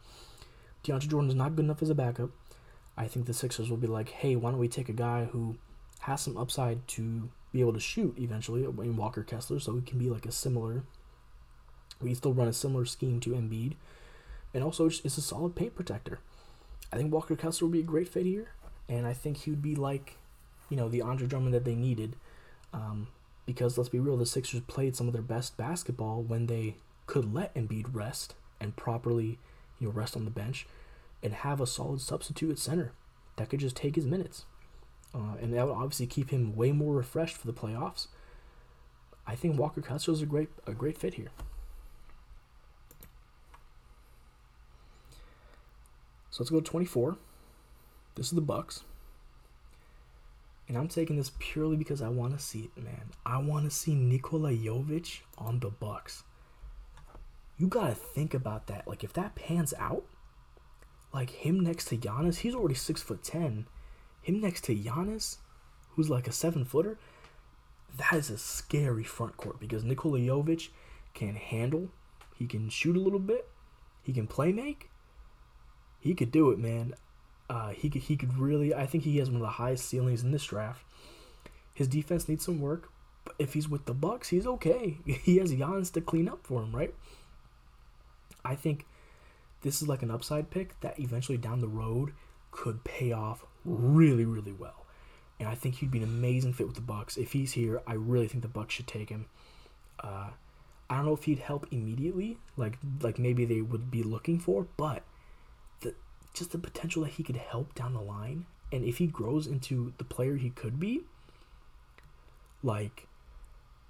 DeAndre 0.83 1.07
Jordan 1.07 1.31
is 1.31 1.37
not 1.37 1.55
good 1.55 1.67
enough 1.67 1.83
as 1.83 1.89
a 1.89 1.95
backup. 1.95 2.31
I 2.97 3.07
think 3.07 3.27
the 3.27 3.33
Sixers 3.33 3.71
will 3.71 3.77
be 3.77 3.87
like, 3.87 4.09
hey, 4.09 4.35
why 4.35 4.51
don't 4.51 4.59
we 4.59 4.67
take 4.67 4.89
a 4.89 4.93
guy 4.93 5.27
who 5.27 5.57
has 6.01 6.21
some 6.21 6.37
upside 6.37 6.89
to 6.89 7.29
be 7.53 7.61
able 7.61 7.75
to 7.75 7.79
shoot 7.79 8.19
eventually, 8.19 8.67
uh, 8.67 8.71
in 8.83 8.97
Walker 8.97 9.23
Kessler, 9.23 9.61
so 9.61 9.77
he 9.77 9.83
can 9.83 10.01
be 10.01 10.11
like 10.11 10.27
a 10.27 10.33
similar, 10.33 10.83
we 12.01 12.13
still 12.13 12.35
run 12.35 12.49
a 12.49 12.53
similar 12.53 12.85
scheme 12.85 13.21
to 13.21 13.31
Embiid, 13.31 13.75
and 14.53 14.65
also 14.65 14.87
it's 14.87 15.05
a 15.17 15.23
solid 15.23 15.55
paint 15.55 15.77
protector. 15.77 16.19
I 16.93 16.97
think 16.97 17.13
Walker 17.13 17.35
Kessler 17.35 17.67
will 17.67 17.73
be 17.73 17.81
a 17.81 17.85
great 17.85 18.09
fit 18.09 18.27
here, 18.27 18.49
and 18.89 19.07
I 19.07 19.13
think 19.13 19.39
he 19.39 19.51
would 19.51 19.63
be 19.63 19.75
like 19.75 20.19
you 20.69 20.77
know, 20.77 20.89
the 20.89 21.03
Andre 21.03 21.27
Drummond 21.27 21.55
that 21.55 21.65
they 21.65 21.75
needed. 21.75 22.17
Um, 22.73 23.09
because 23.45 23.79
let's 23.79 23.89
be 23.89 24.01
real, 24.01 24.17
the 24.17 24.27
Sixers 24.27 24.61
played 24.67 24.97
some 24.97 25.07
of 25.07 25.13
their 25.13 25.23
best 25.23 25.57
basketball 25.57 26.23
when 26.23 26.47
they 26.47 26.77
could 27.07 27.33
let 27.33 27.55
Embiid 27.55 27.87
rest 27.93 28.35
and 28.61 28.75
properly, 28.75 29.39
you 29.79 29.87
know, 29.87 29.93
rest 29.93 30.17
on 30.17 30.25
the 30.25 30.31
bench 30.31 30.67
and 31.23 31.33
have 31.33 31.61
a 31.61 31.67
solid 31.67 32.01
substitute 32.01 32.51
at 32.51 32.59
center 32.59 32.93
that 33.37 33.49
could 33.49 33.61
just 33.61 33.77
take 33.77 33.95
his 33.95 34.07
minutes. 34.07 34.45
Uh, 35.15 35.37
and 35.41 35.55
that 35.55 35.67
would 35.67 35.75
obviously 35.75 36.07
keep 36.07 36.31
him 36.31 36.57
way 36.57 36.73
more 36.73 36.95
refreshed 36.95 37.37
for 37.37 37.47
the 37.47 37.53
playoffs. 37.53 38.09
I 39.27 39.35
think 39.35 39.59
Walker 39.59 39.81
Kessler 39.81 40.15
is 40.15 40.23
a 40.23 40.27
great 40.27 40.49
a 40.67 40.73
great 40.73 40.99
fit 40.99 41.15
here. 41.15 41.31
So 46.31 46.43
let's 46.43 46.51
go 46.51 46.61
to 46.61 46.71
24. 46.71 47.17
This 48.17 48.27
is 48.27 48.33
the 48.33 48.41
Bucks. 48.41 48.83
And 50.69 50.77
I'm 50.77 50.89
taking 50.89 51.17
this 51.17 51.31
purely 51.39 51.77
because 51.77 52.03
I 52.03 52.09
want 52.09 52.37
to 52.37 52.45
see 52.45 52.71
it, 52.75 52.83
man. 52.83 53.13
I 53.25 53.39
want 53.39 53.67
to 53.67 53.71
see 53.71 53.95
Nikola 53.95 54.51
Jovic 54.51 55.21
on 55.39 55.61
the 55.61 55.71
Bucks. 55.71 56.25
You 57.59 57.69
gotta 57.69 57.95
think 57.95 58.35
about 58.35 58.67
that. 58.67 58.89
Like 58.89 59.05
if 59.05 59.13
that 59.13 59.35
pans 59.35 59.73
out, 59.79 60.05
like 61.15 61.31
him 61.31 61.61
next 61.61 61.87
to 61.87 61.97
Giannis, 61.97 62.39
he's 62.39 62.55
already 62.55 62.75
six 62.75 63.03
foot 63.03 63.23
ten. 63.23 63.67
Him 64.23 64.41
next 64.41 64.65
to 64.65 64.75
Giannis, 64.75 65.37
who's 65.91 66.11
like 66.11 66.27
a 66.27 66.33
seven 66.33 66.65
footer, 66.65 66.99
that 67.97 68.15
is 68.15 68.31
a 68.31 68.39
scary 68.39 69.05
front 69.05 69.37
court 69.37 69.61
because 69.61 69.85
Nikola 69.85 70.19
Jovic 70.19 70.69
can 71.15 71.37
handle, 71.37 71.91
he 72.35 72.47
can 72.47 72.69
shoot 72.69 72.97
a 72.97 73.01
little 73.01 73.21
bit, 73.21 73.49
he 74.03 74.13
can 74.13 74.27
play 74.27 74.53
make. 74.53 74.91
He 75.99 76.15
could 76.15 76.31
do 76.31 76.51
it, 76.51 76.59
man. 76.59 76.95
Uh, 77.49 77.71
he 77.71 77.89
could 77.89 78.03
he 78.03 78.17
could 78.17 78.37
really. 78.37 78.75
I 78.75 78.87
think 78.87 79.05
he 79.05 79.19
has 79.19 79.29
one 79.29 79.37
of 79.37 79.43
the 79.43 79.49
highest 79.49 79.89
ceilings 79.89 80.23
in 80.23 80.33
this 80.33 80.45
draft. 80.45 80.83
His 81.75 81.89
defense 81.89 82.29
needs 82.29 82.45
some 82.45 82.61
work, 82.61 82.91
but 83.25 83.35
if 83.39 83.53
he's 83.53 83.69
with 83.69 83.85
the 83.85 83.95
Bucks, 83.95 84.29
he's 84.29 84.47
okay. 84.47 84.99
He 85.05 85.39
has 85.39 85.53
Giannis 85.53 85.93
to 85.93 86.01
clean 86.01 86.29
up 86.29 86.41
for 86.43 86.63
him, 86.63 86.75
right? 86.75 86.95
I 88.45 88.55
think 88.55 88.87
this 89.63 89.83
is 89.83 89.89
like 89.89 90.03
an 90.03 90.11
upside 90.11 90.51
pick 90.51 90.81
that 90.81 90.99
eventually 90.99 91.39
down 91.39 91.61
the 91.61 91.69
road 91.69 92.13
could 92.51 92.83
pay 92.85 93.13
off 93.13 93.45
really, 93.65 94.25
really 94.25 94.53
well. 94.53 94.87
And 95.39 95.49
I 95.49 95.55
think 95.55 95.77
he'd 95.77 95.91
be 95.91 95.99
an 95.99 96.05
amazing 96.05 96.55
fit 96.55 96.67
with 96.67 96.77
the 96.77 96.83
Bucks. 96.83 97.17
If 97.17 97.33
he's 97.33 97.53
here, 97.53 97.83
I 97.87 97.95
really 97.95 98.29
think 98.29 98.43
the 98.43 98.49
Bucks 98.49 98.75
should 98.75 98.87
take 98.87 99.11
him. 99.11 99.27
Uh, 100.01 100.31
I 100.89 100.97
don't 100.97 101.05
know 101.05 101.15
if 101.15 101.25
he'd 101.25 101.41
help 101.41 101.67
immediately, 101.71 102.39
like 102.57 102.79
like 103.03 103.19
maybe 103.19 103.45
they 103.45 103.61
would 103.61 103.91
be 103.91 104.03
looking 104.03 104.39
for, 104.39 104.67
but 104.77 105.03
just 106.37 106.53
the 106.53 106.59
potential 106.59 107.03
that 107.03 107.13
he 107.13 107.23
could 107.23 107.37
help 107.37 107.75
down 107.75 107.95
the 107.95 108.01
line. 108.01 108.47
And 108.73 108.85
if 108.85 108.99
he 108.99 109.07
grows 109.07 109.47
into 109.47 109.93
the 109.99 110.05
player 110.05 110.37
he 110.37 110.51
could 110.51 110.79
be, 110.79 111.03
like, 112.63 113.07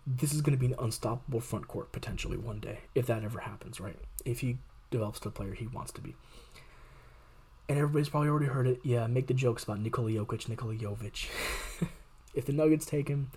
this 0.06 0.32
is 0.32 0.40
going 0.40 0.56
to 0.56 0.60
be 0.60 0.72
an 0.72 0.78
unstoppable 0.78 1.40
front 1.40 1.66
court 1.66 1.92
potentially 1.92 2.36
one 2.36 2.60
day, 2.60 2.80
if 2.94 3.06
that 3.06 3.24
ever 3.24 3.40
happens, 3.40 3.80
right? 3.80 3.96
If 4.24 4.40
he 4.40 4.58
develops 4.90 5.18
to 5.20 5.28
the 5.28 5.32
player 5.32 5.54
he 5.54 5.66
wants 5.66 5.92
to 5.92 6.00
be. 6.00 6.14
And 7.68 7.78
everybody's 7.78 8.08
probably 8.08 8.28
already 8.28 8.46
heard 8.46 8.68
it. 8.68 8.80
Yeah, 8.84 9.06
make 9.08 9.26
the 9.26 9.34
jokes 9.34 9.64
about 9.64 9.80
Nikola 9.80 10.10
Jokic, 10.10 10.48
Nikola 10.48 10.74
Jovic. 10.74 11.28
if 12.34 12.44
the 12.44 12.52
Nuggets 12.52 12.86
take 12.86 13.08
him, 13.08 13.32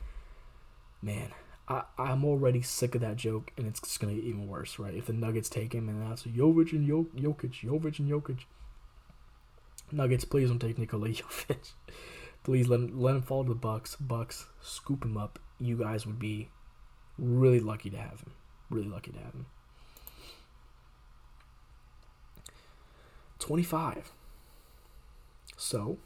man, 1.02 1.32
I, 1.68 1.84
I'm 1.98 2.24
already 2.24 2.62
sick 2.62 2.94
of 2.94 3.02
that 3.02 3.16
joke, 3.16 3.52
and 3.58 3.66
it's 3.66 3.80
just 3.80 4.00
going 4.00 4.16
to 4.16 4.22
get 4.22 4.28
even 4.28 4.48
worse, 4.48 4.78
right? 4.78 4.94
If 4.94 5.08
the 5.08 5.14
Nuggets 5.14 5.50
take 5.50 5.74
him, 5.74 5.90
and 5.90 6.12
that's 6.12 6.24
Jovic 6.24 6.74
and 6.74 6.88
Jokic, 6.88 7.62
Jovic 7.64 7.98
and 7.98 8.12
Jokic. 8.12 8.42
Nuggets, 9.92 10.26
please 10.26 10.50
don't 10.50 10.60
take 10.60 10.78
Nikola 10.78 11.10
Jovic. 11.10 11.74
please 12.44 12.68
let 12.68 12.80
him, 12.80 13.00
let 13.00 13.16
him 13.16 13.22
fall 13.22 13.44
to 13.44 13.50
the 13.50 13.56
Bucks. 13.56 13.96
Bucks, 13.96 14.46
scoop 14.62 15.04
him 15.04 15.18
up. 15.18 15.40
You 15.60 15.78
guys 15.78 16.06
would 16.06 16.20
be 16.20 16.50
really 17.18 17.60
lucky 17.60 17.90
to 17.90 17.98
have 17.98 18.22
him. 18.22 18.32
Really 18.70 18.88
lucky 18.88 19.12
to 19.12 19.18
have 19.18 19.34
him. 19.34 19.46
25. 23.40 24.12
So, 25.58 25.98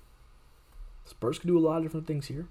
Spurs 1.05 1.39
could 1.39 1.47
do 1.47 1.57
a 1.57 1.59
lot 1.59 1.77
of 1.77 1.83
different 1.83 2.07
things 2.07 2.27
here. 2.27 2.47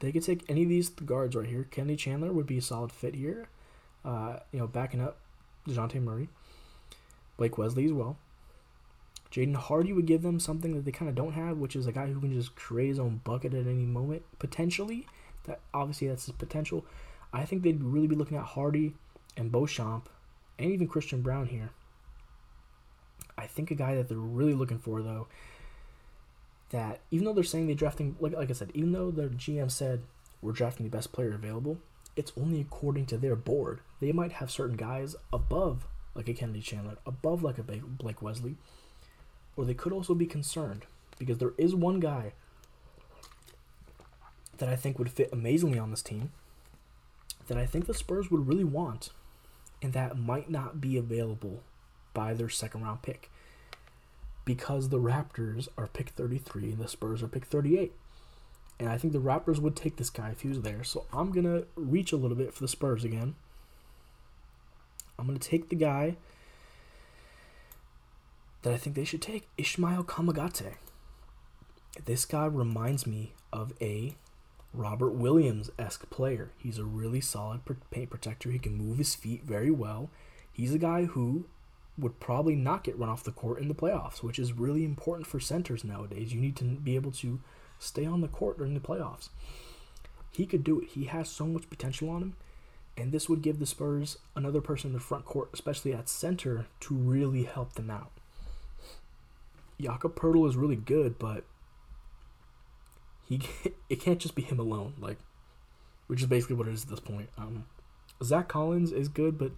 They 0.00 0.12
could 0.12 0.24
take 0.24 0.44
any 0.48 0.64
of 0.64 0.68
these 0.68 0.88
guards 0.88 1.34
right 1.34 1.48
here. 1.48 1.66
Kennedy 1.70 1.96
Chandler 1.96 2.32
would 2.32 2.46
be 2.46 2.58
a 2.58 2.62
solid 2.62 2.92
fit 2.92 3.14
here. 3.14 3.48
Uh, 4.04 4.36
you 4.52 4.58
know, 4.58 4.66
backing 4.66 5.00
up 5.00 5.16
DeJounte 5.66 6.02
Murray. 6.02 6.28
Blake 7.36 7.56
Wesley 7.56 7.86
as 7.86 7.92
well. 7.92 8.18
Jaden 9.34 9.56
Hardy 9.56 9.92
would 9.92 10.06
give 10.06 10.22
them 10.22 10.38
something 10.38 10.74
that 10.74 10.84
they 10.84 10.92
kind 10.92 11.08
of 11.08 11.16
don't 11.16 11.32
have, 11.32 11.58
which 11.58 11.74
is 11.74 11.88
a 11.88 11.92
guy 11.92 12.06
who 12.06 12.20
can 12.20 12.32
just 12.32 12.54
create 12.54 12.88
his 12.88 13.00
own 13.00 13.20
bucket 13.24 13.52
at 13.52 13.66
any 13.66 13.84
moment, 13.84 14.22
potentially. 14.38 15.08
That 15.46 15.58
obviously 15.74 16.06
that's 16.06 16.26
his 16.26 16.36
potential. 16.36 16.84
I 17.32 17.44
think 17.44 17.62
they'd 17.62 17.82
really 17.82 18.06
be 18.06 18.14
looking 18.14 18.36
at 18.36 18.44
Hardy 18.44 18.94
and 19.36 19.50
Beauchamp 19.50 20.08
and 20.56 20.70
even 20.70 20.86
Christian 20.86 21.20
Braun 21.20 21.48
here. 21.48 21.70
I 23.36 23.48
think 23.48 23.72
a 23.72 23.74
guy 23.74 23.96
that 23.96 24.08
they're 24.08 24.16
really 24.16 24.54
looking 24.54 24.78
for 24.78 25.02
though, 25.02 25.26
that 26.70 27.00
even 27.10 27.24
though 27.24 27.32
they're 27.32 27.42
saying 27.42 27.66
they're 27.66 27.74
drafting 27.74 28.14
like 28.20 28.34
like 28.34 28.50
I 28.50 28.52
said, 28.52 28.70
even 28.72 28.92
though 28.92 29.10
their 29.10 29.30
GM 29.30 29.68
said 29.68 30.02
we're 30.42 30.52
drafting 30.52 30.86
the 30.86 30.96
best 30.96 31.10
player 31.10 31.34
available, 31.34 31.78
it's 32.14 32.32
only 32.36 32.60
according 32.60 33.06
to 33.06 33.18
their 33.18 33.34
board. 33.34 33.80
They 33.98 34.12
might 34.12 34.32
have 34.32 34.52
certain 34.52 34.76
guys 34.76 35.16
above 35.32 35.88
like 36.14 36.28
a 36.28 36.34
Kennedy 36.34 36.60
Chandler, 36.60 36.98
above 37.04 37.42
like 37.42 37.58
a 37.58 37.64
Blake 37.64 38.22
Wesley, 38.22 38.54
or 39.56 39.64
they 39.64 39.74
could 39.74 39.92
also 39.92 40.14
be 40.14 40.26
concerned 40.26 40.86
because 41.18 41.38
there 41.38 41.52
is 41.58 41.74
one 41.74 42.00
guy 42.00 42.32
that 44.58 44.68
I 44.68 44.76
think 44.76 44.98
would 44.98 45.10
fit 45.10 45.30
amazingly 45.32 45.78
on 45.78 45.90
this 45.90 46.02
team 46.02 46.32
that 47.48 47.58
I 47.58 47.66
think 47.66 47.86
the 47.86 47.94
Spurs 47.94 48.30
would 48.30 48.46
really 48.48 48.64
want 48.64 49.10
and 49.82 49.92
that 49.92 50.18
might 50.18 50.50
not 50.50 50.80
be 50.80 50.96
available 50.96 51.62
by 52.14 52.32
their 52.32 52.48
second 52.48 52.82
round 52.82 53.02
pick 53.02 53.30
because 54.44 54.88
the 54.88 54.98
Raptors 54.98 55.68
are 55.76 55.86
pick 55.86 56.10
33 56.10 56.72
and 56.72 56.78
the 56.78 56.88
Spurs 56.88 57.22
are 57.22 57.28
pick 57.28 57.44
38. 57.44 57.92
And 58.80 58.88
I 58.88 58.98
think 58.98 59.12
the 59.12 59.20
Raptors 59.20 59.58
would 59.58 59.76
take 59.76 59.96
this 59.96 60.10
guy 60.10 60.30
if 60.30 60.40
he 60.40 60.48
was 60.48 60.62
there. 60.62 60.82
So 60.84 61.06
I'm 61.12 61.32
going 61.32 61.44
to 61.44 61.66
reach 61.76 62.12
a 62.12 62.16
little 62.16 62.36
bit 62.36 62.52
for 62.52 62.60
the 62.60 62.68
Spurs 62.68 63.04
again. 63.04 63.34
I'm 65.18 65.26
going 65.26 65.38
to 65.38 65.48
take 65.48 65.68
the 65.68 65.76
guy 65.76 66.16
that 68.64 68.72
I 68.72 68.78
think 68.78 68.96
they 68.96 69.04
should 69.04 69.20
take 69.20 69.46
Ismael 69.58 70.04
Kamagate. 70.04 70.76
This 72.06 72.24
guy 72.24 72.46
reminds 72.46 73.06
me 73.06 73.34
of 73.52 73.74
a 73.78 74.16
Robert 74.72 75.10
Williams 75.10 75.70
esque 75.78 76.08
player. 76.08 76.50
He's 76.56 76.78
a 76.78 76.84
really 76.84 77.20
solid 77.20 77.60
paint 77.90 78.08
protector. 78.08 78.50
He 78.50 78.58
can 78.58 78.74
move 78.74 78.96
his 78.96 79.14
feet 79.14 79.44
very 79.44 79.70
well. 79.70 80.08
He's 80.50 80.72
a 80.72 80.78
guy 80.78 81.04
who 81.04 81.44
would 81.98 82.20
probably 82.20 82.56
not 82.56 82.84
get 82.84 82.98
run 82.98 83.10
off 83.10 83.22
the 83.22 83.32
court 83.32 83.60
in 83.60 83.68
the 83.68 83.74
playoffs, 83.74 84.22
which 84.22 84.38
is 84.38 84.54
really 84.54 84.82
important 84.82 85.26
for 85.26 85.38
centers 85.38 85.84
nowadays. 85.84 86.32
You 86.32 86.40
need 86.40 86.56
to 86.56 86.64
be 86.64 86.96
able 86.96 87.12
to 87.12 87.40
stay 87.78 88.06
on 88.06 88.22
the 88.22 88.28
court 88.28 88.56
during 88.56 88.72
the 88.72 88.80
playoffs. 88.80 89.28
He 90.32 90.46
could 90.46 90.64
do 90.64 90.80
it. 90.80 90.88
He 90.88 91.04
has 91.04 91.28
so 91.28 91.46
much 91.46 91.68
potential 91.68 92.08
on 92.08 92.22
him. 92.22 92.36
And 92.96 93.12
this 93.12 93.28
would 93.28 93.42
give 93.42 93.58
the 93.58 93.66
Spurs 93.66 94.16
another 94.34 94.62
person 94.62 94.88
in 94.88 94.94
the 94.94 95.00
front 95.00 95.26
court, 95.26 95.50
especially 95.52 95.92
at 95.92 96.08
center, 96.08 96.64
to 96.80 96.94
really 96.94 97.42
help 97.42 97.74
them 97.74 97.90
out. 97.90 98.10
Jakob 99.80 100.14
Poeltl 100.14 100.48
is 100.48 100.56
really 100.56 100.76
good, 100.76 101.18
but 101.18 101.44
he 103.28 103.40
it 103.88 104.00
can't 104.00 104.18
just 104.18 104.34
be 104.34 104.42
him 104.42 104.58
alone, 104.58 104.94
like, 105.00 105.18
which 106.06 106.20
is 106.20 106.26
basically 106.26 106.56
what 106.56 106.68
it 106.68 106.74
is 106.74 106.84
at 106.84 106.90
this 106.90 107.00
point. 107.00 107.28
Um, 107.36 107.66
Zach 108.22 108.48
Collins 108.48 108.92
is 108.92 109.08
good, 109.08 109.38
but 109.38 109.52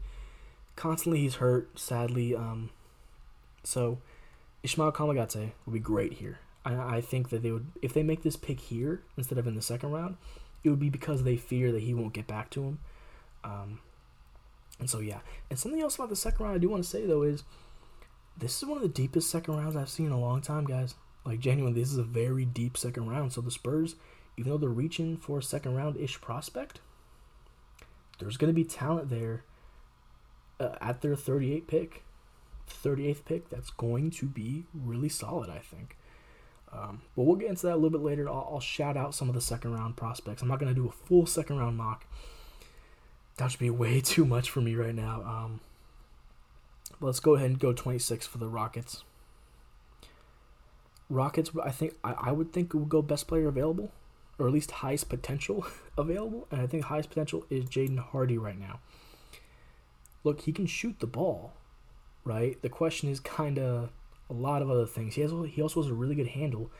constantly 0.75 1.21
he's 1.21 1.37
hurt. 1.37 1.79
Sadly, 1.79 2.35
um, 2.35 2.71
so 3.65 3.99
Ismael 4.63 4.93
Kamagate 4.93 5.53
would 5.65 5.73
be 5.73 5.81
great 5.81 6.15
here. 6.15 6.39
I, 6.65 6.97
I 6.97 7.01
think 7.01 7.31
that 7.31 7.43
they 7.43 7.51
would 7.51 7.67
if 7.83 7.93
they 7.93 8.03
make 8.03 8.23
this 8.23 8.37
pick 8.37 8.61
here 8.61 9.03
instead 9.17 9.39
of 9.39 9.47
in 9.47 9.55
the 9.55 9.63
second 9.63 9.93
round, 9.93 10.17
it 10.65 10.71
would 10.71 10.81
be 10.81 10.91
because 10.91 11.23
they 11.25 11.37
fear 11.37 11.73
that 11.73 11.83
he 11.83 11.95
won't 11.95 12.13
get 12.13 12.27
back 12.27 12.51
to 12.51 12.63
him. 12.63 12.79
Um, 13.45 13.81
and 14.79 14.91
so 14.91 15.01
yeah, 15.01 15.21
and 15.49 15.59
something 15.59 15.81
else 15.81 15.95
about 15.95 16.09
the 16.09 16.17
second 16.17 16.45
round 16.45 16.57
I 16.57 16.59
do 16.59 16.69
want 16.69 16.83
to 16.83 16.89
say 16.89 17.07
though 17.07 17.23
is 17.23 17.45
this 18.37 18.59
is 18.59 18.69
one 18.69 18.77
of 18.77 18.83
the 18.83 18.89
deepest 18.89 19.31
second 19.31 19.57
rounds 19.57 19.77
I've 19.77 19.89
seen 19.89 20.07
in 20.07 20.13
a 20.13 20.21
long 20.21 20.41
time, 20.41 20.65
guys. 20.65 20.95
Like 21.25 21.41
genuinely, 21.41 21.81
this 21.81 21.93
is 21.93 21.99
a 21.99 22.05
very 22.05 22.45
deep 22.45 22.77
second 22.77 23.09
round. 23.09 23.33
So 23.33 23.41
the 23.41 23.51
Spurs, 23.51 23.97
even 24.37 24.51
though 24.51 24.59
they're 24.59 24.69
reaching 24.69 25.17
for 25.17 25.39
a 25.39 25.43
second 25.43 25.75
round 25.75 25.97
ish 25.97 26.21
prospect, 26.21 26.81
there's 28.19 28.37
going 28.37 28.51
to 28.51 28.55
be 28.55 28.65
talent 28.65 29.11
there 29.11 29.45
uh, 30.61 30.77
at 30.81 31.03
their 31.03 31.17
38 31.17 31.67
pick, 31.67 32.05
38th 32.71 33.25
pick. 33.25 33.51
That's 33.51 33.71
going 33.71 34.11
to 34.13 34.27
be 34.27 34.67
really 34.75 35.09
solid, 35.09 35.51
I 35.51 35.59
think. 35.59 35.97
Um, 36.73 37.03
but 37.15 37.23
we'll 37.25 37.37
get 37.37 37.51
into 37.51 37.67
that 37.67 37.75
a 37.75 37.77
little 37.77 37.91
bit 37.91 38.03
later. 38.03 38.29
I'll, 38.29 38.49
I'll 38.53 38.61
shout 38.61 38.97
out 38.97 39.15
some 39.15 39.29
of 39.29 39.35
the 39.35 39.41
second 39.41 39.75
round 39.75 39.97
prospects. 39.97 40.43
I'm 40.43 40.49
not 40.49 40.59
going 40.59 40.75
to 40.75 40.81
do 40.81 40.89
a 40.89 40.93
full 40.93 41.27
second 41.27 41.59
round 41.59 41.77
mock. 41.77 42.07
That 43.37 43.51
should 43.51 43.61
be 43.61 43.71
way 43.71 44.01
too 44.05 44.25
much 44.25 44.51
for 44.51 44.61
me 44.61 44.75
right 44.75 44.95
now. 44.95 45.23
Um, 45.23 45.61
let's 47.01 47.21
go 47.21 47.35
ahead 47.35 47.51
and 47.51 47.59
go 47.59 47.73
26 47.73 48.27
for 48.27 48.39
the 48.39 48.49
Rockets. 48.49 49.05
Rockets, 51.09 51.51
I 51.63 51.71
think 51.71 51.95
I, 52.03 52.15
I 52.19 52.33
would 52.33 52.53
think 52.53 52.75
it 52.75 52.79
would 52.79 52.89
go 52.89 53.03
best 53.03 53.29
player 53.29 53.49
available, 53.49 53.93
or 54.39 54.47
at 54.47 54.53
least 54.53 54.71
highest 54.71 55.09
potential 55.09 55.67
available, 55.99 56.49
and 56.51 56.61
I 56.61 56.67
think 56.67 56.85
highest 56.85 57.11
potential 57.11 57.47
is 57.49 57.65
Jaden 57.67 57.99
Hardy 57.99 58.39
right 58.39 58.59
now. 58.59 58.81
Look, 60.25 60.43
he 60.43 60.53
can 60.53 60.67
shoot 60.67 60.99
the 60.99 61.07
ball, 61.07 61.53
right? 62.25 62.61
The 62.61 62.69
question 62.69 63.09
is 63.09 63.21
kind 63.21 63.59
of 63.59 63.91
a 64.29 64.33
lot 64.33 64.63
of 64.63 64.71
other 64.71 64.87
things. 64.87 65.15
He 65.15 65.23
has 65.23 65.33
he 65.51 65.63
also 65.63 65.83
has 65.83 65.91
a 65.91 65.95
really 65.95 66.17
good 66.17 66.29
handle. 66.29 66.71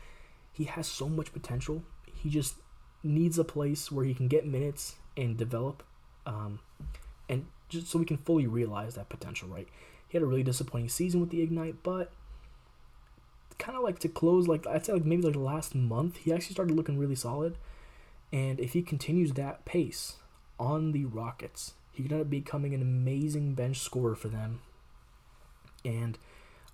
He 0.51 0.65
has 0.65 0.87
so 0.87 1.07
much 1.07 1.31
potential. 1.31 1.83
He 2.13 2.29
just 2.29 2.55
needs 3.03 3.39
a 3.39 3.43
place 3.45 3.91
where 3.91 4.03
he 4.03 4.13
can 4.13 4.27
get 4.27 4.45
minutes 4.45 4.95
and 5.15 5.37
develop, 5.37 5.83
um, 6.25 6.59
and 7.29 7.45
just 7.69 7.87
so 7.87 7.99
we 7.99 8.05
can 8.05 8.17
fully 8.17 8.47
realize 8.47 8.95
that 8.95 9.07
potential. 9.07 9.47
Right? 9.47 9.69
He 10.07 10.17
had 10.17 10.23
a 10.23 10.27
really 10.27 10.43
disappointing 10.43 10.89
season 10.89 11.19
with 11.19 11.29
the 11.29 11.41
Ignite, 11.41 11.83
but 11.83 12.11
kind 13.57 13.77
of 13.77 13.83
like 13.83 13.99
to 13.99 14.07
close 14.07 14.47
like 14.47 14.67
I'd 14.67 14.85
say 14.85 14.93
like 14.93 15.05
maybe 15.05 15.23
like 15.23 15.35
last 15.35 15.75
month, 15.75 16.17
he 16.17 16.33
actually 16.33 16.53
started 16.53 16.75
looking 16.75 16.97
really 16.97 17.15
solid. 17.15 17.57
And 18.31 18.59
if 18.59 18.73
he 18.73 18.81
continues 18.81 19.33
that 19.33 19.65
pace 19.65 20.17
on 20.59 20.91
the 20.91 21.05
Rockets, 21.05 21.73
he 21.91 22.03
could 22.03 22.11
end 22.11 22.21
up 22.21 22.29
becoming 22.29 22.73
an 22.73 22.81
amazing 22.81 23.53
bench 23.53 23.79
scorer 23.79 24.15
for 24.15 24.27
them. 24.27 24.61
And 25.85 26.17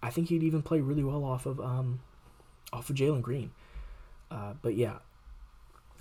I 0.02 0.10
think 0.10 0.30
he'd 0.30 0.44
even 0.44 0.62
play 0.62 0.82
really 0.82 1.04
well 1.04 1.24
off 1.24 1.46
of 1.46 1.60
um, 1.60 2.02
off 2.72 2.90
of 2.90 2.96
Jalen 2.96 3.22
Green. 3.22 3.52
Uh, 4.30 4.54
but 4.62 4.76
yeah, 4.76 4.98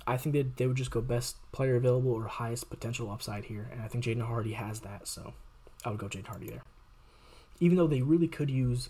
I 0.05 0.17
think 0.17 0.33
that 0.35 0.57
they 0.57 0.67
would 0.67 0.75
just 0.75 0.91
go 0.91 1.01
best 1.01 1.37
player 1.51 1.75
available 1.75 2.11
or 2.11 2.27
highest 2.27 2.69
potential 2.69 3.09
upside 3.11 3.45
here, 3.45 3.69
and 3.71 3.81
I 3.81 3.87
think 3.87 4.03
Jaden 4.03 4.25
Hardy 4.25 4.53
has 4.53 4.81
that, 4.81 5.07
so 5.07 5.33
I 5.85 5.89
would 5.89 5.99
go 5.99 6.07
Jaden 6.07 6.27
Hardy 6.27 6.47
there. 6.47 6.63
Even 7.63 7.77
though 7.77 7.87
they 7.87 8.01
really 8.01 8.27
could 8.27 8.49
use 8.49 8.89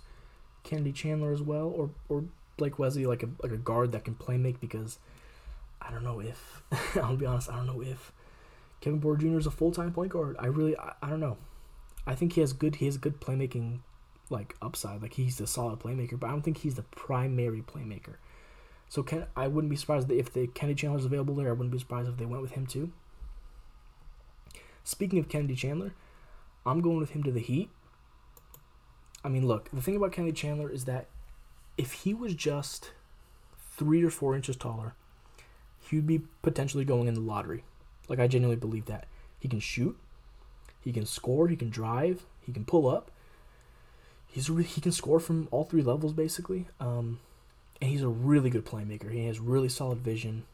Kennedy 0.64 0.92
Chandler 0.92 1.32
as 1.32 1.44
well, 1.44 1.68
or 1.68 1.92
or 2.10 2.26
Blake 2.58 2.80
Wesley 2.80 3.06
like 3.06 3.22
a 3.22 3.30
like 3.44 3.52
a 3.52 3.58
guard 3.58 3.92
that 3.92 4.04
can 4.04 4.16
play 4.16 4.38
make 4.38 4.60
because 4.60 4.98
I 5.80 5.92
don't 5.92 6.04
know 6.04 6.20
if 6.20 6.64
I'll 6.96 7.16
be 7.16 7.28
honest, 7.28 7.52
I 7.52 7.58
don't 7.58 7.68
know 7.68 7.82
if 7.82 8.12
Kevin 8.82 9.00
Porter 9.00 9.22
Jr. 9.22 9.38
is 9.38 9.46
a 9.46 9.52
full 9.52 9.72
time 9.72 9.94
point 9.94 10.12
guard. 10.12 10.36
I 10.40 10.48
really 10.48 10.76
I, 10.78 10.94
I 11.04 11.10
don't 11.10 11.20
know. 11.20 11.38
I 12.08 12.16
think 12.16 12.34
he 12.34 12.42
has 12.42 12.52
good 12.54 12.78
he 12.78 12.86
has 12.86 12.98
good 12.98 13.22
playmaking 13.22 13.80
like 14.30 14.56
upside. 14.62 15.02
Like 15.02 15.14
he's 15.14 15.40
a 15.40 15.48
solid 15.48 15.80
playmaker, 15.80 16.20
but 16.20 16.28
I 16.28 16.32
don't 16.32 16.42
think 16.42 16.58
he's 16.58 16.76
the 16.76 16.84
primary 16.84 17.62
playmaker. 17.62 18.16
So 18.90 19.04
can 19.04 19.28
I 19.36 19.48
wouldn't 19.48 19.70
be 19.70 19.76
surprised 19.76 20.12
if 20.12 20.34
the 20.34 20.48
Kennedy 20.48 20.82
Chandler 20.82 21.00
is 21.00 21.06
available 21.06 21.36
there. 21.36 21.50
I 21.50 21.52
wouldn't 21.52 21.72
be 21.72 21.80
surprised 21.80 22.10
if 22.10 22.18
they 22.18 22.26
went 22.26 22.42
with 22.42 22.52
him 22.52 22.66
too. 22.66 22.92
Speaking 24.84 25.20
of 25.20 25.30
Kennedy 25.30 25.56
Chandler, 25.56 25.94
I'm 26.66 26.82
going 26.82 26.98
with 26.98 27.12
him 27.12 27.24
to 27.24 27.32
the 27.32 27.40
Heat. 27.40 27.70
I 29.24 29.30
mean, 29.30 29.48
look, 29.48 29.70
the 29.72 29.82
thing 29.82 29.96
about 29.96 30.12
Kennedy 30.12 30.34
Chandler 30.34 30.70
is 30.70 30.86
that 30.86 31.08
if 31.78 31.94
he 31.94 32.14
was 32.14 32.36
just 32.36 32.92
three 33.76 34.04
or 34.04 34.10
four 34.10 34.36
inches 34.36 34.56
taller, 34.56 34.94
he'd 35.90 36.08
be 36.08 36.22
potentially 36.42 36.86
going 36.86 37.08
in 37.08 37.14
the 37.14 37.22
lottery. 37.22 37.64
Like 38.10 38.20
I 38.20 38.28
genuinely 38.28 38.60
believe 38.60 38.86
that. 38.86 39.08
He 39.40 39.48
can 39.48 39.60
shoot, 39.60 39.98
he 40.82 40.92
can 40.92 41.06
score, 41.06 41.48
he 41.48 41.56
can 41.56 41.70
drive, 41.70 42.26
he 42.42 42.52
can 42.54 42.66
pull 42.66 42.88
up, 42.88 43.12
he's 44.28 44.50
really, 44.50 44.64
he 44.64 44.82
can 44.82 44.92
score 44.92 45.20
from 45.20 45.48
all 45.52 45.64
three 45.64 45.82
levels 45.82 46.14
basically. 46.14 46.68
Um, 46.80 47.20
and 47.82 47.90
he's 47.90 48.02
a 48.02 48.08
really 48.08 48.50
good 48.50 48.66
playmaker. 48.66 49.12
He 49.12 49.26
has 49.26 49.40
really 49.40 49.68
solid 49.68 50.00
vision. 50.00 50.46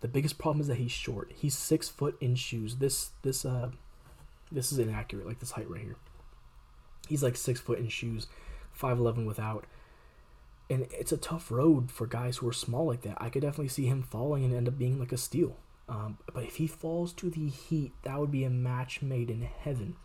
The 0.00 0.08
biggest 0.08 0.38
problem 0.38 0.60
is 0.60 0.66
that 0.66 0.76
he's 0.76 0.92
short. 0.92 1.32
He's 1.34 1.56
six 1.56 1.88
foot 1.88 2.16
in 2.20 2.34
shoes. 2.34 2.76
This 2.76 3.10
this 3.22 3.44
uh 3.44 3.70
this 4.52 4.70
is 4.70 4.78
inaccurate. 4.78 5.26
Like 5.26 5.40
this 5.40 5.52
height 5.52 5.70
right 5.70 5.80
here. 5.80 5.96
He's 7.08 7.22
like 7.22 7.36
six 7.36 7.58
foot 7.60 7.78
in 7.78 7.88
shoes, 7.88 8.26
five 8.72 8.98
eleven 8.98 9.26
without. 9.26 9.64
And 10.70 10.86
it's 10.90 11.12
a 11.12 11.16
tough 11.16 11.50
road 11.50 11.90
for 11.90 12.06
guys 12.06 12.36
who 12.36 12.48
are 12.48 12.52
small 12.52 12.86
like 12.86 13.00
that. 13.02 13.16
I 13.18 13.30
could 13.30 13.40
definitely 13.40 13.68
see 13.68 13.86
him 13.86 14.02
falling 14.02 14.44
and 14.44 14.54
end 14.54 14.68
up 14.68 14.78
being 14.78 14.98
like 14.98 15.12
a 15.12 15.16
steal. 15.16 15.56
Um, 15.88 16.18
but 16.34 16.44
if 16.44 16.56
he 16.56 16.66
falls 16.66 17.14
to 17.14 17.30
the 17.30 17.48
Heat, 17.48 17.92
that 18.02 18.20
would 18.20 18.30
be 18.30 18.44
a 18.44 18.50
match 18.50 19.00
made 19.00 19.30
in 19.30 19.40
heaven, 19.40 19.96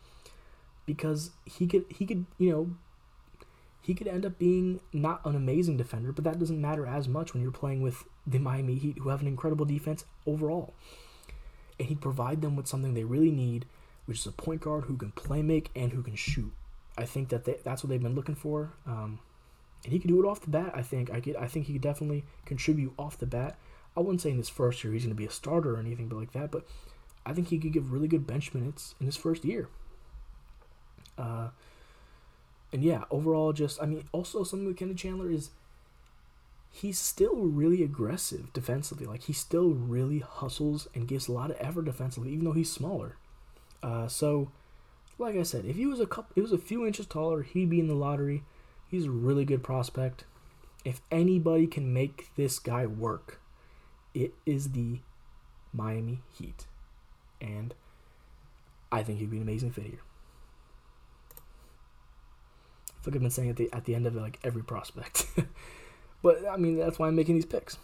because 0.86 1.32
he 1.44 1.68
could 1.68 1.86
he 1.90 2.06
could 2.06 2.26
you 2.38 2.52
know 2.52 2.70
he 3.82 3.94
could 3.94 4.08
end 4.08 4.26
up 4.26 4.40
being 4.40 4.80
not 4.94 5.20
an 5.26 5.36
amazing 5.36 5.76
defender, 5.76 6.14
but 6.14 6.24
that 6.24 6.40
doesn't 6.40 6.62
matter 6.62 6.86
as 6.86 7.10
much 7.10 7.34
when 7.34 7.44
you're 7.44 7.52
playing 7.52 7.82
with 7.82 8.06
the 8.26 8.40
Miami 8.40 8.76
Heat, 8.76 9.00
who 9.00 9.10
have 9.10 9.20
an 9.20 9.28
incredible 9.28 9.66
defense 9.66 10.06
overall. 10.26 10.74
And 11.78 11.90
he'd 11.90 12.00
provide 12.00 12.42
them 12.42 12.56
with 12.56 12.68
something 12.68 12.94
they 12.94 13.04
really 13.04 13.32
need, 13.32 13.66
which 14.06 14.20
is 14.20 14.28
a 14.28 14.32
point 14.32 14.62
guard 14.62 14.86
who 14.86 14.96
can 14.96 15.12
play 15.12 15.42
make 15.42 15.70
and 15.76 15.92
who 15.92 16.02
can 16.02 16.16
shoot. 16.16 16.54
I 16.98 17.06
think 17.06 17.30
that 17.30 17.46
they, 17.46 17.58
that's 17.64 17.84
what 17.84 17.90
they've 17.90 18.02
been 18.02 18.16
looking 18.16 18.36
for, 18.36 18.74
um, 18.86 19.20
and 19.84 19.92
he 19.92 20.00
could 20.00 20.10
do 20.10 20.24
it 20.24 20.28
off 20.28 20.42
the 20.42 20.50
bat. 20.50 20.72
I 20.76 20.82
think 20.82 21.12
I 21.12 21.20
get. 21.20 21.36
I 21.38 21.48
think 21.48 21.66
he 21.66 21.74
could 21.74 21.82
definitely 21.82 22.24
contribute 22.46 22.94
off 22.98 23.18
the 23.18 23.26
bat. 23.26 23.58
I 23.96 24.00
wouldn't 24.00 24.22
say 24.22 24.32
in 24.32 24.38
his 24.38 24.50
first 24.50 24.84
year 24.84 24.94
he's 24.94 25.04
going 25.04 25.16
to 25.16 25.16
be 25.16 25.26
a 25.26 25.32
starter 25.32 25.76
or 25.76 25.80
anything, 25.80 26.08
but 26.08 26.18
like 26.18 26.34
that. 26.34 26.52
But 26.52 26.66
I 27.26 27.34
think 27.34 27.50
he 27.50 27.60
could 27.60 27.74
give 27.74 27.92
really 27.92 28.08
good 28.08 28.28
bench 28.28 28.54
minutes 28.54 28.96
in 29.00 29.06
his 29.06 29.18
first 29.18 29.46
year. 29.46 29.70
Uh, 31.18 31.50
and 32.72 32.84
yeah, 32.84 33.04
overall, 33.12 33.54
just 33.54 33.82
I 33.82 33.86
mean, 33.86 34.04
also 34.12 34.44
something 34.44 34.68
with 34.68 34.78
Kennedy 34.78 34.98
Chandler 34.98 35.30
is 35.32 35.52
he's 36.72 37.00
still 37.00 37.36
really 37.36 37.84
aggressive 37.84 38.52
defensively. 38.52 39.06
Like 39.06 39.24
he 39.24 39.34
still 39.34 39.70
really 39.70 40.20
hustles 40.20 40.88
and 40.96 41.08
gives 41.08 41.28
a 41.28 41.32
lot 41.32 41.52
of 41.52 41.58
effort 41.60 41.86
defensively, 41.86 42.32
even 42.32 42.46
though 42.46 42.54
he's 42.54 42.72
smaller. 42.72 43.16
Uh, 43.84 44.08
so, 44.08 44.52
like 45.18 45.36
I 45.36 45.44
said, 45.44 45.66
if 45.66 45.76
he 45.76 45.86
was 45.86 46.00
a 46.00 46.06
couple, 46.06 46.34
it 46.36 46.42
was 46.42 46.52
a 46.52 46.58
few 46.58 46.86
inches 46.86 47.06
taller, 47.06 47.44
he'd 47.44 47.70
be 47.70 47.80
in 47.80 47.88
the 47.88 47.96
lottery. 47.96 48.44
He's 48.90 49.06
a 49.06 49.12
really 49.12 49.46
good 49.46 49.64
prospect. 49.64 50.26
If 50.86 51.02
anybody 51.12 51.68
can 51.68 51.94
make 51.94 52.30
this 52.36 52.60
guy 52.60 52.86
work, 52.86 53.40
it 54.14 54.34
is 54.46 54.72
the 54.72 55.00
Miami 55.72 56.20
Heat, 56.38 56.68
and 57.42 57.74
I 58.92 59.02
think 59.02 59.20
he'd 59.20 59.32
be 59.32 59.38
an 59.38 59.44
amazing 59.44 59.72
fit 59.72 59.86
here 59.86 60.02
like 63.06 63.16
I've 63.16 63.22
been 63.22 63.32
saying 63.32 63.50
at 63.50 63.56
the 63.58 63.70
at 63.74 63.86
the 63.86 63.96
end 63.96 64.08
of 64.08 64.16
like 64.16 64.40
every 64.44 64.64
prospect. 64.64 65.28
but 66.22 66.40
I 66.50 66.58
mean 66.58 66.78
that's 66.78 67.00
why 67.00 67.08
I'm 67.08 67.16
making 67.16 67.36
these 67.36 67.46
picks. 67.46 67.78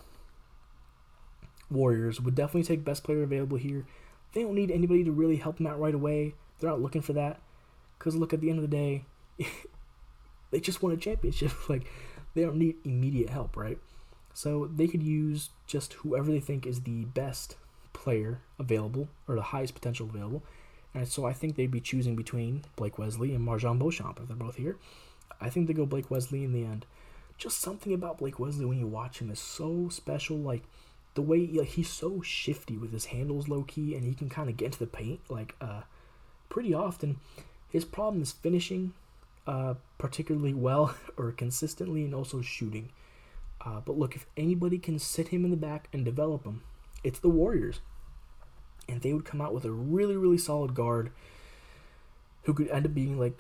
Warriors 1.70 2.20
would 2.20 2.36
definitely 2.36 2.64
take 2.64 2.84
best 2.84 3.04
player 3.04 3.24
available 3.24 3.58
here. 3.58 3.86
They 4.34 4.42
don't 4.42 4.56
need 4.56 4.72
anybody 4.72 5.04
to 5.04 5.12
really 5.12 5.38
help 5.38 5.58
them 5.58 5.68
out 5.68 5.80
right 5.80 5.94
away. 5.94 6.36
They're 6.60 6.70
not 6.70 6.82
looking 6.82 7.02
for 7.02 7.14
that. 7.14 7.40
Cause 8.00 8.16
look 8.16 8.34
at 8.34 8.42
the 8.42 8.50
end 8.50 8.60
of 8.60 8.70
the 8.70 8.76
day, 8.76 9.04
they 10.52 10.60
just 10.60 10.82
won 10.82 10.94
a 10.94 10.98
championship. 10.98 11.52
like 11.70 11.90
they 12.34 12.42
don't 12.42 12.58
need 12.58 12.78
immediate 12.84 13.30
help, 13.30 13.58
right? 13.58 13.78
So 14.34 14.70
they 14.74 14.88
could 14.88 15.04
use 15.04 15.50
just 15.68 15.94
whoever 15.94 16.32
they 16.32 16.40
think 16.40 16.66
is 16.66 16.82
the 16.82 17.06
best 17.06 17.58
player 17.94 18.40
available 18.58 19.10
or 19.28 19.36
the 19.36 19.42
highest 19.42 19.74
potential 19.74 20.08
available. 20.10 20.44
And 20.94 21.08
so 21.08 21.26
I 21.26 21.34
think 21.34 21.56
they'd 21.56 21.70
be 21.70 21.82
choosing 21.82 22.16
between 22.16 22.64
Blake 22.76 22.98
Wesley 22.98 23.34
and 23.36 23.46
MarJon 23.46 23.78
Beauchamp 23.80 24.20
if 24.20 24.28
they're 24.28 24.38
both 24.38 24.56
here. 24.56 24.78
I 25.42 25.50
think 25.50 25.68
they 25.68 25.74
go 25.74 25.86
Blake 25.86 26.10
Wesley 26.10 26.44
in 26.44 26.54
the 26.54 26.64
end. 26.64 26.86
Just 27.38 27.62
something 27.62 27.94
about 27.94 28.18
Blake 28.18 28.40
Wesley 28.40 28.66
when 28.66 28.80
you 28.80 28.88
watch 28.88 29.20
him 29.20 29.30
is 29.30 29.40
so 29.40 29.88
special. 29.90 30.38
Like 30.38 30.64
the 31.14 31.22
way 31.22 31.48
like, 31.48 31.70
he's 31.70 31.90
so 31.90 32.22
shifty 32.22 32.78
with 32.78 32.92
his 32.92 33.06
handles 33.06 33.48
low 33.48 33.64
key, 33.64 33.96
and 33.96 34.04
he 34.04 34.14
can 34.14 34.30
kind 34.30 34.50
of 34.50 34.58
get 34.58 34.66
into 34.68 34.80
the 34.80 34.88
paint 34.88 35.22
like 35.30 35.56
uh, 35.62 35.82
pretty 36.50 36.74
often. 36.74 37.20
His 37.70 37.86
problem 37.86 38.22
is 38.22 38.32
finishing 38.32 38.94
uh, 39.48 39.76
particularly 39.98 40.54
well 40.54 40.96
or 41.18 41.32
consistently, 41.32 42.06
and 42.06 42.14
also 42.14 42.42
shooting. 42.42 42.92
Uh, 43.66 43.82
but 43.86 43.98
look, 43.98 44.16
if 44.16 44.26
anybody 44.38 44.78
can 44.78 45.00
sit 45.00 45.30
him 45.30 45.44
in 45.44 45.52
the 45.52 45.58
back 45.58 45.90
and 45.92 46.06
develop 46.06 46.46
him, 46.46 46.62
it's 47.04 47.20
the 47.20 47.30
Warriors. 47.30 47.80
And 48.88 49.02
they 49.02 49.14
would 49.14 49.26
come 49.26 49.42
out 49.42 49.54
with 49.54 49.66
a 49.66 49.72
really, 49.72 50.16
really 50.16 50.38
solid 50.38 50.74
guard 50.74 51.12
who 52.44 52.54
could 52.54 52.70
end 52.70 52.86
up 52.86 52.94
being 52.94 53.20
like 53.20 53.38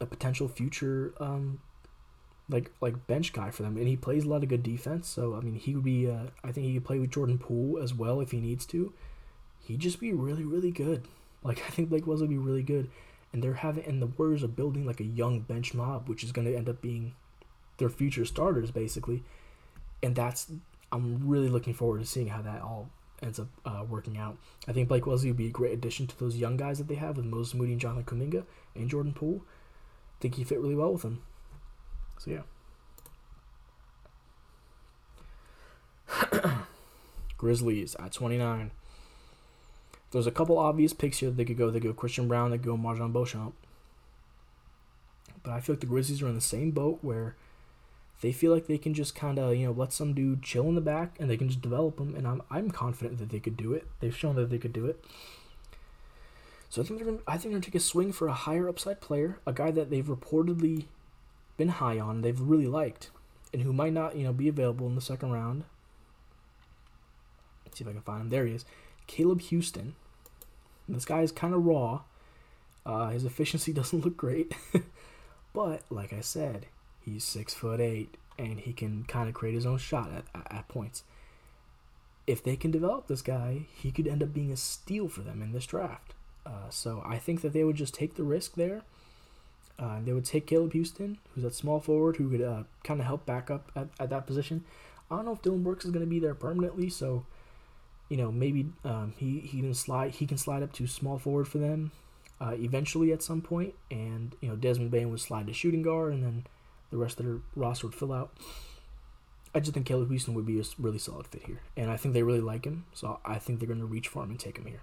a 0.00 0.06
potential 0.06 0.48
future 0.48 1.14
um, 1.20 1.60
like 2.48 2.70
like 2.80 3.06
bench 3.06 3.32
guy 3.32 3.50
for 3.50 3.62
them, 3.62 3.76
and 3.76 3.88
he 3.88 3.96
plays 3.96 4.24
a 4.24 4.28
lot 4.28 4.42
of 4.42 4.48
good 4.48 4.62
defense. 4.62 5.08
So 5.08 5.34
I 5.34 5.40
mean, 5.40 5.54
he 5.54 5.74
would 5.74 5.84
be. 5.84 6.10
Uh, 6.10 6.26
I 6.44 6.52
think 6.52 6.66
he 6.66 6.74
could 6.74 6.84
play 6.84 6.98
with 6.98 7.10
Jordan 7.10 7.38
Poole 7.38 7.82
as 7.82 7.94
well 7.94 8.20
if 8.20 8.30
he 8.30 8.40
needs 8.40 8.66
to. 8.66 8.92
He'd 9.60 9.80
just 9.80 10.00
be 10.00 10.12
really 10.12 10.44
really 10.44 10.70
good. 10.70 11.06
Like 11.46 11.62
I 11.66 11.70
think 11.70 11.88
Blake 11.88 12.06
Wesley 12.06 12.26
would 12.26 12.30
be 12.30 12.38
really 12.38 12.62
good, 12.62 12.90
and 13.32 13.42
they're 13.42 13.54
having 13.54 13.84
and 13.84 14.02
the 14.02 14.06
Warriors 14.06 14.42
are 14.42 14.48
building 14.48 14.86
like 14.86 15.00
a 15.00 15.04
young 15.04 15.40
bench 15.40 15.74
mob, 15.74 16.08
which 16.08 16.24
is 16.24 16.32
going 16.32 16.46
to 16.46 16.56
end 16.56 16.68
up 16.68 16.80
being 16.80 17.14
their 17.78 17.88
future 17.88 18.24
starters 18.24 18.70
basically, 18.70 19.22
and 20.02 20.16
that's 20.16 20.50
I'm 20.92 21.28
really 21.28 21.48
looking 21.48 21.74
forward 21.74 22.00
to 22.00 22.06
seeing 22.06 22.28
how 22.28 22.42
that 22.42 22.62
all 22.62 22.90
ends 23.22 23.38
up 23.38 23.48
uh, 23.64 23.84
working 23.88 24.18
out. 24.18 24.36
I 24.68 24.72
think 24.72 24.88
Blake 24.88 25.06
Wesley 25.06 25.30
would 25.30 25.36
be 25.36 25.46
a 25.46 25.50
great 25.50 25.72
addition 25.72 26.06
to 26.06 26.18
those 26.18 26.36
young 26.36 26.56
guys 26.56 26.78
that 26.78 26.88
they 26.88 26.94
have 26.96 27.16
with 27.16 27.26
Moses 27.26 27.54
Moody 27.54 27.72
and 27.72 27.80
Jonathan 27.80 28.04
Kuminga 28.04 28.44
and 28.74 28.90
Jordan 28.90 29.12
Poole. 29.12 29.42
I 30.18 30.20
think 30.20 30.34
he 30.34 30.44
fit 30.44 30.60
really 30.60 30.74
well 30.74 30.92
with 30.92 31.02
them. 31.02 31.22
So 32.18 32.30
yeah. 32.30 32.42
Grizzlies 37.38 37.94
at 37.96 38.12
29. 38.12 38.70
There's 40.16 40.26
a 40.26 40.30
couple 40.30 40.56
obvious 40.56 40.94
picks 40.94 41.18
here 41.18 41.28
that 41.28 41.36
they 41.36 41.44
could 41.44 41.58
go. 41.58 41.70
They 41.70 41.78
go 41.78 41.92
Christian 41.92 42.26
Braun, 42.26 42.50
they 42.50 42.56
go 42.56 42.74
MarJon 42.74 43.12
Beauchamp. 43.12 43.54
But 45.42 45.52
I 45.52 45.60
feel 45.60 45.74
like 45.74 45.80
the 45.80 45.86
Grizzlies 45.86 46.22
are 46.22 46.28
in 46.28 46.34
the 46.34 46.40
same 46.40 46.70
boat 46.70 47.00
where 47.02 47.36
they 48.22 48.32
feel 48.32 48.50
like 48.50 48.66
they 48.66 48.78
can 48.78 48.94
just 48.94 49.14
kind 49.14 49.38
of, 49.38 49.54
you 49.54 49.66
know, 49.66 49.72
let 49.72 49.92
some 49.92 50.14
dude 50.14 50.42
chill 50.42 50.70
in 50.70 50.74
the 50.74 50.80
back 50.80 51.18
and 51.20 51.28
they 51.28 51.36
can 51.36 51.48
just 51.48 51.60
develop 51.60 51.98
them. 51.98 52.14
And 52.16 52.26
I'm, 52.26 52.40
I'm 52.50 52.70
confident 52.70 53.18
that 53.18 53.28
they 53.28 53.38
could 53.38 53.58
do 53.58 53.74
it. 53.74 53.86
They've 54.00 54.16
shown 54.16 54.36
that 54.36 54.48
they 54.48 54.56
could 54.56 54.72
do 54.72 54.86
it. 54.86 55.04
So 56.70 56.80
I 56.80 56.86
think 56.86 56.98
they're 56.98 57.10
gonna, 57.10 57.22
I 57.26 57.32
think 57.32 57.42
they're 57.42 57.50
gonna 57.52 57.64
take 57.64 57.74
a 57.74 57.80
swing 57.80 58.10
for 58.10 58.26
a 58.26 58.32
higher 58.32 58.70
upside 58.70 59.02
player, 59.02 59.38
a 59.46 59.52
guy 59.52 59.70
that 59.70 59.90
they've 59.90 60.02
reportedly 60.02 60.86
been 61.58 61.68
high 61.68 62.00
on, 62.00 62.22
they've 62.22 62.40
really 62.40 62.66
liked, 62.66 63.10
and 63.52 63.60
who 63.60 63.72
might 63.74 63.92
not, 63.92 64.16
you 64.16 64.24
know, 64.24 64.32
be 64.32 64.48
available 64.48 64.86
in 64.86 64.94
the 64.94 65.02
second 65.02 65.30
round. 65.30 65.64
Let's 67.66 67.76
see 67.76 67.84
if 67.84 67.90
I 67.90 67.92
can 67.92 68.00
find 68.00 68.22
him. 68.22 68.30
There 68.30 68.46
he 68.46 68.54
is, 68.54 68.64
Caleb 69.06 69.42
Houstan. 70.88 70.94
This 70.94 71.04
guy 71.04 71.22
is 71.22 71.32
kind 71.32 71.54
of 71.54 71.64
raw. 71.64 72.02
Uh, 72.84 73.10
his 73.10 73.24
efficiency 73.24 73.72
doesn't 73.74 74.04
look 74.04 74.16
great, 74.16 74.54
but 75.52 75.82
like 75.90 76.12
I 76.12 76.20
said, 76.20 76.66
he's 77.04 77.24
six 77.24 77.54
foot 77.54 77.80
eight, 77.80 78.16
and 78.38 78.60
he 78.60 78.72
can 78.72 79.04
kind 79.04 79.28
of 79.28 79.34
create 79.34 79.54
his 79.54 79.66
own 79.66 79.78
shot 79.78 80.10
at, 80.12 80.46
at, 80.50 80.68
points. 80.68 81.02
If 82.26 82.42
they 82.42 82.56
can 82.56 82.70
develop 82.70 83.06
this 83.06 83.22
guy, 83.22 83.66
he 83.74 83.90
could 83.90 84.06
end 84.06 84.22
up 84.22 84.32
being 84.32 84.52
a 84.52 84.56
steal 84.56 85.08
for 85.08 85.20
them 85.20 85.42
in 85.42 85.52
this 85.52 85.66
draft. 85.66 86.14
Uh, 86.44 86.70
so 86.70 87.02
I 87.04 87.18
think 87.18 87.40
that 87.42 87.52
they 87.52 87.64
would 87.64 87.76
just 87.76 87.94
take 87.94 88.14
the 88.14 88.22
risk 88.22 88.54
there 88.54 88.82
uh, 89.78 89.98
they 90.04 90.12
would 90.12 90.24
take 90.24 90.46
Caleb 90.46 90.72
Houstan, 90.72 91.16
who's 91.34 91.44
at 91.44 91.54
small 91.54 91.80
forward, 91.80 92.16
who 92.16 92.30
could 92.30 92.42
uh, 92.42 92.62
kind 92.82 93.00
of 93.00 93.06
help 93.06 93.26
back 93.26 93.50
up 93.50 93.70
at, 93.76 93.88
at 94.00 94.10
that 94.10 94.26
position. 94.26 94.64
I 95.10 95.16
don't 95.16 95.26
know 95.26 95.32
if 95.32 95.42
Dillon 95.42 95.62
Brooks 95.62 95.84
is 95.84 95.90
going 95.90 96.04
to 96.04 96.10
be 96.10 96.18
there 96.18 96.34
permanently, 96.34 96.88
so 96.88 97.26
you 98.08 98.16
know 98.16 98.30
maybe 98.30 98.66
um, 98.84 99.14
he 99.16 99.40
he 99.40 99.60
can 99.60 99.74
slide 99.74 100.12
he 100.12 100.26
can 100.26 100.38
slide 100.38 100.62
up 100.62 100.72
to 100.74 100.86
small 100.86 101.18
forward 101.18 101.48
for 101.48 101.58
them 101.58 101.92
uh, 102.40 102.54
eventually 102.54 103.12
at 103.12 103.22
some 103.22 103.40
point, 103.40 103.74
and 103.90 104.34
you 104.40 104.48
know 104.48 104.56
Desmond 104.56 104.90
Bane 104.90 105.10
would 105.10 105.20
slide 105.20 105.46
to 105.46 105.52
shooting 105.52 105.82
guard, 105.82 106.12
and 106.12 106.22
then 106.22 106.46
the 106.90 106.96
rest 106.96 107.18
of 107.18 107.26
their 107.26 107.38
roster 107.54 107.86
would 107.86 107.94
fill 107.94 108.12
out. 108.12 108.36
I 109.54 109.60
just 109.60 109.72
think 109.72 109.86
Caleb 109.86 110.10
Houstan 110.10 110.34
would 110.34 110.44
be 110.44 110.60
a 110.60 110.64
really 110.78 110.98
solid 110.98 111.26
fit 111.26 111.44
here, 111.44 111.60
and 111.76 111.90
I 111.90 111.96
think 111.96 112.12
they 112.12 112.22
really 112.22 112.40
like 112.40 112.64
him, 112.64 112.84
so 112.92 113.20
I 113.24 113.38
think 113.38 113.58
they're 113.58 113.66
going 113.66 113.80
to 113.80 113.86
reach 113.86 114.08
for 114.08 114.22
him 114.22 114.30
and 114.30 114.38
take 114.38 114.58
him 114.58 114.66
here. 114.66 114.82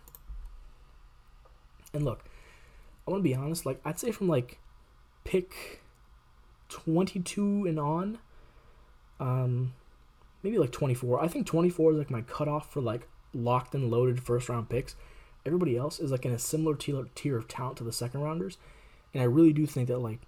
And 1.94 2.04
look, 2.04 2.26
I 3.08 3.12
want 3.12 3.24
to 3.24 3.30
be 3.30 3.36
honest, 3.36 3.66
like 3.66 3.80
I'd 3.86 4.00
say 4.00 4.12
from 4.12 4.28
like 4.28 4.58
pick 5.24 5.82
22 6.70 7.66
and 7.68 7.80
on. 7.80 8.18
Um, 9.20 9.74
maybe 10.44 10.58
like 10.58 10.72
24. 10.72 11.24
I 11.24 11.28
think 11.28 11.48
24 11.48 11.94
is 11.94 11.98
like 11.98 12.12
my 12.12 12.22
cutoff 12.22 12.72
for 12.72 12.82
like 12.82 13.08
locked 13.34 13.74
and 13.74 13.90
loaded 13.90 14.22
first 14.22 14.50
round 14.50 14.70
picks. 14.70 14.96
Everybody 15.46 15.76
else 15.76 16.00
is 16.00 16.12
like 16.12 16.26
in 16.26 16.32
a 16.32 16.40
similar 16.40 16.76
tier, 16.76 17.38
of 17.38 17.48
talent 17.48 17.78
to 17.78 17.84
the 17.84 17.94
second 17.94 18.22
rounders. 18.22 18.58
And 19.14 19.22
I 19.22 19.26
really 19.26 19.54
do 19.54 19.66
think 19.66 19.88
that 19.88 20.00
like 20.00 20.20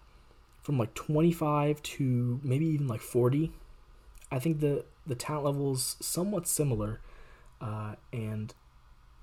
from 0.63 0.78
like 0.78 0.93
25 0.93 1.82
to 1.84 2.39
maybe 2.43 2.66
even 2.66 2.88
like 2.88 3.01
40, 3.01 3.51
I 4.32 4.39
think 4.39 4.59
the 4.59 4.86
the 5.05 5.16
talent 5.16 5.45
level 5.45 5.74
is 5.74 5.97
somewhat 5.99 6.47
similar. 6.47 6.99
Uh, 7.61 7.95
and 8.11 8.53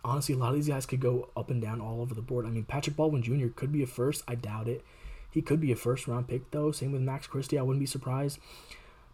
honestly, 0.05 0.35
a 0.35 0.39
lot 0.39 0.51
of 0.51 0.55
these 0.55 0.69
guys 0.69 0.87
could 0.87 1.01
go 1.01 1.31
up 1.37 1.51
and 1.51 1.61
down 1.61 1.81
all 1.81 2.01
over 2.01 2.15
the 2.15 2.23
board. 2.23 2.47
I 2.47 2.51
mean, 2.51 2.65
Patrick 2.65 2.97
Baldwin 2.97 3.23
Jr. 3.23 3.49
could 3.49 3.73
be 3.73 3.83
a 3.83 3.87
first. 3.87 4.23
I 4.29 4.37
doubt 4.37 4.69
it. 4.69 4.85
He 5.31 5.43
could 5.43 5.61
be 5.61 5.73
a 5.73 5.77
first 5.77 6.07
round 6.07 6.29
pick 6.29 6.51
though. 6.51 6.71
Same 6.73 6.93
with 6.93 7.03
Max 7.03 7.27
Christie. 7.27 7.59
I 7.59 7.63
wouldn't 7.63 7.81
be 7.81 7.87
surprised. 7.87 8.39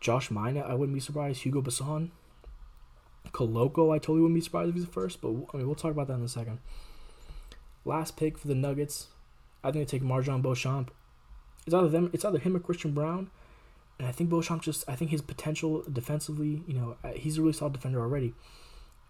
Josh 0.01 0.31
Minott, 0.31 0.69
I 0.69 0.75
wouldn't 0.75 0.95
be 0.95 1.01
surprised. 1.01 1.43
Hugo 1.43 1.63
Besson. 1.63 2.11
Koloko, 3.33 3.95
I 3.95 3.99
totally 3.99 4.21
wouldn't 4.21 4.37
be 4.37 4.41
surprised 4.41 4.71
if 4.71 4.75
he's 4.75 4.85
the 4.85 4.91
first, 4.91 5.21
but 5.21 5.29
I 5.29 5.57
mean 5.59 5.67
we'll 5.67 5.75
talk 5.75 5.91
about 5.91 6.09
that 6.09 6.15
in 6.15 6.23
a 6.23 6.29
second. 6.29 6.59
Last 7.85 8.17
pick 8.17 8.39
for 8.39 8.49
the 8.49 8.55
Nuggets, 8.55 9.09
I 9.63 9.71
think 9.71 9.87
they 9.87 9.99
take 9.99 10.07
MarJon 10.07 10.43
Beauchamp. 10.43 10.91
It's 11.67 11.75
either 11.75 11.89
them, 11.89 12.11
it's 12.13 12.25
either 12.25 12.39
him 12.39 12.57
or 12.57 12.61
Christian 12.61 12.93
Braun, 12.93 13.31
and 13.99 14.09
I 14.09 14.13
think 14.13 14.31
Beauchamp 14.31 14.63
just, 14.63 14.89
I 14.89 14.95
think 14.95 15.11
his 15.11 15.21
potential 15.21 15.85
defensively, 15.93 16.63
you 16.67 16.75
know, 16.75 16.97
uh, 17.05 17.13
he's 17.13 17.39
a 17.39 17.43
really 17.43 17.53
solid 17.53 17.75
defender 17.75 18.01
already, 18.01 18.35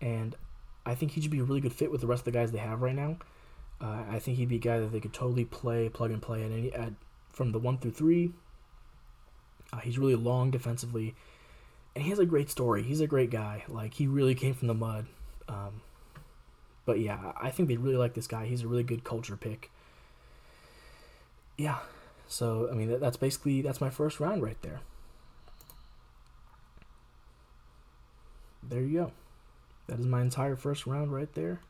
and 0.00 0.34
I 0.84 0.94
think 0.94 1.12
he 1.12 1.20
should 1.20 1.30
be 1.30 1.40
a 1.40 1.44
really 1.44 1.60
good 1.60 1.72
fit 1.72 1.92
with 1.92 2.00
the 2.00 2.06
rest 2.06 2.20
of 2.20 2.24
the 2.26 2.38
guys 2.38 2.50
they 2.50 2.58
have 2.58 2.82
right 2.82 2.94
now. 2.94 3.18
Uh, 3.80 4.02
I 4.10 4.18
think 4.18 4.38
he'd 4.38 4.48
be 4.48 4.56
a 4.56 4.60
guy 4.60 4.80
that 4.80 4.90
they 4.90 5.00
could 5.00 5.12
totally 5.12 5.44
play, 5.44 5.88
plug 5.88 6.10
and 6.10 6.20
play 6.20 6.44
at 6.44 6.50
any 6.50 6.72
at 6.72 6.92
from 7.30 7.52
the 7.52 7.58
one 7.58 7.78
through 7.78 7.92
three. 7.92 8.32
Uh, 9.72 9.78
he's 9.78 9.98
really 9.98 10.14
long 10.14 10.50
defensively, 10.50 11.14
and 11.94 12.04
he 12.04 12.10
has 12.10 12.18
a 12.18 12.26
great 12.26 12.50
story. 12.50 12.82
He's 12.82 13.00
a 13.00 13.06
great 13.06 13.30
guy. 13.30 13.64
Like 13.68 13.94
he 13.94 14.06
really 14.06 14.34
came 14.34 14.54
from 14.54 14.68
the 14.68 14.74
mud. 14.74 15.06
Um, 15.48 15.82
but 16.86 17.00
yeah, 17.00 17.32
I 17.40 17.50
think 17.50 17.68
they 17.68 17.76
really 17.76 17.96
like 17.96 18.14
this 18.14 18.26
guy. 18.26 18.46
He's 18.46 18.62
a 18.62 18.68
really 18.68 18.82
good 18.82 19.04
culture 19.04 19.36
pick. 19.36 19.70
Yeah, 21.56 21.78
so 22.28 22.68
I 22.70 22.74
mean 22.74 22.88
that, 22.88 23.00
that's 23.00 23.16
basically 23.16 23.62
that's 23.62 23.80
my 23.80 23.90
first 23.90 24.20
round 24.20 24.42
right 24.42 24.60
there. 24.62 24.80
There 28.62 28.82
you 28.82 28.98
go. 28.98 29.12
That 29.86 29.98
is 29.98 30.06
my 30.06 30.20
entire 30.20 30.56
first 30.56 30.86
round 30.86 31.12
right 31.12 31.32
there. 31.34 31.60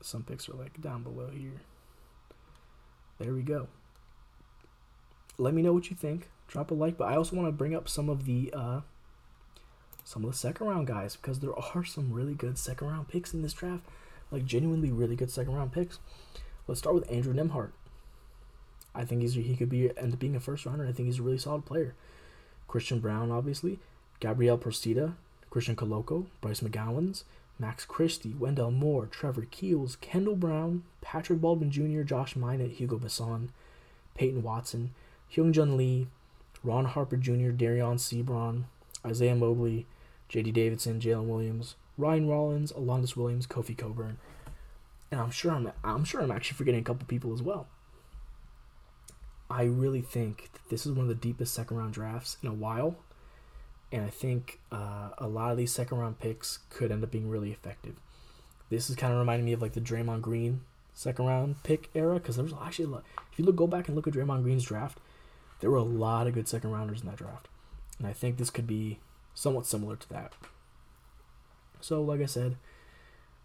Some 0.00 0.22
picks 0.22 0.48
are 0.48 0.54
like 0.54 0.80
down 0.80 1.02
below 1.02 1.28
here. 1.28 1.60
There 3.18 3.32
we 3.32 3.42
go. 3.42 3.68
Let 5.38 5.54
me 5.54 5.62
know 5.62 5.72
what 5.72 5.90
you 5.90 5.96
think. 5.96 6.28
Drop 6.48 6.70
a 6.70 6.74
like, 6.74 6.96
but 6.96 7.08
I 7.08 7.16
also 7.16 7.36
want 7.36 7.48
to 7.48 7.52
bring 7.52 7.74
up 7.74 7.88
some 7.88 8.08
of 8.08 8.26
the 8.26 8.52
uh, 8.54 8.80
some 10.04 10.24
of 10.24 10.30
the 10.30 10.36
second 10.36 10.66
round 10.66 10.86
guys 10.86 11.16
because 11.16 11.40
there 11.40 11.58
are 11.58 11.84
some 11.84 12.12
really 12.12 12.34
good 12.34 12.58
second 12.58 12.88
round 12.88 13.08
picks 13.08 13.32
in 13.32 13.42
this 13.42 13.54
draft, 13.54 13.82
like 14.30 14.44
genuinely 14.44 14.92
really 14.92 15.16
good 15.16 15.30
second 15.30 15.54
round 15.54 15.72
picks. 15.72 15.98
Let's 16.66 16.80
start 16.80 16.94
with 16.94 17.10
Andrew 17.10 17.34
Nembhard. 17.34 17.70
I 18.94 19.04
think 19.04 19.22
he's 19.22 19.34
he 19.34 19.56
could 19.56 19.70
be 19.70 19.96
end 19.96 20.12
up 20.12 20.18
being 20.18 20.36
a 20.36 20.40
first 20.40 20.66
rounder. 20.66 20.86
I 20.86 20.92
think 20.92 21.06
he's 21.06 21.18
a 21.18 21.22
really 21.22 21.38
solid 21.38 21.64
player. 21.64 21.94
Christian 22.68 23.00
Braun, 23.00 23.30
obviously, 23.30 23.78
Gabriel 24.20 24.58
Procida, 24.58 25.14
Christian 25.50 25.76
Koloko, 25.76 26.26
Bryce 26.40 26.60
McGowens, 26.60 27.24
Max 27.58 27.84
Christie, 27.84 28.34
Wendell 28.38 28.70
Moore, 28.70 29.06
Trevor 29.06 29.46
Keels, 29.50 29.96
Kendall 29.96 30.36
Brown, 30.36 30.82
Patrick 31.00 31.40
Baldwin 31.40 31.70
Jr., 31.70 32.02
Josh 32.02 32.34
Minott, 32.34 32.72
Hugo 32.72 32.98
Besson, 32.98 33.48
Peyton 34.14 34.42
Watson, 34.42 34.92
Hyunjung 35.34 35.76
Lee, 35.76 36.06
Ron 36.62 36.84
Harper 36.86 37.16
Jr., 37.16 37.50
Dereon 37.50 37.96
Seabron, 37.96 38.64
Isaiah 39.04 39.34
Mobley, 39.34 39.86
J.D. 40.28 40.52
Davidson, 40.52 41.00
Jalen 41.00 41.26
Williams, 41.26 41.76
Ryan 41.98 42.28
Rollins, 42.28 42.72
Alondes 42.72 43.16
Williams, 43.16 43.46
Kofi 43.46 43.76
Cockburn, 43.76 44.18
and 45.10 45.20
I'm 45.20 45.30
sure 45.30 45.52
I'm 45.52 45.70
I'm 45.82 46.04
sure 46.04 46.20
I'm 46.20 46.30
actually 46.30 46.56
forgetting 46.56 46.80
a 46.80 46.84
couple 46.84 47.06
people 47.06 47.32
as 47.32 47.42
well. 47.42 47.66
I 49.50 49.64
really 49.64 50.00
think 50.00 50.50
that 50.52 50.68
this 50.70 50.86
is 50.86 50.92
one 50.92 51.02
of 51.02 51.08
the 51.08 51.14
deepest 51.14 51.54
second 51.54 51.76
round 51.76 51.92
drafts 51.92 52.38
in 52.42 52.48
a 52.48 52.54
while 52.54 52.96
and 53.94 54.04
I 54.04 54.10
think 54.10 54.58
uh, 54.72 55.10
a 55.18 55.28
lot 55.28 55.52
of 55.52 55.56
these 55.56 55.70
second 55.70 55.98
round 55.98 56.18
picks 56.18 56.58
could 56.68 56.90
end 56.90 57.04
up 57.04 57.12
being 57.12 57.30
really 57.30 57.52
effective. 57.52 57.94
This 58.68 58.90
is 58.90 58.96
kind 58.96 59.12
of 59.12 59.20
reminding 59.20 59.44
me 59.44 59.52
of 59.52 59.62
like 59.62 59.74
the 59.74 59.80
Draymond 59.80 60.20
Green 60.20 60.62
second 60.94 61.26
round 61.26 61.62
pick 61.62 61.90
era 61.94 62.14
because 62.14 62.34
there's 62.34 62.52
actually 62.60 62.86
a 62.86 62.88
lot. 62.88 63.04
If 63.30 63.38
you 63.38 63.44
look 63.44 63.54
go 63.54 63.68
back 63.68 63.86
and 63.86 63.94
look 63.94 64.08
at 64.08 64.14
Draymond 64.14 64.42
Green's 64.42 64.64
draft, 64.64 64.98
there 65.64 65.70
were 65.70 65.78
a 65.78 65.82
lot 65.82 66.26
of 66.26 66.34
good 66.34 66.46
second 66.46 66.72
rounders 66.72 67.00
in 67.00 67.06
that 67.06 67.16
draft, 67.16 67.48
and 67.98 68.06
I 68.06 68.12
think 68.12 68.36
this 68.36 68.50
could 68.50 68.66
be 68.66 68.98
somewhat 69.32 69.64
similar 69.64 69.96
to 69.96 70.08
that. 70.10 70.34
So, 71.80 72.02
like 72.02 72.20
I 72.20 72.26
said, 72.26 72.56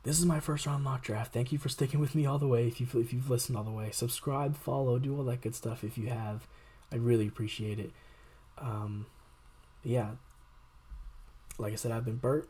this 0.03 0.19
is 0.19 0.25
my 0.25 0.41
first 0.41 0.65
round 0.65 0.83
mock 0.83 1.01
draft. 1.01 1.31
Thank 1.31 1.53
you 1.53 1.57
for 1.57 1.69
sticking 1.69 2.01
with 2.01 2.15
me 2.15 2.25
all 2.25 2.37
the 2.37 2.45
way. 2.45 2.67
If 2.67 2.81
you've 2.81 2.93
if 2.93 3.13
you've 3.13 3.29
listened 3.29 3.57
all 3.57 3.63
the 3.63 3.71
way, 3.71 3.89
subscribe, 3.91 4.57
follow, 4.57 4.99
do 4.99 5.15
all 5.15 5.23
that 5.23 5.39
good 5.39 5.55
stuff. 5.55 5.81
If 5.81 5.97
you 5.97 6.07
have, 6.07 6.45
I 6.91 6.97
really 6.97 7.25
appreciate 7.25 7.79
it. 7.79 7.93
Um, 8.57 9.05
yeah, 9.81 10.09
like 11.57 11.71
I 11.71 11.77
said, 11.77 11.93
I've 11.93 12.03
been 12.03 12.17
Bert. 12.17 12.49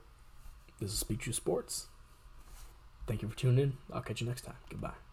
This 0.80 0.92
is 0.92 0.98
Speak 0.98 1.20
True 1.20 1.32
Sports. 1.32 1.90
Thank 3.06 3.22
you 3.22 3.28
for 3.28 3.38
tuning 3.38 3.60
in. 3.60 3.74
I'll 3.94 4.02
catch 4.02 4.20
you 4.20 4.26
next 4.26 4.46
time. 4.46 4.58
Goodbye. 4.68 5.09